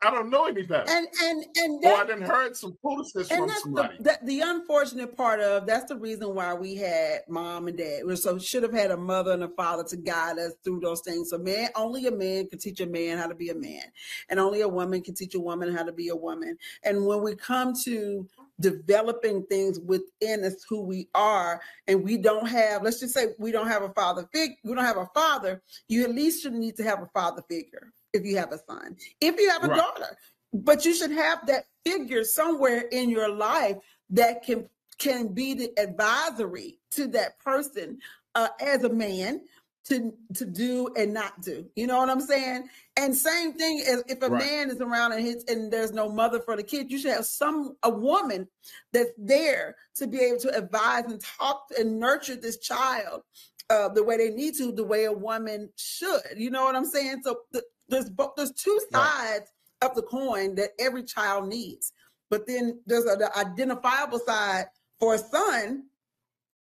I 0.02 0.10
don't 0.10 0.30
know 0.30 0.46
any 0.46 0.62
better. 0.62 0.90
And 0.90 1.06
and 1.22 1.44
and 1.56 1.82
that, 1.82 1.98
or 1.98 2.02
I 2.02 2.06
didn't 2.06 2.22
heard 2.28 2.56
some 2.56 2.78
foolishness 2.80 3.28
from 3.28 3.50
somebody. 3.50 3.96
The, 3.98 4.18
the, 4.22 4.26
the, 4.26 4.40
unfortunate 4.40 5.14
part 5.14 5.40
of 5.40 5.66
that's 5.66 5.84
the 5.86 5.98
reason 5.98 6.34
why 6.34 6.54
we 6.54 6.76
had 6.76 7.20
mom 7.28 7.68
and 7.68 7.76
dad. 7.76 8.06
We 8.06 8.16
so 8.16 8.38
should 8.38 8.62
have 8.62 8.72
had 8.72 8.90
a 8.90 8.96
mother 8.96 9.32
and 9.32 9.42
a 9.42 9.48
father 9.48 9.84
to 9.84 9.96
guide 9.96 10.38
us 10.38 10.52
through 10.64 10.80
those 10.80 11.02
things. 11.02 11.28
So 11.28 11.38
man, 11.38 11.68
only 11.76 12.06
a 12.06 12.10
man 12.10 12.48
can 12.48 12.58
teach 12.58 12.80
a 12.80 12.86
man 12.86 13.18
how 13.18 13.26
to 13.26 13.34
be 13.34 13.50
a 13.50 13.54
man, 13.54 13.82
and 14.30 14.40
only 14.40 14.62
a 14.62 14.68
woman 14.68 15.02
can 15.02 15.14
teach 15.14 15.34
a 15.34 15.40
woman 15.40 15.74
how 15.74 15.82
to 15.82 15.92
be 15.92 16.08
a 16.08 16.16
woman. 16.16 16.56
And 16.84 17.04
when 17.04 17.22
we 17.22 17.36
come 17.36 17.74
to 17.84 18.26
developing 18.60 19.44
things 19.46 19.80
within 19.80 20.44
us 20.44 20.64
who 20.68 20.80
we 20.80 21.08
are 21.14 21.60
and 21.88 22.04
we 22.04 22.16
don't 22.16 22.46
have 22.46 22.82
let's 22.82 23.00
just 23.00 23.12
say 23.12 23.28
we 23.38 23.50
don't 23.50 23.66
have 23.66 23.82
a 23.82 23.88
father 23.94 24.28
fig 24.32 24.52
we 24.62 24.74
don't 24.74 24.84
have 24.84 24.96
a 24.96 25.08
father 25.12 25.60
you 25.88 26.04
at 26.04 26.14
least 26.14 26.42
should 26.42 26.52
need 26.52 26.76
to 26.76 26.84
have 26.84 26.93
have 26.94 27.02
a 27.02 27.10
father 27.18 27.42
figure 27.48 27.92
if 28.12 28.24
you 28.24 28.36
have 28.36 28.52
a 28.52 28.58
son, 28.58 28.96
if 29.20 29.38
you 29.38 29.50
have 29.50 29.64
a 29.64 29.68
Right. 29.68 29.76
daughter. 29.76 30.16
But 30.52 30.84
you 30.84 30.94
should 30.94 31.10
have 31.10 31.46
that 31.48 31.64
figure 31.84 32.22
somewhere 32.24 32.82
in 32.92 33.10
your 33.10 33.28
life 33.28 33.76
that 34.10 34.44
can 34.44 34.68
can 34.98 35.28
be 35.28 35.54
the 35.54 35.72
advisory 35.78 36.78
to 36.92 37.08
that 37.08 37.38
person 37.40 37.98
uh, 38.36 38.48
as 38.60 38.84
a 38.84 38.88
man 38.88 39.40
to 39.86 40.12
to 40.34 40.44
do 40.46 40.88
and 40.96 41.12
not 41.12 41.40
do. 41.42 41.66
You 41.76 41.86
know 41.86 41.98
what 41.98 42.08
I'm 42.08 42.20
saying? 42.20 42.68
And 42.96 43.14
same 43.14 43.52
thing 43.52 43.80
as 43.80 44.04
if 44.08 44.22
a 44.22 44.30
Right. 44.30 44.44
man 44.44 44.70
is 44.70 44.80
around 44.80 45.12
and 45.12 45.22
his 45.26 45.44
and 45.48 45.72
there's 45.72 45.92
no 45.92 46.08
mother 46.08 46.40
for 46.40 46.56
the 46.56 46.62
kid, 46.62 46.90
you 46.90 46.98
should 46.98 47.12
have 47.12 47.26
some 47.26 47.76
a 47.82 47.90
woman 47.90 48.48
that's 48.92 49.10
there 49.18 49.76
to 49.96 50.06
be 50.06 50.20
able 50.20 50.38
to 50.40 50.56
advise 50.56 51.04
and 51.06 51.20
talk 51.20 51.66
and 51.78 51.98
nurture 51.98 52.36
this 52.36 52.58
child 52.58 53.22
uh, 53.70 53.88
the 53.88 54.02
way 54.04 54.16
they 54.16 54.30
need 54.30 54.54
to, 54.56 54.72
the 54.72 54.84
way 54.84 55.04
a 55.04 55.12
woman 55.12 55.70
should. 55.76 56.20
You 56.36 56.50
know 56.50 56.64
what 56.64 56.76
I'm 56.76 56.84
saying? 56.84 57.22
So 57.24 57.40
th- 57.52 57.64
there's 57.88 58.10
both 58.10 58.32
there's 58.36 58.52
two 58.52 58.78
Right. 58.92 59.02
sides 59.10 59.50
of 59.82 59.94
the 59.94 60.02
coin 60.02 60.54
that 60.56 60.70
every 60.78 61.02
child 61.04 61.48
needs, 61.48 61.92
but 62.30 62.46
then 62.46 62.80
there's 62.86 63.04
an 63.04 63.22
identifiable 63.36 64.18
side 64.20 64.66
for 64.98 65.14
a 65.14 65.18
son 65.18 65.84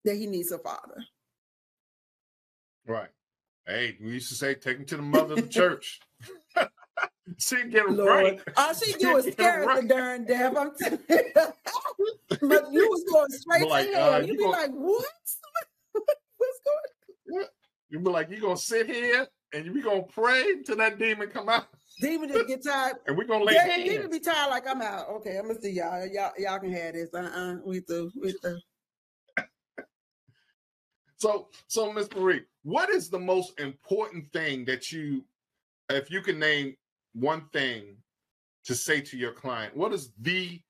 that 0.06 0.16
he 0.16 0.26
needs 0.28 0.52
a 0.52 0.58
father. 0.60 1.04
Right. 2.86 3.10
Hey, 3.68 3.98
we 4.02 4.14
used 4.14 4.30
to 4.30 4.36
say, 4.36 4.56
take 4.56 4.78
him 4.78 4.86
to 4.86 4.96
the 4.98 5.02
mother 5.04 5.34
of 5.34 5.42
the 5.44 5.48
church. 5.60 6.00
she 7.38 7.56
get 7.66 7.86
him 7.86 7.98
Lord, 7.98 8.10
right. 8.10 8.42
all 8.58 8.74
she 8.74 8.94
do 8.94 9.18
is 9.18 9.26
Get 9.26 9.28
'em 9.28 9.34
stare 9.34 9.66
right. 9.66 9.82
the 9.82 9.88
darn 9.88 10.26
deaf. 10.26 10.54
I'm 10.58 10.72
telling 10.76 11.00
you. 11.10 11.26
but 12.50 12.72
you 12.72 12.90
was 12.90 13.04
going 13.12 13.30
straight 13.32 13.68
like, 13.70 13.88
to 13.92 13.96
hell. 13.96 14.14
uh, 14.14 14.20
You'd 14.20 14.28
you 14.30 14.38
be 14.38 14.44
gon- 14.44 14.52
like, 14.54 14.72
what? 14.72 15.06
What's 16.40 16.60
going 16.66 17.46
You 17.90 18.00
be 18.00 18.10
like, 18.10 18.30
you 18.32 18.42
gonna 18.42 18.58
sit 18.58 18.88
here 18.88 19.28
and 19.54 19.74
be 19.74 19.82
gonna 19.82 20.04
pray 20.04 20.42
until 20.52 20.78
that 20.78 20.98
demon 20.98 21.30
come 21.30 21.50
out, 21.50 21.68
Demon 22.02 22.30
just 22.30 22.48
get 22.48 22.64
tired. 22.64 22.98
and 23.08 23.18
we 23.18 23.26
gonna 23.26 23.44
lay 23.44 23.54
Yeah, 23.54 23.68
hands. 23.68 23.90
demon 23.90 24.10
be 24.10 24.20
tired 24.20 24.50
like 24.50 24.68
I'm 24.68 24.82
out. 24.82 25.10
Okay, 25.10 25.38
I'm 25.38 25.48
gonna 25.48 25.60
see 25.62 25.72
y'all. 25.72 26.06
Y'all, 26.08 26.32
y'all 26.38 26.60
can 26.60 26.72
have 26.72 26.94
this. 26.94 27.14
Uh-uh. 27.14 27.58
We 27.66 27.82
through. 27.82 28.12
We 28.22 28.32
through. 28.34 28.58
So, 31.22 31.50
so 31.68 31.92
Miss 31.92 32.08
Marie, 32.16 32.44
what 32.64 32.90
is 32.90 33.10
the 33.10 33.20
most 33.20 33.60
important 33.60 34.32
thing 34.32 34.64
that 34.64 34.90
you, 34.90 35.26
if 35.90 36.10
you 36.10 36.22
can 36.22 36.40
name 36.40 36.78
one 37.12 37.44
thing 37.52 37.98
to 38.64 38.74
say 38.74 39.02
to 39.02 39.18
your 39.18 39.34
client, 39.34 39.76
what 39.76 39.92
is 39.92 40.14
the 40.22 40.62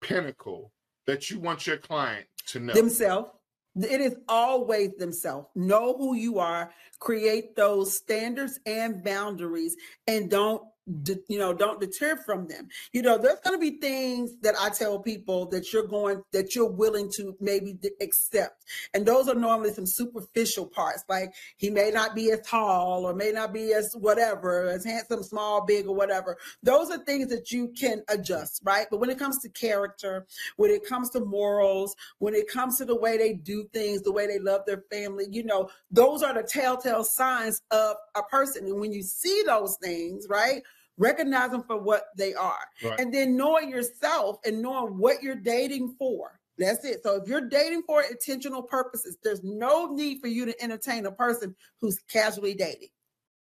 pinnacle 0.00 0.72
that 1.06 1.28
you 1.30 1.38
want 1.38 1.66
your 1.66 1.76
client 1.76 2.24
to 2.46 2.60
know? 2.60 2.72
themselves. 2.72 3.28
It 3.76 4.00
is 4.00 4.16
always 4.28 4.94
themselves. 4.98 5.48
Know 5.54 5.96
who 5.96 6.14
you 6.14 6.38
are. 6.38 6.70
Create 7.00 7.56
those 7.56 7.96
standards 7.96 8.60
and 8.66 9.02
boundaries, 9.02 9.76
and 10.06 10.30
don't 10.30 10.62
de- 11.02 11.20
you 11.28 11.38
know 11.38 11.52
don't 11.52 11.80
deter 11.80 12.16
from 12.24 12.46
them. 12.46 12.68
You 12.92 13.02
know, 13.02 13.18
there's 13.18 13.40
going 13.40 13.58
to 13.58 13.60
be 13.60 13.78
things 13.78 14.32
that 14.42 14.54
I 14.60 14.70
tell 14.70 14.98
people 14.98 15.46
that 15.46 15.72
you're 15.72 15.86
going 15.86 16.22
that 16.32 16.54
you're 16.54 16.70
willing 16.70 17.10
to 17.16 17.36
maybe 17.40 17.78
accept, 18.00 18.64
and 18.92 19.06
those 19.06 19.28
are 19.28 19.34
normally 19.34 19.72
some 19.72 19.86
superficial 19.86 20.66
parts. 20.66 21.04
Like 21.08 21.32
he 21.56 21.70
may 21.70 21.90
not 21.90 22.14
be 22.14 22.30
as 22.30 22.40
tall, 22.46 23.04
or 23.04 23.14
may 23.14 23.32
not 23.32 23.52
be 23.52 23.72
as 23.72 23.94
whatever, 23.98 24.68
as 24.68 24.84
handsome, 24.84 25.22
small, 25.22 25.64
big, 25.64 25.86
or 25.86 25.94
whatever. 25.94 26.36
Those 26.62 26.90
are 26.90 26.98
things 27.04 27.28
that 27.28 27.50
you 27.50 27.72
can 27.78 28.02
adjust, 28.08 28.60
right? 28.64 28.86
But 28.90 29.00
when 29.00 29.10
it 29.10 29.18
comes 29.18 29.38
to 29.40 29.48
character, 29.48 30.26
when 30.56 30.70
it 30.70 30.86
comes 30.86 31.10
to 31.10 31.20
morals, 31.20 31.94
when 32.18 32.34
it 32.34 32.48
comes 32.48 32.78
to 32.78 32.84
the 32.84 32.96
way 32.96 33.16
they 33.16 33.34
do 33.34 33.68
things, 33.72 34.02
the 34.02 34.12
way 34.12 34.26
they 34.26 34.38
love 34.38 34.62
their 34.66 34.82
family, 34.90 35.26
you 35.30 35.44
know, 35.44 35.68
those 35.90 36.22
are 36.22 36.34
the 36.34 36.42
telltale 36.42 37.04
signs 37.04 37.60
of 37.70 37.96
a 38.14 38.22
person. 38.22 38.66
And 38.66 38.80
when 38.80 38.92
you 38.92 39.02
see 39.02 39.42
those 39.46 39.76
things, 39.82 40.26
right, 40.28 40.62
recognize 40.98 41.50
them 41.50 41.64
for 41.64 41.78
what 41.80 42.04
they 42.16 42.34
are. 42.34 42.58
Right. 42.82 42.98
And 43.00 43.12
then 43.12 43.36
knowing 43.36 43.68
yourself 43.70 44.38
and 44.44 44.62
knowing 44.62 44.98
what 44.98 45.22
you're 45.22 45.34
dating 45.36 45.94
for. 45.98 46.38
That's 46.56 46.84
it. 46.84 47.02
So 47.02 47.16
if 47.20 47.28
you're 47.28 47.48
dating 47.48 47.82
for 47.86 48.02
intentional 48.02 48.62
purposes, 48.62 49.18
there's 49.24 49.42
no 49.42 49.86
need 49.92 50.20
for 50.20 50.28
you 50.28 50.44
to 50.46 50.62
entertain 50.62 51.04
a 51.06 51.10
person 51.12 51.54
who's 51.80 51.98
casually 52.08 52.54
dating. 52.54 52.88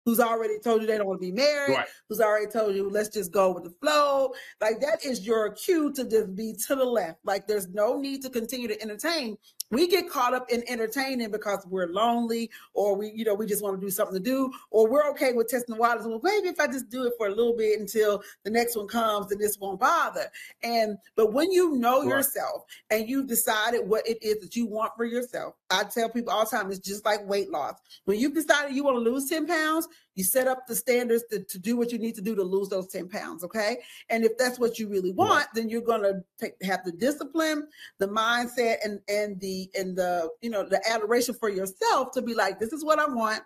Who's 0.06 0.20
already 0.20 0.58
told 0.60 0.82
you 0.82 0.88
they 0.88 0.98
don't 0.98 1.06
want 1.06 1.22
to 1.22 1.28
be 1.28 1.32
married, 1.32 1.76
Right. 1.76 1.88
who's 2.10 2.22
already 2.22 2.48
told 2.48 2.74
you, 2.74 2.90
let's 2.90 3.10
just 3.10 3.32
go 3.32 3.52
with 3.54 3.66
the 3.66 3.70
flow. 3.82 4.34
Like 4.60 4.80
that 4.80 5.06
is 5.06 5.28
your 5.28 5.52
cue 5.52 5.92
to 5.94 6.06
just 6.06 6.36
be 6.36 6.56
to 6.68 6.76
the 6.76 6.86
left. 6.86 7.20
Like 7.24 7.46
there's 7.48 7.68
no 7.68 8.00
need 8.00 8.24
to 8.24 8.30
continue 8.32 8.68
to 8.68 8.82
entertain. 8.82 9.38
We 9.72 9.88
get 9.88 10.10
caught 10.10 10.34
up 10.34 10.52
in 10.52 10.64
entertaining 10.68 11.32
because 11.32 11.66
we're 11.70 11.88
lonely 11.88 12.50
or 12.74 12.96
we, 12.96 13.12
you 13.16 13.26
know, 13.26 13.34
we 13.34 13.46
just 13.46 13.64
want 13.64 13.80
to 13.80 13.86
do 13.86 13.90
something 13.90 14.16
to 14.16 14.20
do, 14.24 14.52
or 14.70 14.88
we're 14.90 15.10
okay 15.12 15.34
with 15.34 15.48
testing 15.48 15.76
the 15.76 15.82
waters. 15.82 16.06
Well, 16.06 16.20
maybe 16.24 16.50
if 16.50 16.60
I 16.60 16.68
just 16.68 16.90
do 16.90 17.06
it 17.06 17.14
for 17.18 17.28
a 17.28 17.30
little 17.34 17.56
bit 17.56 17.80
until 17.80 18.22
the 18.44 18.52
next 18.52 18.76
one 18.76 18.88
comes, 18.88 19.28
then 19.30 19.40
this 19.40 19.58
won't 19.60 19.80
bother. 19.80 20.32
And 20.62 20.98
but 21.16 21.34
when 21.34 21.52
you 21.52 21.76
know 21.78 22.00
Right. 22.02 22.10
yourself 22.10 22.66
and 22.90 23.08
you've 23.10 23.28
decided 23.28 23.88
what 23.88 24.08
it 24.08 24.22
is 24.22 24.40
that 24.42 24.56
you 24.56 24.66
want 24.66 24.92
for 24.98 25.06
yourself, 25.06 25.56
I 25.70 25.84
tell 25.86 26.10
people 26.10 26.34
all 26.34 26.44
the 26.46 26.52
time, 26.56 26.70
it's 26.70 26.80
just 26.80 27.06
like 27.06 27.26
weight 27.28 27.50
loss. 27.50 27.76
When 28.06 28.20
you've 28.20 28.34
decided 28.34 28.76
you 28.76 28.84
want 28.84 28.98
to 29.04 29.10
lose 29.10 29.30
10 29.30 29.48
pounds, 29.48 29.88
you 30.16 30.24
set 30.24 30.48
up 30.48 30.68
the 30.68 30.76
standards 30.76 31.24
to, 31.32 31.44
to 31.44 31.60
do 31.60 31.78
what 31.78 31.92
you 31.92 31.98
need 31.98 32.16
to 32.16 32.22
do 32.22 32.36
to 32.36 32.44
lose 32.44 32.70
those 32.70 32.88
10 32.88 33.08
pounds. 33.08 33.44
Okay. 33.44 33.78
And 34.10 34.26
if 34.26 34.38
that's 34.38 34.60
what 34.60 34.78
you 34.78 34.90
really 34.90 35.12
want, 35.12 35.48
then 35.54 35.70
you're 35.70 35.82
gonna 35.82 36.22
take 36.40 36.54
have 36.64 36.84
the 36.84 36.92
discipline, 36.92 37.68
the 38.00 38.08
mindset, 38.08 38.78
and 38.84 39.00
and 39.08 39.40
the 39.40 39.70
and 39.76 39.96
the 39.96 40.30
you 40.42 40.50
know 40.50 40.68
the 40.68 40.82
adoration 40.90 41.36
for 41.36 41.50
yourself 41.50 42.12
to 42.12 42.22
be 42.22 42.34
like, 42.34 42.60
this 42.60 42.74
is 42.74 42.84
what 42.84 43.00
I 43.00 43.08
want. 43.08 43.42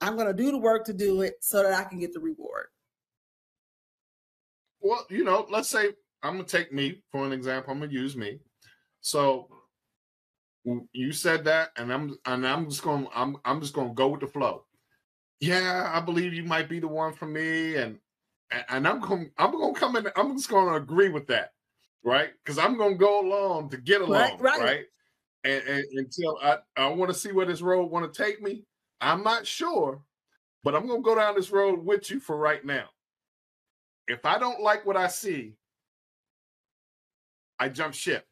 I'm 0.00 0.16
gonna 0.16 0.34
do 0.34 0.50
the 0.50 0.58
work 0.58 0.84
to 0.86 0.92
do 0.92 1.22
it 1.22 1.34
so 1.40 1.62
that 1.62 1.72
I 1.72 1.84
can 1.84 1.98
get 1.98 2.12
the 2.12 2.20
reward. 2.20 2.66
Well, 4.80 5.06
you 5.10 5.24
know, 5.24 5.46
let's 5.50 5.68
say 5.68 5.90
I'm 6.22 6.34
gonna 6.34 6.44
take 6.44 6.72
me 6.72 7.02
for 7.10 7.24
an 7.24 7.32
example. 7.32 7.72
I'm 7.72 7.80
gonna 7.80 7.92
use 7.92 8.16
me. 8.16 8.38
So 9.00 9.48
you 10.92 11.12
said 11.12 11.44
that, 11.44 11.70
and 11.76 11.92
I'm 11.92 12.16
and 12.24 12.46
I'm 12.46 12.68
just 12.68 12.82
gonna 12.82 13.08
I'm 13.14 13.36
I'm 13.44 13.60
just 13.60 13.74
gonna 13.74 13.94
go 13.94 14.08
with 14.08 14.20
the 14.20 14.26
flow. 14.26 14.64
Yeah, 15.46 15.90
I 15.92 16.00
believe 16.00 16.34
you 16.34 16.44
might 16.44 16.68
be 16.68 16.80
the 16.80 16.88
one 16.88 17.12
for 17.12 17.26
me, 17.26 17.76
and 17.76 17.98
and- 18.68 18.86
I'm 18.86 19.00
going 19.00 19.30
I'm 19.38 19.52
gonna 19.52 19.74
come 19.74 19.96
in. 19.96 20.08
I'm 20.16 20.36
just 20.36 20.48
gonna 20.48 20.74
agree 20.76 21.08
with 21.08 21.26
that, 21.28 21.52
right? 22.04 22.30
Because 22.42 22.58
I'm 22.58 22.76
gonna 22.78 22.94
go 22.94 23.20
along 23.20 23.70
to 23.70 23.76
get 23.76 24.00
along, 24.00 24.38
right. 24.40 24.60
right? 24.60 24.84
And, 25.44 25.62
and 25.66 25.84
until 25.92 26.38
I 26.42 26.58
I 26.76 26.86
want 26.88 27.12
to 27.12 27.18
see 27.18 27.32
where 27.32 27.46
this 27.46 27.62
road 27.62 27.90
want 27.90 28.12
to 28.12 28.22
take 28.22 28.42
me. 28.42 28.64
I'm 29.00 29.22
not 29.22 29.46
sure, 29.46 30.00
but 30.62 30.74
I'm 30.74 30.86
gonna 30.86 31.02
go 31.02 31.14
down 31.14 31.34
this 31.34 31.50
road 31.50 31.84
with 31.84 32.10
you 32.10 32.20
for 32.20 32.36
right 32.36 32.64
now 32.64 32.88
if 34.08 34.24
I 34.24 34.38
don't 34.38 34.60
like 34.60 34.84
what 34.84 34.96
I 34.96 35.08
see, 35.08 35.54
I 37.58 37.68
jump 37.68 37.94
ship. 37.94 38.26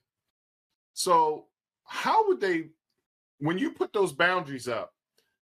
So, 0.94 1.46
how 1.84 2.28
would 2.28 2.40
they, 2.40 2.68
when 3.38 3.58
you 3.58 3.72
put 3.72 3.92
those 3.92 4.12
boundaries 4.12 4.68
up, 4.68 4.92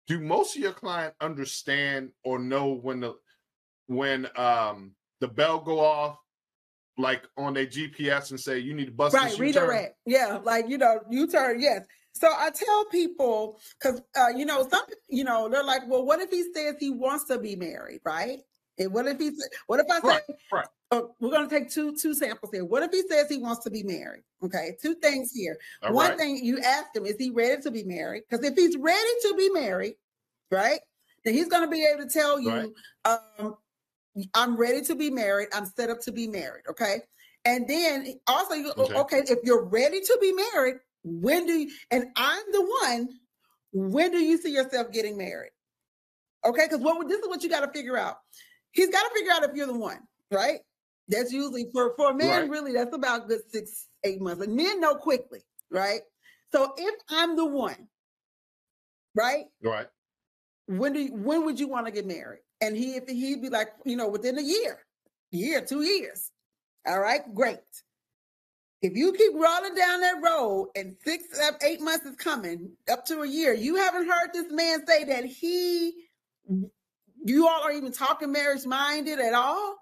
do 0.09 0.19
most 0.19 0.55
of 0.55 0.61
your 0.61 0.73
client 0.73 1.13
understand 1.21 2.09
or 2.23 2.39
know 2.39 2.73
when 2.73 2.99
the 2.99 3.15
when 3.85 4.27
um 4.35 4.91
the 5.21 5.27
bell 5.27 5.59
go 5.59 5.79
off, 5.79 6.17
like 6.97 7.23
on 7.37 7.53
their 7.53 7.67
GPS 7.67 8.31
and 8.31 8.39
say 8.39 8.59
you 8.59 8.73
need 8.73 8.85
to 8.85 8.91
bust 8.91 9.13
right 9.15 9.29
this 9.29 9.39
redirect 9.39 9.95
yeah 10.05 10.39
like 10.43 10.67
you 10.67 10.77
know 10.77 10.99
you 11.09 11.27
turn 11.27 11.61
yes. 11.61 11.85
So 12.13 12.27
i 12.27 12.49
tell 12.49 12.85
people 12.85 13.59
because 13.79 14.01
uh, 14.17 14.29
you 14.35 14.45
know 14.45 14.67
some 14.67 14.83
you 15.07 15.23
know 15.23 15.47
they're 15.47 15.63
like 15.63 15.83
well 15.87 16.03
what 16.03 16.19
if 16.19 16.31
he 16.31 16.43
says 16.53 16.75
he 16.79 16.89
wants 16.89 17.25
to 17.25 17.39
be 17.39 17.55
married? 17.55 18.01
Right? 18.03 18.39
And 18.79 18.91
what 18.91 19.05
if 19.05 19.19
he 19.19 19.31
what 19.67 19.79
if 19.79 19.85
i 19.91 19.99
say 19.99 20.07
Right, 20.07 20.21
right. 20.51 20.67
Uh, 20.91 21.01
we're 21.19 21.29
going 21.29 21.47
to 21.47 21.59
take 21.59 21.69
two 21.69 21.95
two 21.95 22.13
samples 22.13 22.51
here. 22.51 22.65
What 22.65 22.83
if 22.83 22.91
he 22.91 23.03
says 23.07 23.29
he 23.29 23.37
wants 23.37 23.63
to 23.63 23.69
be 23.69 23.83
married? 23.83 24.23
Okay 24.43 24.75
two 24.81 24.95
things 24.95 25.31
here. 25.31 25.57
All 25.83 25.93
one 25.93 26.09
right. 26.09 26.17
thing 26.17 26.37
you 26.43 26.59
ask 26.59 26.95
him 26.95 27.05
is 27.05 27.15
he 27.17 27.29
ready 27.29 27.61
to 27.61 27.71
be 27.71 27.83
married? 27.83 28.23
Because 28.29 28.45
if 28.45 28.55
he's 28.55 28.75
ready 28.77 29.09
to 29.23 29.35
be 29.37 29.49
married 29.49 29.95
right 30.51 30.79
then 31.25 31.33
he's 31.35 31.47
going 31.47 31.63
to 31.63 31.69
be 31.69 31.85
able 31.85 32.03
to 32.03 32.09
tell 32.09 32.39
you 32.39 32.49
Right. 32.49 32.69
um 33.39 33.55
i'm 34.33 34.57
ready 34.57 34.81
to 34.81 34.95
be 34.95 35.09
married. 35.11 35.49
I'm 35.53 35.65
set 35.65 35.89
up 35.91 35.99
to 36.01 36.11
be 36.11 36.27
married 36.27 36.63
okay? 36.69 37.01
And 37.45 37.67
then 37.67 38.15
also 38.27 38.55
you 38.55 38.71
Okay. 38.75 38.93
okay 38.95 39.17
if 39.27 39.39
you're 39.43 39.65
ready 39.65 40.01
to 40.01 40.17
be 40.19 40.33
married 40.33 40.77
when 41.03 41.45
do 41.45 41.53
you 41.53 41.71
and 41.91 42.05
i'm 42.15 42.43
the 42.51 42.77
one 42.83 43.09
when 43.71 44.11
do 44.11 44.17
you 44.17 44.37
see 44.39 44.51
yourself 44.51 44.91
getting 44.91 45.15
married? 45.17 45.51
Okay 46.43 46.65
because 46.65 46.79
what 46.79 47.07
this 47.07 47.19
is 47.19 47.27
what 47.27 47.43
you 47.43 47.49
got 47.49 47.59
to 47.61 47.71
figure 47.71 47.95
out. 47.97 48.15
He's 48.71 48.89
got 48.89 49.03
to 49.03 49.09
figure 49.13 49.31
out 49.31 49.43
if 49.43 49.55
you're 49.55 49.67
the 49.67 49.77
one 49.77 49.99
right 50.31 50.59
that's 51.09 51.31
usually 51.33 51.67
for 51.73 51.93
for 51.97 52.11
a 52.11 52.15
man 52.15 52.29
Right. 52.29 52.49
really 52.49 52.73
that's 52.73 52.95
about 52.95 53.27
good 53.27 53.41
six 53.51 53.87
eight 54.05 54.21
months 54.21 54.43
and 54.43 54.55
men 54.55 54.79
know 54.79 54.95
quickly 54.95 55.41
right 55.71 56.01
so 56.53 56.73
if 56.77 56.95
i'm 57.09 57.35
the 57.35 57.45
one 57.45 57.87
right 59.15 59.45
Right. 59.63 59.87
when 60.67 60.93
do 60.93 61.01
you, 61.01 61.13
when 61.15 61.45
would 61.45 61.59
you 61.59 61.67
want 61.67 61.87
to 61.87 61.91
get 61.91 62.05
married? 62.05 62.41
And 62.61 62.75
he 62.77 62.95
if 62.95 63.07
he'd 63.07 63.41
be 63.41 63.49
like, 63.49 63.69
you 63.85 63.95
know, 63.95 64.07
within 64.09 64.37
a 64.37 64.41
year, 64.41 64.79
year, 65.31 65.61
two 65.61 65.81
years. 65.81 66.31
All 66.87 66.99
right, 66.99 67.21
great. 67.33 67.59
If 68.81 68.95
you 68.95 69.13
keep 69.13 69.33
rolling 69.33 69.75
down 69.75 70.01
that 70.01 70.21
road 70.23 70.69
and 70.75 70.95
six, 71.03 71.25
eight 71.65 71.81
months 71.81 72.05
is 72.05 72.15
coming, 72.17 72.71
up 72.91 73.05
to 73.07 73.21
a 73.21 73.27
year, 73.27 73.53
you 73.53 73.75
haven't 73.77 74.07
heard 74.07 74.29
this 74.33 74.51
man 74.51 74.85
say 74.87 75.05
that 75.05 75.25
he 75.25 75.93
you 77.25 77.47
all 77.47 77.63
are 77.63 77.71
even 77.73 77.91
talking 77.91 78.31
marriage 78.31 78.65
minded 78.65 79.19
at 79.19 79.33
all, 79.33 79.77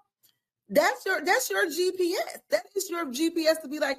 that's 0.68 1.06
your 1.06 1.24
that's 1.24 1.50
your 1.50 1.66
GPS. 1.66 2.38
That 2.50 2.64
is 2.76 2.90
your 2.90 3.06
GPS 3.06 3.60
to 3.62 3.68
be 3.68 3.78
like, 3.78 3.98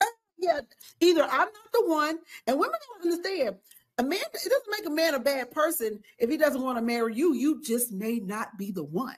uh, 0.00 0.06
yeah, 0.38 0.60
either 1.00 1.22
I'm 1.22 1.30
not 1.30 1.72
the 1.72 1.84
one, 1.86 2.18
and 2.46 2.58
women 2.58 2.78
don't 2.88 3.12
understand. 3.12 3.56
A 3.98 4.02
man, 4.02 4.18
it 4.18 4.50
doesn't 4.50 4.70
make 4.70 4.86
a 4.86 4.90
man 4.90 5.14
a 5.14 5.20
bad 5.20 5.50
person 5.50 6.00
if 6.18 6.30
he 6.30 6.36
doesn't 6.36 6.62
want 6.62 6.78
to 6.78 6.82
marry 6.82 7.14
you. 7.14 7.34
You 7.34 7.60
just 7.62 7.92
may 7.92 8.18
not 8.18 8.56
be 8.56 8.70
the 8.70 8.84
one, 8.84 9.16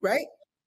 right? 0.00 0.26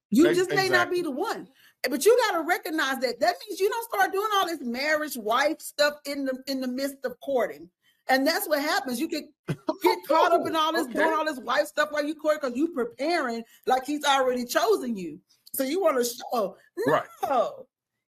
You 0.10 0.26
just 0.26 0.52
exactly. 0.52 0.70
may 0.70 0.70
not 0.70 0.92
be 0.92 1.02
the 1.02 1.12
one. 1.12 1.48
But 1.90 2.06
you 2.06 2.18
got 2.30 2.38
to 2.38 2.48
recognize 2.48 3.00
that. 3.00 3.20
That 3.20 3.36
means 3.46 3.60
you 3.60 3.70
don't 3.70 3.92
start 3.92 4.14
doing 4.14 4.30
all 4.36 4.46
this 4.46 4.62
marriage 4.62 5.18
wife 5.18 5.60
stuff 5.60 5.96
in 6.06 6.26
the 6.26 6.38
in 6.48 6.62
the 6.62 6.68
midst 6.68 6.98
of 7.04 7.20
courting. 7.20 7.70
And 8.10 8.28
that's 8.28 8.48
what 8.48 8.62
happens. 8.62 9.00
You 9.00 9.08
get 9.08 9.24
get 9.48 10.00
caught 10.08 10.34
up 10.34 10.46
in 10.46 10.56
all 10.56 10.74
this 10.74 10.86
okay. 10.86 10.94
doing 10.94 11.14
all 11.14 11.26
this 11.26 11.40
wife 11.40 11.68
stuff 11.68 11.90
while 11.92 12.06
you 12.06 12.16
court 12.16 12.42
because 12.42 12.58
you 12.58 12.70
preparing 12.70 13.44
like 13.66 13.86
he's 13.86 14.04
already 14.04 14.46
chosen 14.46 14.98
you. 14.98 15.20
So 15.54 15.64
you 15.64 15.82
want 15.82 15.98
to 15.98 16.04
show 16.04 16.58
no. 16.88 16.92
Right. 16.92 17.50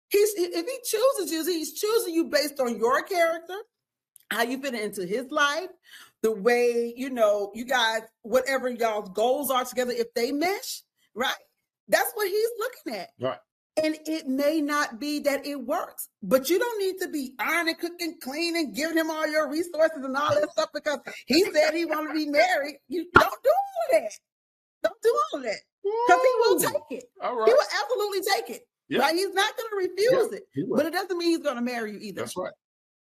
He's 0.10 0.30
if 0.36 0.66
he 0.66 0.78
chooses 0.86 1.32
you, 1.32 1.44
he's 1.54 1.74
choosing 1.74 2.14
you 2.14 2.26
based 2.26 2.60
on 2.60 2.78
your 2.78 3.04
character, 3.04 3.58
how 4.32 4.44
you 4.44 4.60
fit 4.62 4.74
into 4.74 5.06
his 5.06 5.30
life, 5.32 5.70
the 6.22 6.32
way 6.32 6.94
you 6.96 7.10
know 7.10 7.52
you 7.54 7.66
guys, 7.66 8.02
whatever 8.22 8.70
y'all's 8.70 9.10
goals 9.10 9.52
are 9.52 9.66
together, 9.66 9.92
if 9.92 10.14
they 10.14 10.32
mesh, 10.32 10.82
right? 11.14 11.36
That's 11.90 12.12
what 12.14 12.28
he's 12.28 12.50
looking 12.60 13.02
at. 13.02 13.10
Right. 13.20 13.40
And 13.84 13.96
it 14.06 14.28
may 14.28 14.60
not 14.60 15.00
be 15.00 15.20
that 15.20 15.46
it 15.46 15.56
works, 15.62 16.10
but 16.24 16.50
you 16.50 16.58
don't 16.58 16.80
need 16.80 16.96
to 17.00 17.10
be 17.10 17.34
ironing, 17.38 17.76
cooking, 17.76 18.18
cleaning, 18.22 18.74
giving 18.74 18.98
him 18.98 19.12
all 19.12 19.28
your 19.28 19.50
resources 19.52 20.04
and 20.04 20.18
all 20.18 20.34
that 20.34 20.50
stuff 20.52 20.70
because 20.74 21.00
he 21.28 21.44
said 21.52 21.76
he 21.76 21.86
want 21.86 22.10
to 22.10 22.14
be 22.14 22.26
married. 22.26 22.78
You 22.88 23.06
don't 23.14 23.44
do 23.44 23.50
all 23.50 24.00
that. 24.00 24.12
Don't 24.84 25.02
do 25.04 25.20
all 25.34 25.42
that 25.42 25.60
because 25.84 26.22
he 26.22 26.34
will 26.40 26.60
take 26.60 27.00
it. 27.00 27.04
All 27.22 27.36
right. 27.36 27.48
He 27.48 27.54
will 27.54 27.66
absolutely 27.84 28.34
take 28.34 28.50
it. 28.58 28.68
Yeah. 28.90 29.00
Right? 29.00 29.16
He's 29.16 29.34
not 29.34 29.54
going 29.58 29.70
to 29.70 29.90
refuse 29.90 30.30
yeah, 30.32 30.64
it, 30.64 30.70
but 30.76 30.86
it 30.86 30.94
doesn't 30.94 31.18
mean 31.18 31.30
he's 31.30 31.40
going 31.40 31.58
to 31.58 31.62
marry 31.62 31.94
you 31.94 32.00
either. 32.00 32.22
That's 32.22 32.38
right. 32.38 32.54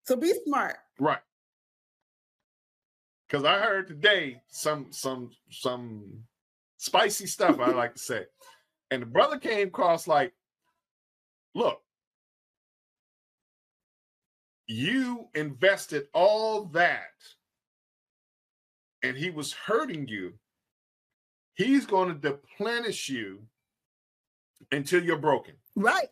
So 0.05 0.17
be 0.17 0.33
smart. 0.47 0.77
Right. 0.99 1.19
Because 3.29 3.45
I 3.45 3.59
heard 3.61 3.89
today 3.89 4.43
some 4.49 4.89
some 4.91 5.31
some 5.51 6.25
spicy 6.77 7.27
stuff. 7.27 7.61
I 7.61 7.71
like 7.71 7.95
to 7.95 8.01
say, 8.01 8.25
and 8.91 9.03
the 9.03 9.07
brother 9.07 9.39
came 9.39 9.69
across 9.69 10.09
like 10.09 10.33
look, 11.55 11.81
you 14.67 15.29
invested 15.35 16.07
all 16.15 16.67
that 16.67 17.11
and 19.03 19.17
he 19.17 19.31
was 19.31 19.53
hurting 19.53 20.07
you. 20.09 20.35
He's 21.55 21.87
going 21.87 22.09
to 22.09 22.15
deplenish 22.15 23.09
you 23.09 23.41
until 24.71 25.03
you're 25.03 25.19
broken. 25.19 25.55
Right. 25.75 26.09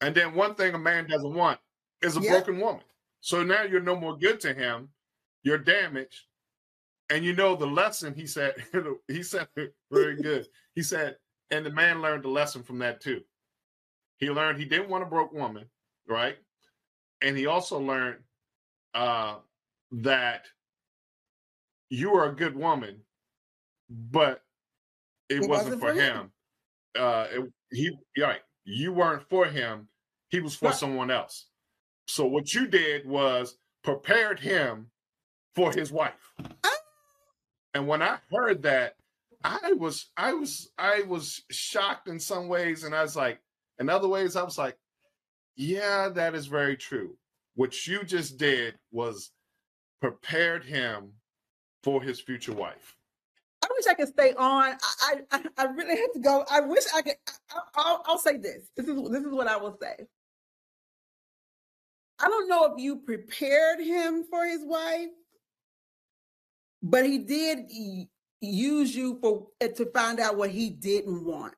And 0.00 0.14
then 0.14 0.34
one 0.34 0.54
thing 0.54 0.74
a 0.74 0.78
man 0.78 1.08
doesn't 1.08 1.34
want 1.34 1.58
is 2.02 2.16
a 2.16 2.20
yep. 2.20 2.30
broken 2.44 2.60
woman. 2.60 2.82
So 3.20 3.42
now 3.42 3.62
you're 3.62 3.80
no 3.80 3.96
more 3.96 4.16
good 4.16 4.40
to 4.40 4.54
him. 4.54 4.88
You're 5.42 5.58
damaged. 5.58 6.26
And 7.10 7.24
you 7.24 7.34
know 7.34 7.56
the 7.56 7.66
lesson 7.66 8.14
he 8.14 8.26
said, 8.26 8.54
he 9.08 9.22
said 9.22 9.48
very 9.90 10.22
good. 10.22 10.46
He 10.74 10.82
said, 10.82 11.16
and 11.50 11.66
the 11.66 11.70
man 11.70 12.00
learned 12.00 12.22
the 12.22 12.28
lesson 12.28 12.62
from 12.62 12.78
that 12.78 13.00
too. 13.00 13.22
He 14.20 14.30
learned 14.30 14.58
he 14.58 14.66
didn't 14.66 14.90
want 14.90 15.02
a 15.02 15.06
broke 15.06 15.32
woman, 15.32 15.64
right? 16.06 16.36
And 17.22 17.36
he 17.36 17.46
also 17.46 17.80
learned 17.80 18.18
uh, 18.94 19.36
that 19.92 20.44
you 21.88 22.14
are 22.14 22.28
a 22.28 22.34
good 22.34 22.54
woman, 22.54 23.00
but 23.88 24.42
it, 25.28 25.44
it 25.44 25.48
wasn't, 25.48 25.80
wasn't, 25.80 25.80
for 25.80 25.92
him. 25.92 26.16
him. 26.16 26.32
Uh, 26.98 27.26
it, 27.30 27.52
he 27.70 27.90
right, 28.20 28.40
you 28.64 28.92
weren't 28.92 29.28
for 29.28 29.46
him. 29.46 29.88
He 30.28 30.40
was 30.40 30.54
for 30.54 30.66
right. 30.66 30.74
someone 30.74 31.10
else. 31.10 31.46
So 32.06 32.26
what 32.26 32.52
you 32.52 32.66
did 32.66 33.06
was 33.06 33.56
prepared 33.82 34.38
him 34.38 34.90
for 35.54 35.72
his 35.72 35.90
wife. 35.90 36.34
Ah. 36.64 36.70
And 37.74 37.86
when 37.86 38.02
I 38.02 38.18
heard 38.30 38.62
that, 38.62 38.94
I 39.42 39.72
was 39.72 40.10
I 40.16 40.34
was 40.34 40.70
I 40.76 41.02
was 41.02 41.42
shocked 41.50 42.08
in 42.08 42.20
some 42.20 42.48
ways, 42.48 42.84
and 42.84 42.94
I 42.94 43.02
was 43.02 43.16
like, 43.16 43.40
in 43.80 43.88
other 43.88 44.06
ways, 44.06 44.36
I 44.36 44.42
was 44.42 44.58
like, 44.58 44.76
yeah, 45.56 46.10
that 46.10 46.34
is 46.34 46.46
very 46.46 46.76
true. 46.76 47.16
What 47.54 47.86
you 47.86 48.04
just 48.04 48.36
did 48.36 48.74
was 48.92 49.32
prepared 50.00 50.64
him 50.64 51.12
for 51.82 52.02
his 52.02 52.20
future 52.20 52.52
wife. 52.52 52.96
I 53.64 53.68
wish 53.76 53.86
I 53.86 53.94
could 53.94 54.08
stay 54.08 54.34
on. 54.34 54.74
I 55.02 55.14
I, 55.32 55.44
I 55.56 55.64
really 55.64 55.96
have 55.96 56.12
to 56.12 56.20
go. 56.20 56.44
I 56.50 56.60
wish 56.60 56.84
I 56.94 57.02
could. 57.02 57.16
I, 57.74 57.92
will 57.92 58.02
I'll 58.06 58.18
say 58.18 58.36
this. 58.36 58.68
This 58.76 58.86
is 58.86 59.10
this 59.10 59.24
is 59.24 59.32
what 59.32 59.46
I 59.48 59.56
will 59.56 59.76
say. 59.80 60.06
I 62.18 62.28
don't 62.28 62.48
know 62.48 62.66
if 62.66 62.82
you 62.82 62.96
prepared 62.96 63.80
him 63.80 64.24
for 64.30 64.44
his 64.44 64.60
wife, 64.62 65.08
but 66.82 67.06
he 67.06 67.18
did 67.18 67.70
use 68.40 68.94
you 68.94 69.18
for 69.20 69.48
eh, 69.60 69.68
to 69.68 69.86
find 69.86 70.20
out 70.20 70.36
what 70.36 70.50
he 70.50 70.70
didn't 70.70 71.24
want 71.24 71.54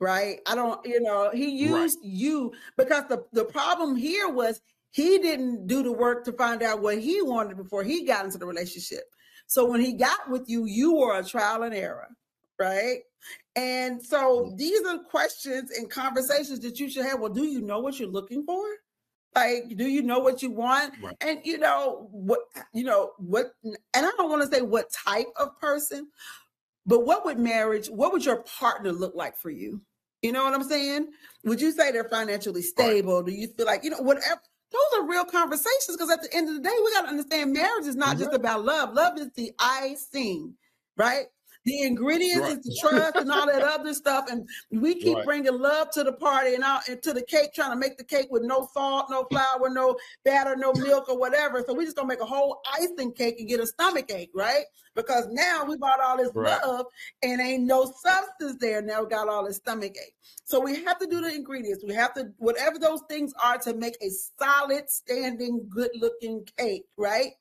right? 0.00 0.40
I 0.46 0.54
don't, 0.54 0.84
you 0.84 1.00
know, 1.00 1.30
he 1.32 1.50
used 1.50 1.98
right. 2.02 2.10
you 2.10 2.52
because 2.76 3.04
the, 3.08 3.24
the 3.32 3.44
problem 3.44 3.94
here 3.94 4.28
was 4.28 4.60
he 4.90 5.18
didn't 5.18 5.66
do 5.66 5.82
the 5.82 5.92
work 5.92 6.24
to 6.24 6.32
find 6.32 6.62
out 6.62 6.82
what 6.82 6.98
he 6.98 7.22
wanted 7.22 7.56
before 7.56 7.84
he 7.84 8.04
got 8.04 8.24
into 8.24 8.38
the 8.38 8.46
relationship. 8.46 9.04
So 9.46 9.64
when 9.64 9.80
he 9.80 9.92
got 9.92 10.30
with 10.30 10.48
you, 10.48 10.64
you 10.64 10.96
were 10.96 11.18
a 11.18 11.24
trial 11.24 11.62
and 11.62 11.74
error, 11.74 12.08
right? 12.58 13.00
And 13.56 14.02
so 14.02 14.46
mm-hmm. 14.46 14.56
these 14.56 14.84
are 14.86 14.98
questions 14.98 15.70
and 15.76 15.90
conversations 15.90 16.60
that 16.60 16.80
you 16.80 16.88
should 16.88 17.04
have. 17.04 17.20
Well, 17.20 17.32
do 17.32 17.44
you 17.44 17.60
know 17.60 17.80
what 17.80 18.00
you're 18.00 18.08
looking 18.08 18.44
for? 18.44 18.64
Like, 19.34 19.76
do 19.76 19.86
you 19.86 20.02
know 20.02 20.18
what 20.18 20.42
you 20.42 20.50
want? 20.50 20.94
Right. 21.00 21.16
And 21.20 21.40
you 21.44 21.58
know 21.58 22.08
what, 22.10 22.40
you 22.72 22.84
know, 22.84 23.12
what, 23.18 23.52
and 23.62 23.76
I 23.94 24.10
don't 24.16 24.28
want 24.28 24.42
to 24.42 24.56
say 24.56 24.62
what 24.62 24.90
type 24.90 25.28
of 25.36 25.58
person, 25.60 26.08
but 26.90 27.06
what 27.06 27.24
would 27.24 27.38
marriage, 27.38 27.86
what 27.86 28.12
would 28.12 28.24
your 28.24 28.42
partner 28.42 28.90
look 28.90 29.14
like 29.14 29.38
for 29.38 29.48
you? 29.48 29.80
You 30.22 30.32
know 30.32 30.42
what 30.42 30.54
I'm 30.54 30.64
saying? 30.64 31.06
Would 31.44 31.60
you 31.60 31.70
say 31.70 31.92
they're 31.92 32.08
financially 32.08 32.62
stable? 32.62 33.18
Right. 33.18 33.26
Do 33.26 33.32
you 33.32 33.46
feel 33.56 33.64
like, 33.64 33.84
you 33.84 33.90
know, 33.90 34.00
whatever? 34.00 34.40
Those 34.72 35.00
are 35.00 35.08
real 35.08 35.24
conversations 35.24 35.96
because 35.96 36.10
at 36.10 36.20
the 36.20 36.36
end 36.36 36.48
of 36.48 36.56
the 36.56 36.60
day, 36.60 36.74
we 36.84 36.92
got 36.92 37.02
to 37.02 37.08
understand 37.08 37.52
marriage 37.52 37.86
is 37.86 37.94
not 37.94 38.16
mm-hmm. 38.16 38.24
just 38.24 38.34
about 38.34 38.64
love. 38.64 38.92
Love 38.92 39.18
is 39.18 39.30
the 39.36 39.52
icing, 39.60 40.54
right? 40.96 41.26
The 41.64 41.82
ingredients 41.82 42.40
right. 42.40 42.58
is 42.58 42.64
the 42.64 42.78
trust 42.80 43.16
and 43.16 43.30
all 43.30 43.46
that 43.46 43.62
other 43.62 43.92
stuff. 43.92 44.26
And 44.30 44.48
we 44.70 44.94
keep 44.94 45.16
right. 45.16 45.26
bringing 45.26 45.58
love 45.58 45.90
to 45.92 46.02
the 46.02 46.12
party 46.12 46.54
and 46.54 46.64
out 46.64 46.88
into 46.88 47.12
the 47.12 47.22
cake, 47.22 47.52
trying 47.54 47.70
to 47.70 47.76
make 47.76 47.98
the 47.98 48.04
cake 48.04 48.28
with 48.30 48.42
no 48.42 48.68
salt, 48.72 49.06
no 49.10 49.26
flour, 49.30 49.68
no 49.68 49.96
batter, 50.24 50.56
no 50.56 50.72
milk 50.72 51.08
or 51.10 51.18
whatever. 51.18 51.62
So 51.66 51.74
we 51.74 51.84
just 51.84 51.96
gonna 51.96 52.08
make 52.08 52.22
a 52.22 52.26
whole 52.26 52.60
icing 52.72 53.12
cake 53.12 53.36
and 53.38 53.48
get 53.48 53.60
a 53.60 53.66
stomach 53.66 54.10
ache, 54.10 54.30
right? 54.34 54.64
Because 54.94 55.28
now 55.30 55.64
we 55.64 55.76
bought 55.76 56.00
all 56.00 56.16
this 56.16 56.30
right. 56.34 56.62
love 56.64 56.86
and 57.22 57.40
ain't 57.40 57.64
no 57.64 57.92
substance 58.02 58.56
there. 58.58 58.80
Now 58.80 59.02
we 59.02 59.08
got 59.08 59.28
all 59.28 59.44
this 59.44 59.56
stomach 59.56 59.92
ache. 59.96 60.14
So 60.44 60.60
we 60.60 60.82
have 60.84 60.98
to 60.98 61.06
do 61.06 61.20
the 61.20 61.32
ingredients. 61.32 61.84
We 61.86 61.94
have 61.94 62.14
to 62.14 62.30
whatever 62.38 62.78
those 62.78 63.02
things 63.08 63.34
are 63.42 63.58
to 63.58 63.74
make 63.74 63.96
a 64.00 64.08
solid, 64.38 64.88
standing, 64.88 65.66
good 65.68 65.90
looking 65.94 66.46
cake, 66.56 66.86
right? 66.96 67.32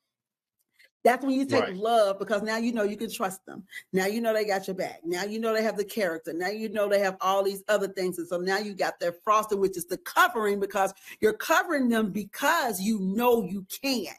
That's 1.10 1.26
when 1.26 1.34
you 1.34 1.45
take 1.45 1.64
right. 1.64 1.76
love 1.76 2.20
because 2.20 2.43
now 2.43 2.57
you 2.57 2.72
know 2.72 2.84
you 2.84 2.95
can 2.95 3.12
trust 3.12 3.43
them. 3.47 3.64
Now 3.91 4.05
you 4.05 4.22
know 4.22 4.32
they 4.32 4.45
got 4.45 4.68
your 4.68 4.76
back. 4.76 4.99
Now 5.03 5.24
you 5.24 5.39
know 5.39 5.55
they 5.55 5.64
have 5.64 5.76
the 5.76 5.84
character. 5.84 6.34
Now 6.34 6.49
you 6.49 6.70
know 6.70 6.88
they 6.88 6.99
have 6.99 7.18
all 7.20 7.41
these 7.41 7.64
other 7.68 7.88
things. 7.88 8.20
And 8.20 8.28
so 8.28 8.38
now 8.38 8.60
you 8.60 8.76
got 8.76 8.99
their 8.99 9.14
frosting, 9.24 9.60
which 9.60 9.76
is 9.76 9.86
the 9.86 9.97
covering 9.97 10.60
because 10.60 10.93
you're 11.20 11.34
covering 11.34 11.89
them 11.89 12.12
because 12.12 12.80
you 12.80 12.99
know 12.99 13.41
you 13.43 13.66
can. 13.82 14.14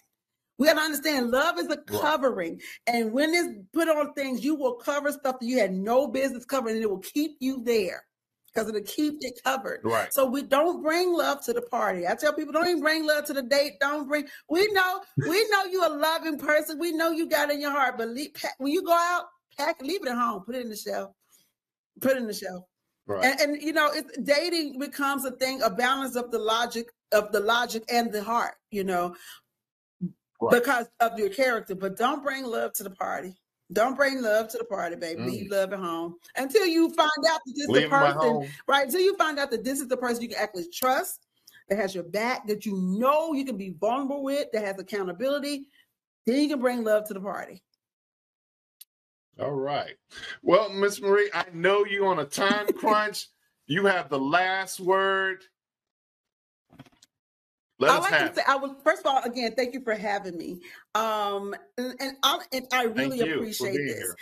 We 0.59 0.67
got 0.67 0.75
to 0.75 0.81
understand 0.81 1.31
love 1.31 1.61
is 1.61 1.69
a 1.69 1.77
covering. 1.77 2.55
Right. 2.55 2.97
And 2.97 3.13
when 3.13 3.31
it's 3.35 3.69
put 3.73 3.89
on 3.89 4.13
things, 4.15 4.45
you 4.45 4.57
will 4.57 4.75
cover 4.75 5.13
stuff 5.13 5.39
that 5.39 5.47
you 5.47 5.61
had 5.61 5.73
no 5.73 6.09
business 6.09 6.45
covering 6.45 6.75
and 6.75 6.83
it 6.83 6.91
will 6.91 6.99
keep 6.99 7.37
you 7.39 7.63
there 7.63 8.03
because 8.53 8.69
it'll 8.69 8.83
keep 8.83 9.19
it 9.21 9.41
covered. 9.45 9.81
Right. 9.85 10.13
So 10.13 10.27
we 10.27 10.43
don't 10.43 10.83
bring 10.83 11.13
love 11.13 11.45
to 11.45 11.53
the 11.53 11.63
party. 11.63 12.07
I 12.07 12.15
tell 12.15 12.33
people, 12.33 12.53
don't 12.53 12.67
even 12.67 12.81
bring 12.81 13.07
love 13.07 13.25
to 13.27 13.33
the 13.33 13.43
date. 13.43 13.75
Don't 13.81 14.09
bring. 14.09 14.27
We 14.49 14.69
know, 14.73 15.01
we 15.19 15.49
know 15.51 15.65
you're 15.71 15.87
a 15.87 15.97
loving 15.97 16.39
person. 16.39 16.79
We 16.79 16.93
know 16.93 17.11
you 17.11 17.29
got 17.29 17.51
it 17.51 17.55
in 17.55 17.61
your 17.61 17.71
heart. 17.71 17.97
But 17.97 18.09
leave, 18.09 18.35
pack, 18.35 18.55
when 18.59 18.73
you 18.73 18.83
go 18.83 18.93
out, 18.93 19.25
pack, 19.57 19.81
leave 19.83 20.03
it 20.03 20.09
at 20.09 20.17
home. 20.17 20.43
Put 20.45 20.57
it 20.57 20.63
in 20.63 20.71
the 20.71 20.77
shelf. 20.77 21.13
Put 22.01 22.13
it 22.13 22.19
in 22.19 22.27
the 22.27 22.35
shelf. 22.35 22.65
Right. 23.07 23.25
And, 23.25 23.41
and 23.41 23.63
you 23.63 23.73
know, 23.73 23.91
it's, 23.93 24.19
dating 24.19 24.79
becomes 24.79 25.25
a 25.25 25.33
thing, 25.33 25.63
a 25.63 25.71
balance 25.71 26.17
of 26.17 26.31
the 26.31 26.39
logic 26.39 26.89
of 27.13 27.33
the 27.33 27.41
logic 27.41 27.85
and 27.89 28.13
the 28.13 28.23
heart. 28.23 28.55
You 28.71 28.85
know, 28.85 29.15
right. 30.41 30.61
because 30.61 30.87
of 30.99 31.19
your 31.19 31.31
character. 31.31 31.75
But 31.77 31.97
don't 31.97 32.23
bring 32.23 32.45
love 32.45 32.73
to 32.75 32.83
the 32.83 32.91
party. 32.91 33.37
Don't 33.73 33.97
bring 33.97 34.21
love 34.21 34.49
to 34.49 34.59
the 34.59 34.65
party, 34.65 34.97
baby. 34.97 35.23
Mm. 35.23 35.27
Leave 35.27 35.51
love 35.51 35.73
at 35.73 35.79
home 35.79 36.17
until 36.37 36.67
you 36.67 36.89
find 36.95 37.11
out 37.31 37.41
that 37.47 37.55
this 37.55 37.69
is 37.69 37.83
the 37.83 37.89
person, 37.89 38.51
right? 38.67 38.87
Until 38.87 39.01
you 39.01 39.17
find 39.17 39.39
out 39.39 39.51
that 39.51 39.65
this 39.65 39.81
is 39.81 39.89
the 39.89 39.97
person 39.97 40.23
you 40.23 40.29
can 40.29 40.39
actually 40.39 40.67
trust, 40.73 41.27
that 41.69 41.79
has 41.79 41.95
your 41.95 42.05
back, 42.05 42.47
that 42.49 42.67
you 42.67 42.77
know 42.77 43.33
you 43.33 43.45
can 43.45 43.57
be 43.57 43.75
vulnerable 43.81 44.25
with, 44.25 44.49
that 44.53 44.65
has 44.65 44.79
accountability. 44.79 45.67
Then 46.27 46.43
you 46.43 46.49
can 46.49 46.61
bring 46.61 46.83
love 46.83 47.07
to 47.09 47.15
the 47.15 47.21
party. 47.21 47.63
All 49.41 49.53
right. 49.53 49.95
Well, 50.43 50.69
Miss 50.71 51.01
Marie, 51.01 51.31
I 51.33 51.47
know 51.55 51.85
you 51.85 52.07
on 52.07 52.19
a 52.19 52.25
time 52.25 52.67
crunch. 52.77 53.29
You 53.67 53.87
have 53.87 54.11
the 54.11 54.19
last 54.19 54.81
word. 54.81 55.45
Let 57.81 57.91
I 57.91 57.99
like 57.99 58.11
to 58.11 58.35
say, 58.35 58.43
I 58.47 58.57
was 58.57 58.73
first 58.85 59.01
of 59.01 59.07
all, 59.07 59.23
again, 59.25 59.55
thank 59.57 59.75
you 59.75 59.81
for 59.81 59.95
having 59.95 60.37
me. 60.37 60.61
Um, 60.95 61.55
and, 61.79 61.95
and, 61.99 62.17
I, 62.23 62.41
and 62.53 62.67
I 62.73 62.85
really 62.85 63.21
appreciate 63.21 63.73
this. 63.73 63.97
Here 63.97 64.17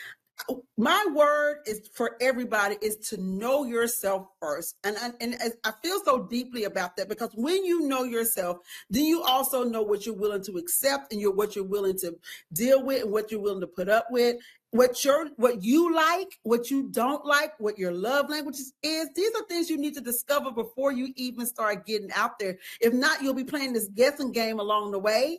my 0.77 1.07
word 1.13 1.59
is 1.67 1.89
for 1.93 2.17
everybody 2.21 2.77
is 2.81 2.97
to 2.97 3.21
know 3.21 3.65
yourself 3.65 4.29
first. 4.41 4.77
And, 4.85 4.97
and 5.03 5.15
and 5.21 5.53
i 5.65 5.73
feel 5.83 6.01
so 6.05 6.25
deeply 6.25 6.65
about 6.65 6.97
that 6.97 7.09
because 7.09 7.31
when 7.35 7.65
you 7.65 7.89
know 7.89 8.05
yourself 8.05 8.59
then 8.91 9.05
you 9.05 9.23
also 9.23 9.65
know 9.65 9.83
what 9.83 10.07
you're 10.07 10.15
willing 10.15 10.45
to 10.45 10.57
accept 10.59 11.13
and 11.13 11.21
you're 11.21 11.35
what 11.35 11.57
you're 11.57 11.65
willing 11.65 11.99
to 11.99 12.17
deal 12.53 12.85
with 12.85 13.03
and 13.03 13.13
what 13.13 13.31
you're 13.31 13.41
willing 13.41 13.61
to 13.61 13.67
put 13.67 13.89
up 13.89 14.07
with. 14.11 14.37
What 14.71 15.03
your 15.03 15.29
what 15.37 15.63
you 15.63 15.95
like 15.95 16.29
what 16.43 16.71
you 16.71 16.91
don't 16.91 17.25
like 17.25 17.59
what 17.59 17.79
your 17.79 17.93
love 17.93 18.29
language 18.29 18.57
is 18.83 19.09
these 19.15 19.35
are 19.35 19.47
things 19.49 19.71
you 19.71 19.79
need 19.79 19.95
to 19.95 20.03
discover 20.03 20.51
before 20.51 20.93
you 20.93 21.13
even 21.17 21.47
start 21.47 21.87
getting 21.87 22.13
out 22.13 22.39
there. 22.39 22.59
If 22.81 22.93
not 22.93 23.23
you'll 23.23 23.35
be 23.35 23.45
playing 23.45 23.73
this 23.73 23.89
guessing 23.89 24.33
game 24.33 24.61
along 24.61 24.91
the 24.93 24.99
way 24.99 25.39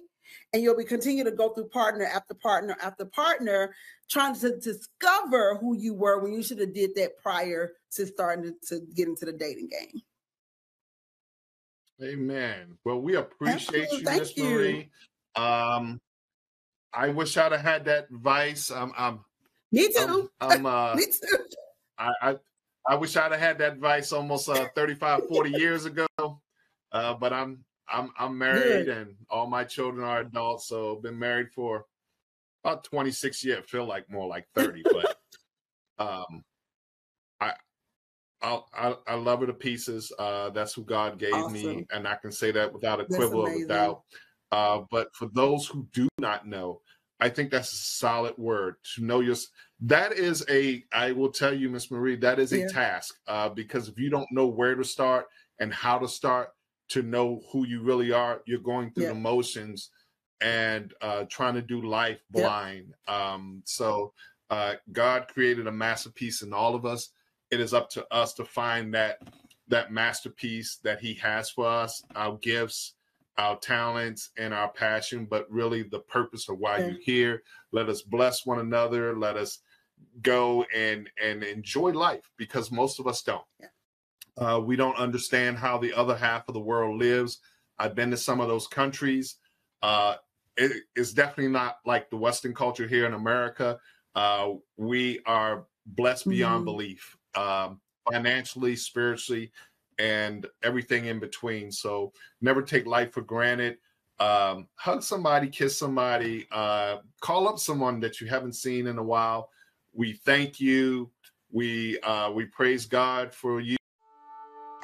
and 0.53 0.63
you'll 0.63 0.77
be 0.77 0.84
continue 0.84 1.23
to 1.23 1.32
go 1.32 1.49
through 1.49 1.67
partner 1.69 2.05
after 2.05 2.34
partner 2.34 2.75
after 2.82 3.05
partner 3.05 3.75
trying 4.09 4.36
to 4.36 4.57
discover 4.57 5.57
who 5.59 5.75
you 5.75 5.93
were 5.93 6.19
when 6.19 6.34
you 6.34 6.43
should 6.43 6.59
have 6.59 6.73
did 6.73 6.95
that 6.95 7.17
prior 7.21 7.71
to 7.91 8.05
starting 8.05 8.45
to, 8.45 8.53
to 8.67 8.86
get 8.95 9.07
into 9.07 9.25
the 9.25 9.34
dating 9.34 9.69
game. 9.69 10.01
Amen. 12.01 12.77
Well 12.86 12.99
we 13.01 13.15
appreciate 13.15 13.91
you 13.91 14.03
miss 14.03 14.38
marie. 14.38 14.89
Um 15.36 15.99
i 16.91 17.09
wish 17.09 17.38
i'd 17.38 17.51
have 17.51 17.61
had 17.61 17.86
that 17.86 18.07
advice 18.09 18.71
um 18.71 18.91
i'm 18.97 19.19
me 19.71 19.88
too. 19.89 20.32
I'm, 20.41 20.51
I'm 20.51 20.65
uh 20.93 20.95
me 20.95 21.05
too. 21.05 21.38
I, 21.99 22.11
I 22.21 22.36
I 22.89 22.95
wish 22.95 23.15
I'd 23.15 23.32
have 23.32 23.39
had 23.39 23.59
that 23.59 23.73
advice 23.73 24.11
almost 24.11 24.49
uh, 24.49 24.67
35, 24.73 25.27
40 25.27 25.51
years 25.51 25.86
ago. 25.86 26.07
Uh, 26.17 27.13
but 27.13 27.32
I'm 27.32 27.63
I'm 27.92 28.12
I'm 28.18 28.38
married 28.38 28.86
Good. 28.86 28.98
and 28.98 29.16
all 29.30 29.48
my 29.48 29.64
children 29.64 30.06
are 30.06 30.22
adults, 30.22 30.68
so 30.68 30.96
been 30.96 31.18
married 31.18 31.52
for 31.54 31.86
about 32.64 32.84
26 32.84 33.44
years. 33.46 33.66
Feel 33.68 33.86
like 33.86 34.10
more 34.10 34.28
like 34.28 34.48
30, 34.56 34.84
but 34.84 35.18
um, 36.00 36.44
I, 37.40 37.54
I 38.42 38.96
I 39.08 39.16
love 39.16 39.42
her 39.42 39.48
to 39.48 39.54
pieces. 39.54 40.12
Uh, 40.18 40.50
that's 40.52 40.74
who 40.74 40.84
God 40.84 41.20
gave 41.20 41.34
awesome. 41.34 41.54
me, 41.54 41.88
and 41.92 42.08
I 42.08 42.16
can 42.16 42.32
say 42.32 42.52
that 42.52 42.74
without 42.74 43.00
a 43.00 43.06
quiver 43.06 43.48
of 43.48 43.54
a 43.54 43.66
doubt. 43.66 44.04
Uh, 44.52 44.82
but 44.90 45.14
for 45.14 45.28
those 45.34 45.68
who 45.68 45.88
do 45.94 46.08
not 46.18 46.48
know, 46.48 46.82
I 47.20 47.30
think 47.30 47.52
that's 47.52 47.72
a 47.72 47.78
solid 47.78 48.38
word 48.38 48.76
to 48.96 49.04
know 49.04 49.20
your. 49.20 49.36
That 49.82 50.14
is 50.14 50.46
a. 50.50 50.84
I 50.94 51.12
will 51.12 51.32
tell 51.32 51.54
you, 51.54 51.70
Miss 51.70 51.92
Marie, 51.92 52.16
that 52.18 52.40
is 52.40 52.54
a 52.54 52.60
yeah. 52.60 52.68
task 52.68 53.16
uh, 53.28 53.50
because 53.50 53.88
if 53.88 54.00
you 54.00 54.10
don't 54.10 54.32
know 54.32 54.48
where 54.48 54.76
to 54.76 54.84
start 54.84 55.26
and 55.60 55.74
how 55.74 56.00
to 56.00 56.08
start, 56.08 56.50
to 56.90 57.02
know 57.02 57.42
who 57.52 57.66
you 57.66 57.82
really 57.82 58.12
are. 58.12 58.42
You're 58.46 58.60
going 58.60 58.92
through 58.92 59.04
yeah. 59.04 59.10
the 59.10 59.16
motions 59.16 59.90
and 60.42 60.94
uh, 61.02 61.26
trying 61.30 61.56
to 61.56 61.62
do 61.62 61.82
life 61.82 62.20
blind. 62.32 62.94
Yeah. 63.08 63.34
Um, 63.34 63.62
so 63.66 64.14
uh, 64.50 64.76
God 64.92 65.28
created 65.28 65.68
a 65.68 65.72
masterpiece 65.72 66.42
in 66.42 66.54
all 66.54 66.76
of 66.76 66.86
us. 66.86 67.10
It 67.52 67.60
is 67.60 67.74
up 67.74 67.90
to 67.92 68.06
us 68.14 68.34
to 68.36 68.46
find 68.46 68.94
that 68.94 69.20
that 69.68 69.92
masterpiece 69.92 70.80
that 70.84 71.00
He 71.00 71.14
has 71.16 71.50
for 71.50 71.68
us, 71.68 72.04
our 72.16 72.38
gifts, 72.38 72.96
our 73.38 73.58
talents, 73.58 74.32
and 74.38 74.54
our 74.54 74.70
passion. 74.70 75.28
But 75.30 75.50
really, 75.52 75.84
the 75.84 76.00
purpose 76.00 76.50
of 76.50 76.58
why 76.58 76.78
yeah. 76.78 76.88
you're 76.88 77.02
here. 77.02 77.44
Let 77.72 77.90
us 77.90 78.02
bless 78.02 78.46
one 78.46 78.60
another. 78.60 79.16
Let 79.16 79.38
us 79.38 79.60
go 80.22 80.66
and 80.76 81.10
and 81.22 81.44
enjoy 81.44 81.92
life 81.92 82.32
because 82.38 82.72
most 82.72 83.00
of 83.00 83.08
us 83.08 83.22
don't. 83.22 83.44
Yeah. 83.60 83.68
Uh, 84.40 84.60
we 84.60 84.76
don't 84.76 84.98
understand 84.98 85.58
how 85.58 85.78
the 85.78 85.94
other 85.94 86.16
half 86.16 86.48
of 86.48 86.54
the 86.54 86.60
world 86.60 86.98
lives. 86.98 87.40
I've 87.78 87.96
been 87.96 88.12
to 88.12 88.18
some 88.18 88.40
of 88.40 88.48
those 88.48 88.68
countries. 88.68 89.36
Uh, 89.82 90.16
it 90.58 90.84
is 90.96 91.14
definitely 91.14 91.52
not 91.52 91.78
like 91.86 92.10
the 92.10 92.18
Western 92.18 92.54
culture 92.54 92.88
here 92.88 93.06
in 93.06 93.14
America. 93.14 93.80
Uh, 94.16 94.52
we 94.78 95.20
are 95.26 95.66
blessed 95.86 96.28
beyond 96.28 96.60
mm-hmm. 96.60 96.66
belief, 96.66 97.18
um, 97.36 97.80
financially, 98.12 98.76
spiritually, 98.76 99.52
and 99.98 100.48
everything 100.64 101.06
in 101.06 101.20
between. 101.20 101.72
So 101.72 102.14
never 102.42 102.62
take 102.62 102.86
life 102.86 103.14
for 103.14 103.22
granted. 103.22 103.78
Um, 104.20 104.68
hug 104.76 105.02
somebody, 105.02 105.48
kiss 105.48 105.78
somebody, 105.78 106.48
uh, 106.52 106.98
call 107.22 107.48
up 107.48 107.60
someone 107.60 108.00
that 108.02 108.20
you 108.20 108.28
haven't 108.28 108.54
seen 108.54 108.88
in 108.88 108.98
a 108.98 109.04
while. 109.04 109.50
We 109.94 110.14
thank 110.14 110.60
you. 110.60 111.10
We 111.52 112.00
uh, 112.02 112.32
we 112.32 112.46
praise 112.46 112.86
God 112.86 113.34
for 113.34 113.60
you 113.60 113.78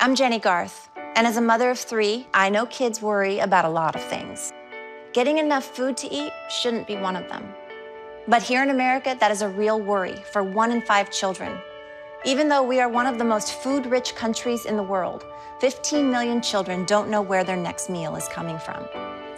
I'm 0.05 0.13
Jennie 0.13 0.37
Garth, 0.37 0.87
and 1.15 1.25
as 1.25 1.37
a 1.37 1.41
mother 1.41 1.71
of 1.71 1.79
three, 1.79 2.27
I 2.31 2.47
know 2.47 2.67
kids 2.67 3.01
worry 3.01 3.39
about 3.39 3.65
a 3.65 3.69
lot 3.69 3.95
of 3.95 4.03
things. 4.03 4.53
Getting 5.13 5.39
enough 5.39 5.63
food 5.63 5.97
to 5.97 6.13
eat 6.13 6.31
shouldn't 6.47 6.85
be 6.85 6.95
one 6.95 7.15
of 7.15 7.27
them. 7.27 7.43
But 8.27 8.43
here 8.43 8.61
in 8.61 8.69
America, 8.69 9.17
that 9.19 9.31
is 9.31 9.41
a 9.41 9.49
real 9.49 9.81
worry 9.81 10.15
for 10.31 10.43
one 10.43 10.69
in 10.69 10.83
five 10.83 11.09
children. 11.09 11.57
Even 12.23 12.49
though 12.49 12.61
we 12.61 12.79
are 12.79 12.87
one 12.87 13.07
of 13.07 13.17
the 13.17 13.23
most 13.23 13.53
food 13.63 13.87
rich 13.87 14.13
countries 14.13 14.67
in 14.67 14.77
the 14.77 14.83
world, 14.83 15.25
15 15.59 16.11
million 16.11 16.39
children 16.39 16.85
don't 16.85 17.09
know 17.09 17.23
where 17.23 17.43
their 17.43 17.57
next 17.57 17.89
meal 17.89 18.15
is 18.15 18.27
coming 18.27 18.59
from. 18.59 18.87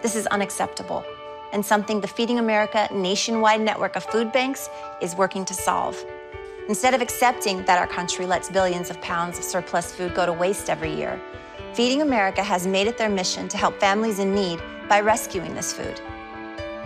This 0.01 0.17
is 0.17 0.27
unacceptable 0.27 1.05
and 1.53 1.65
something 1.65 2.01
the 2.01 2.09
Feeding 2.09 2.39
America 2.39 2.89
nationwide 2.91 3.61
network 3.61 3.95
of 3.95 4.03
food 4.03 4.33
banks 4.33 4.69
is 5.01 5.15
working 5.15 5.45
to 5.45 5.53
solve. 5.53 5.95
Instead 6.67 6.93
of 6.93 7.01
accepting 7.01 7.63
that 7.63 7.79
our 7.79 7.87
country 7.87 8.25
lets 8.25 8.49
billions 8.49 8.89
of 8.89 8.99
pounds 8.99 9.37
of 9.37 9.43
surplus 9.43 9.93
food 9.93 10.13
go 10.13 10.25
to 10.25 10.33
waste 10.33 10.69
every 10.69 10.93
year, 10.93 11.19
Feeding 11.73 12.01
America 12.01 12.43
has 12.43 12.67
made 12.67 12.87
it 12.87 12.97
their 12.97 13.07
mission 13.09 13.47
to 13.47 13.57
help 13.57 13.79
families 13.79 14.19
in 14.19 14.35
need 14.35 14.59
by 14.89 14.99
rescuing 14.99 15.53
this 15.53 15.71
food. 15.71 16.01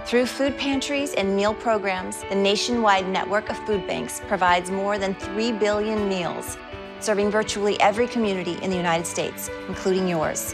Through 0.05 0.27
food 0.27 0.55
pantries 0.57 1.13
and 1.13 1.35
meal 1.35 1.55
programs, 1.55 2.23
the 2.29 2.35
nationwide 2.35 3.07
network 3.07 3.49
of 3.49 3.57
food 3.65 3.87
banks 3.87 4.21
provides 4.27 4.69
more 4.69 4.99
than 4.99 5.15
3 5.15 5.53
billion 5.53 6.07
meals, 6.07 6.57
serving 6.99 7.31
virtually 7.31 7.79
every 7.79 8.07
community 8.07 8.59
in 8.61 8.69
the 8.69 8.75
United 8.75 9.07
States, 9.07 9.49
including 9.67 10.07
yours. 10.07 10.53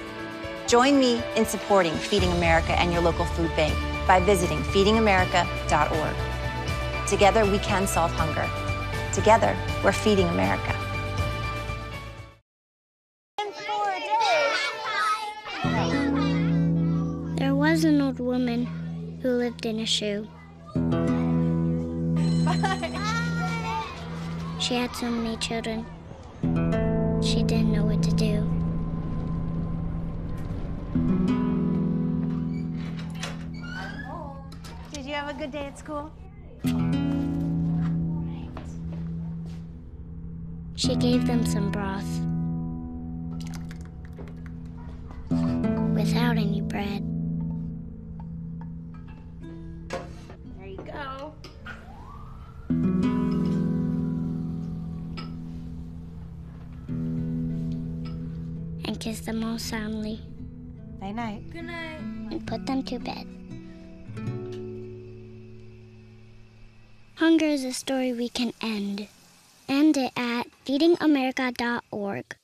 Join 0.67 0.99
me 0.99 1.21
in 1.35 1.45
supporting 1.45 1.93
Feeding 1.93 2.31
America 2.33 2.79
and 2.79 2.93
your 2.93 3.01
local 3.01 3.25
food 3.25 3.53
bank 3.57 3.73
by 4.07 4.21
visiting 4.21 4.59
feedingamerica.org. 4.59 6.15
Together, 7.07 7.45
we 7.45 7.59
can 7.59 7.87
solve 7.87 8.11
hunger. 8.11 8.66
Together, 9.17 9.57
we're 9.83 9.91
feeding 9.91 10.27
America. 10.27 10.75
There 17.35 17.55
was 17.55 17.83
an 17.83 17.99
old 17.99 18.19
woman 18.19 18.67
who 19.23 19.29
lived 19.29 19.65
in 19.65 19.79
a 19.79 19.87
shoe. 19.87 20.27
She 24.59 24.75
had 24.75 24.95
so 24.95 25.09
many 25.09 25.35
children. 25.37 25.83
She 27.23 27.41
didn't 27.41 27.71
know 27.73 27.85
what 27.85 28.03
to 28.03 28.11
do. 28.11 28.45
Did 34.93 35.05
you 35.05 35.15
have 35.15 35.29
a 35.29 35.33
good 35.33 35.51
day 35.51 35.65
at 35.65 35.79
school? 35.79 36.11
She 40.77 40.95
gave 40.95 41.25
them 41.25 41.43
some 41.43 41.71
broth. 41.71 42.05
Without 45.95 46.37
any 46.37 46.61
bread. 46.61 47.03
There 50.59 50.67
you 50.67 50.77
go. 50.77 51.33
And 58.85 58.99
kissed 58.99 59.25
them 59.25 59.43
all 59.43 59.57
soundly. 59.57 60.21
Night 61.01 61.15
night. 61.15 61.49
Good 61.49 61.63
night. 61.63 61.99
And 62.29 62.45
put 62.45 62.67
them 62.67 62.83
to 62.83 62.99
bed. 62.99 63.25
Hunger 67.15 67.47
is 67.47 67.63
a 67.63 67.73
story 67.73 68.13
we 68.13 68.29
can 68.29 68.53
end 68.61 69.07
and 69.67 69.95
it 69.97 70.11
at 70.15 70.47
feedingamerica.org. 70.65 72.35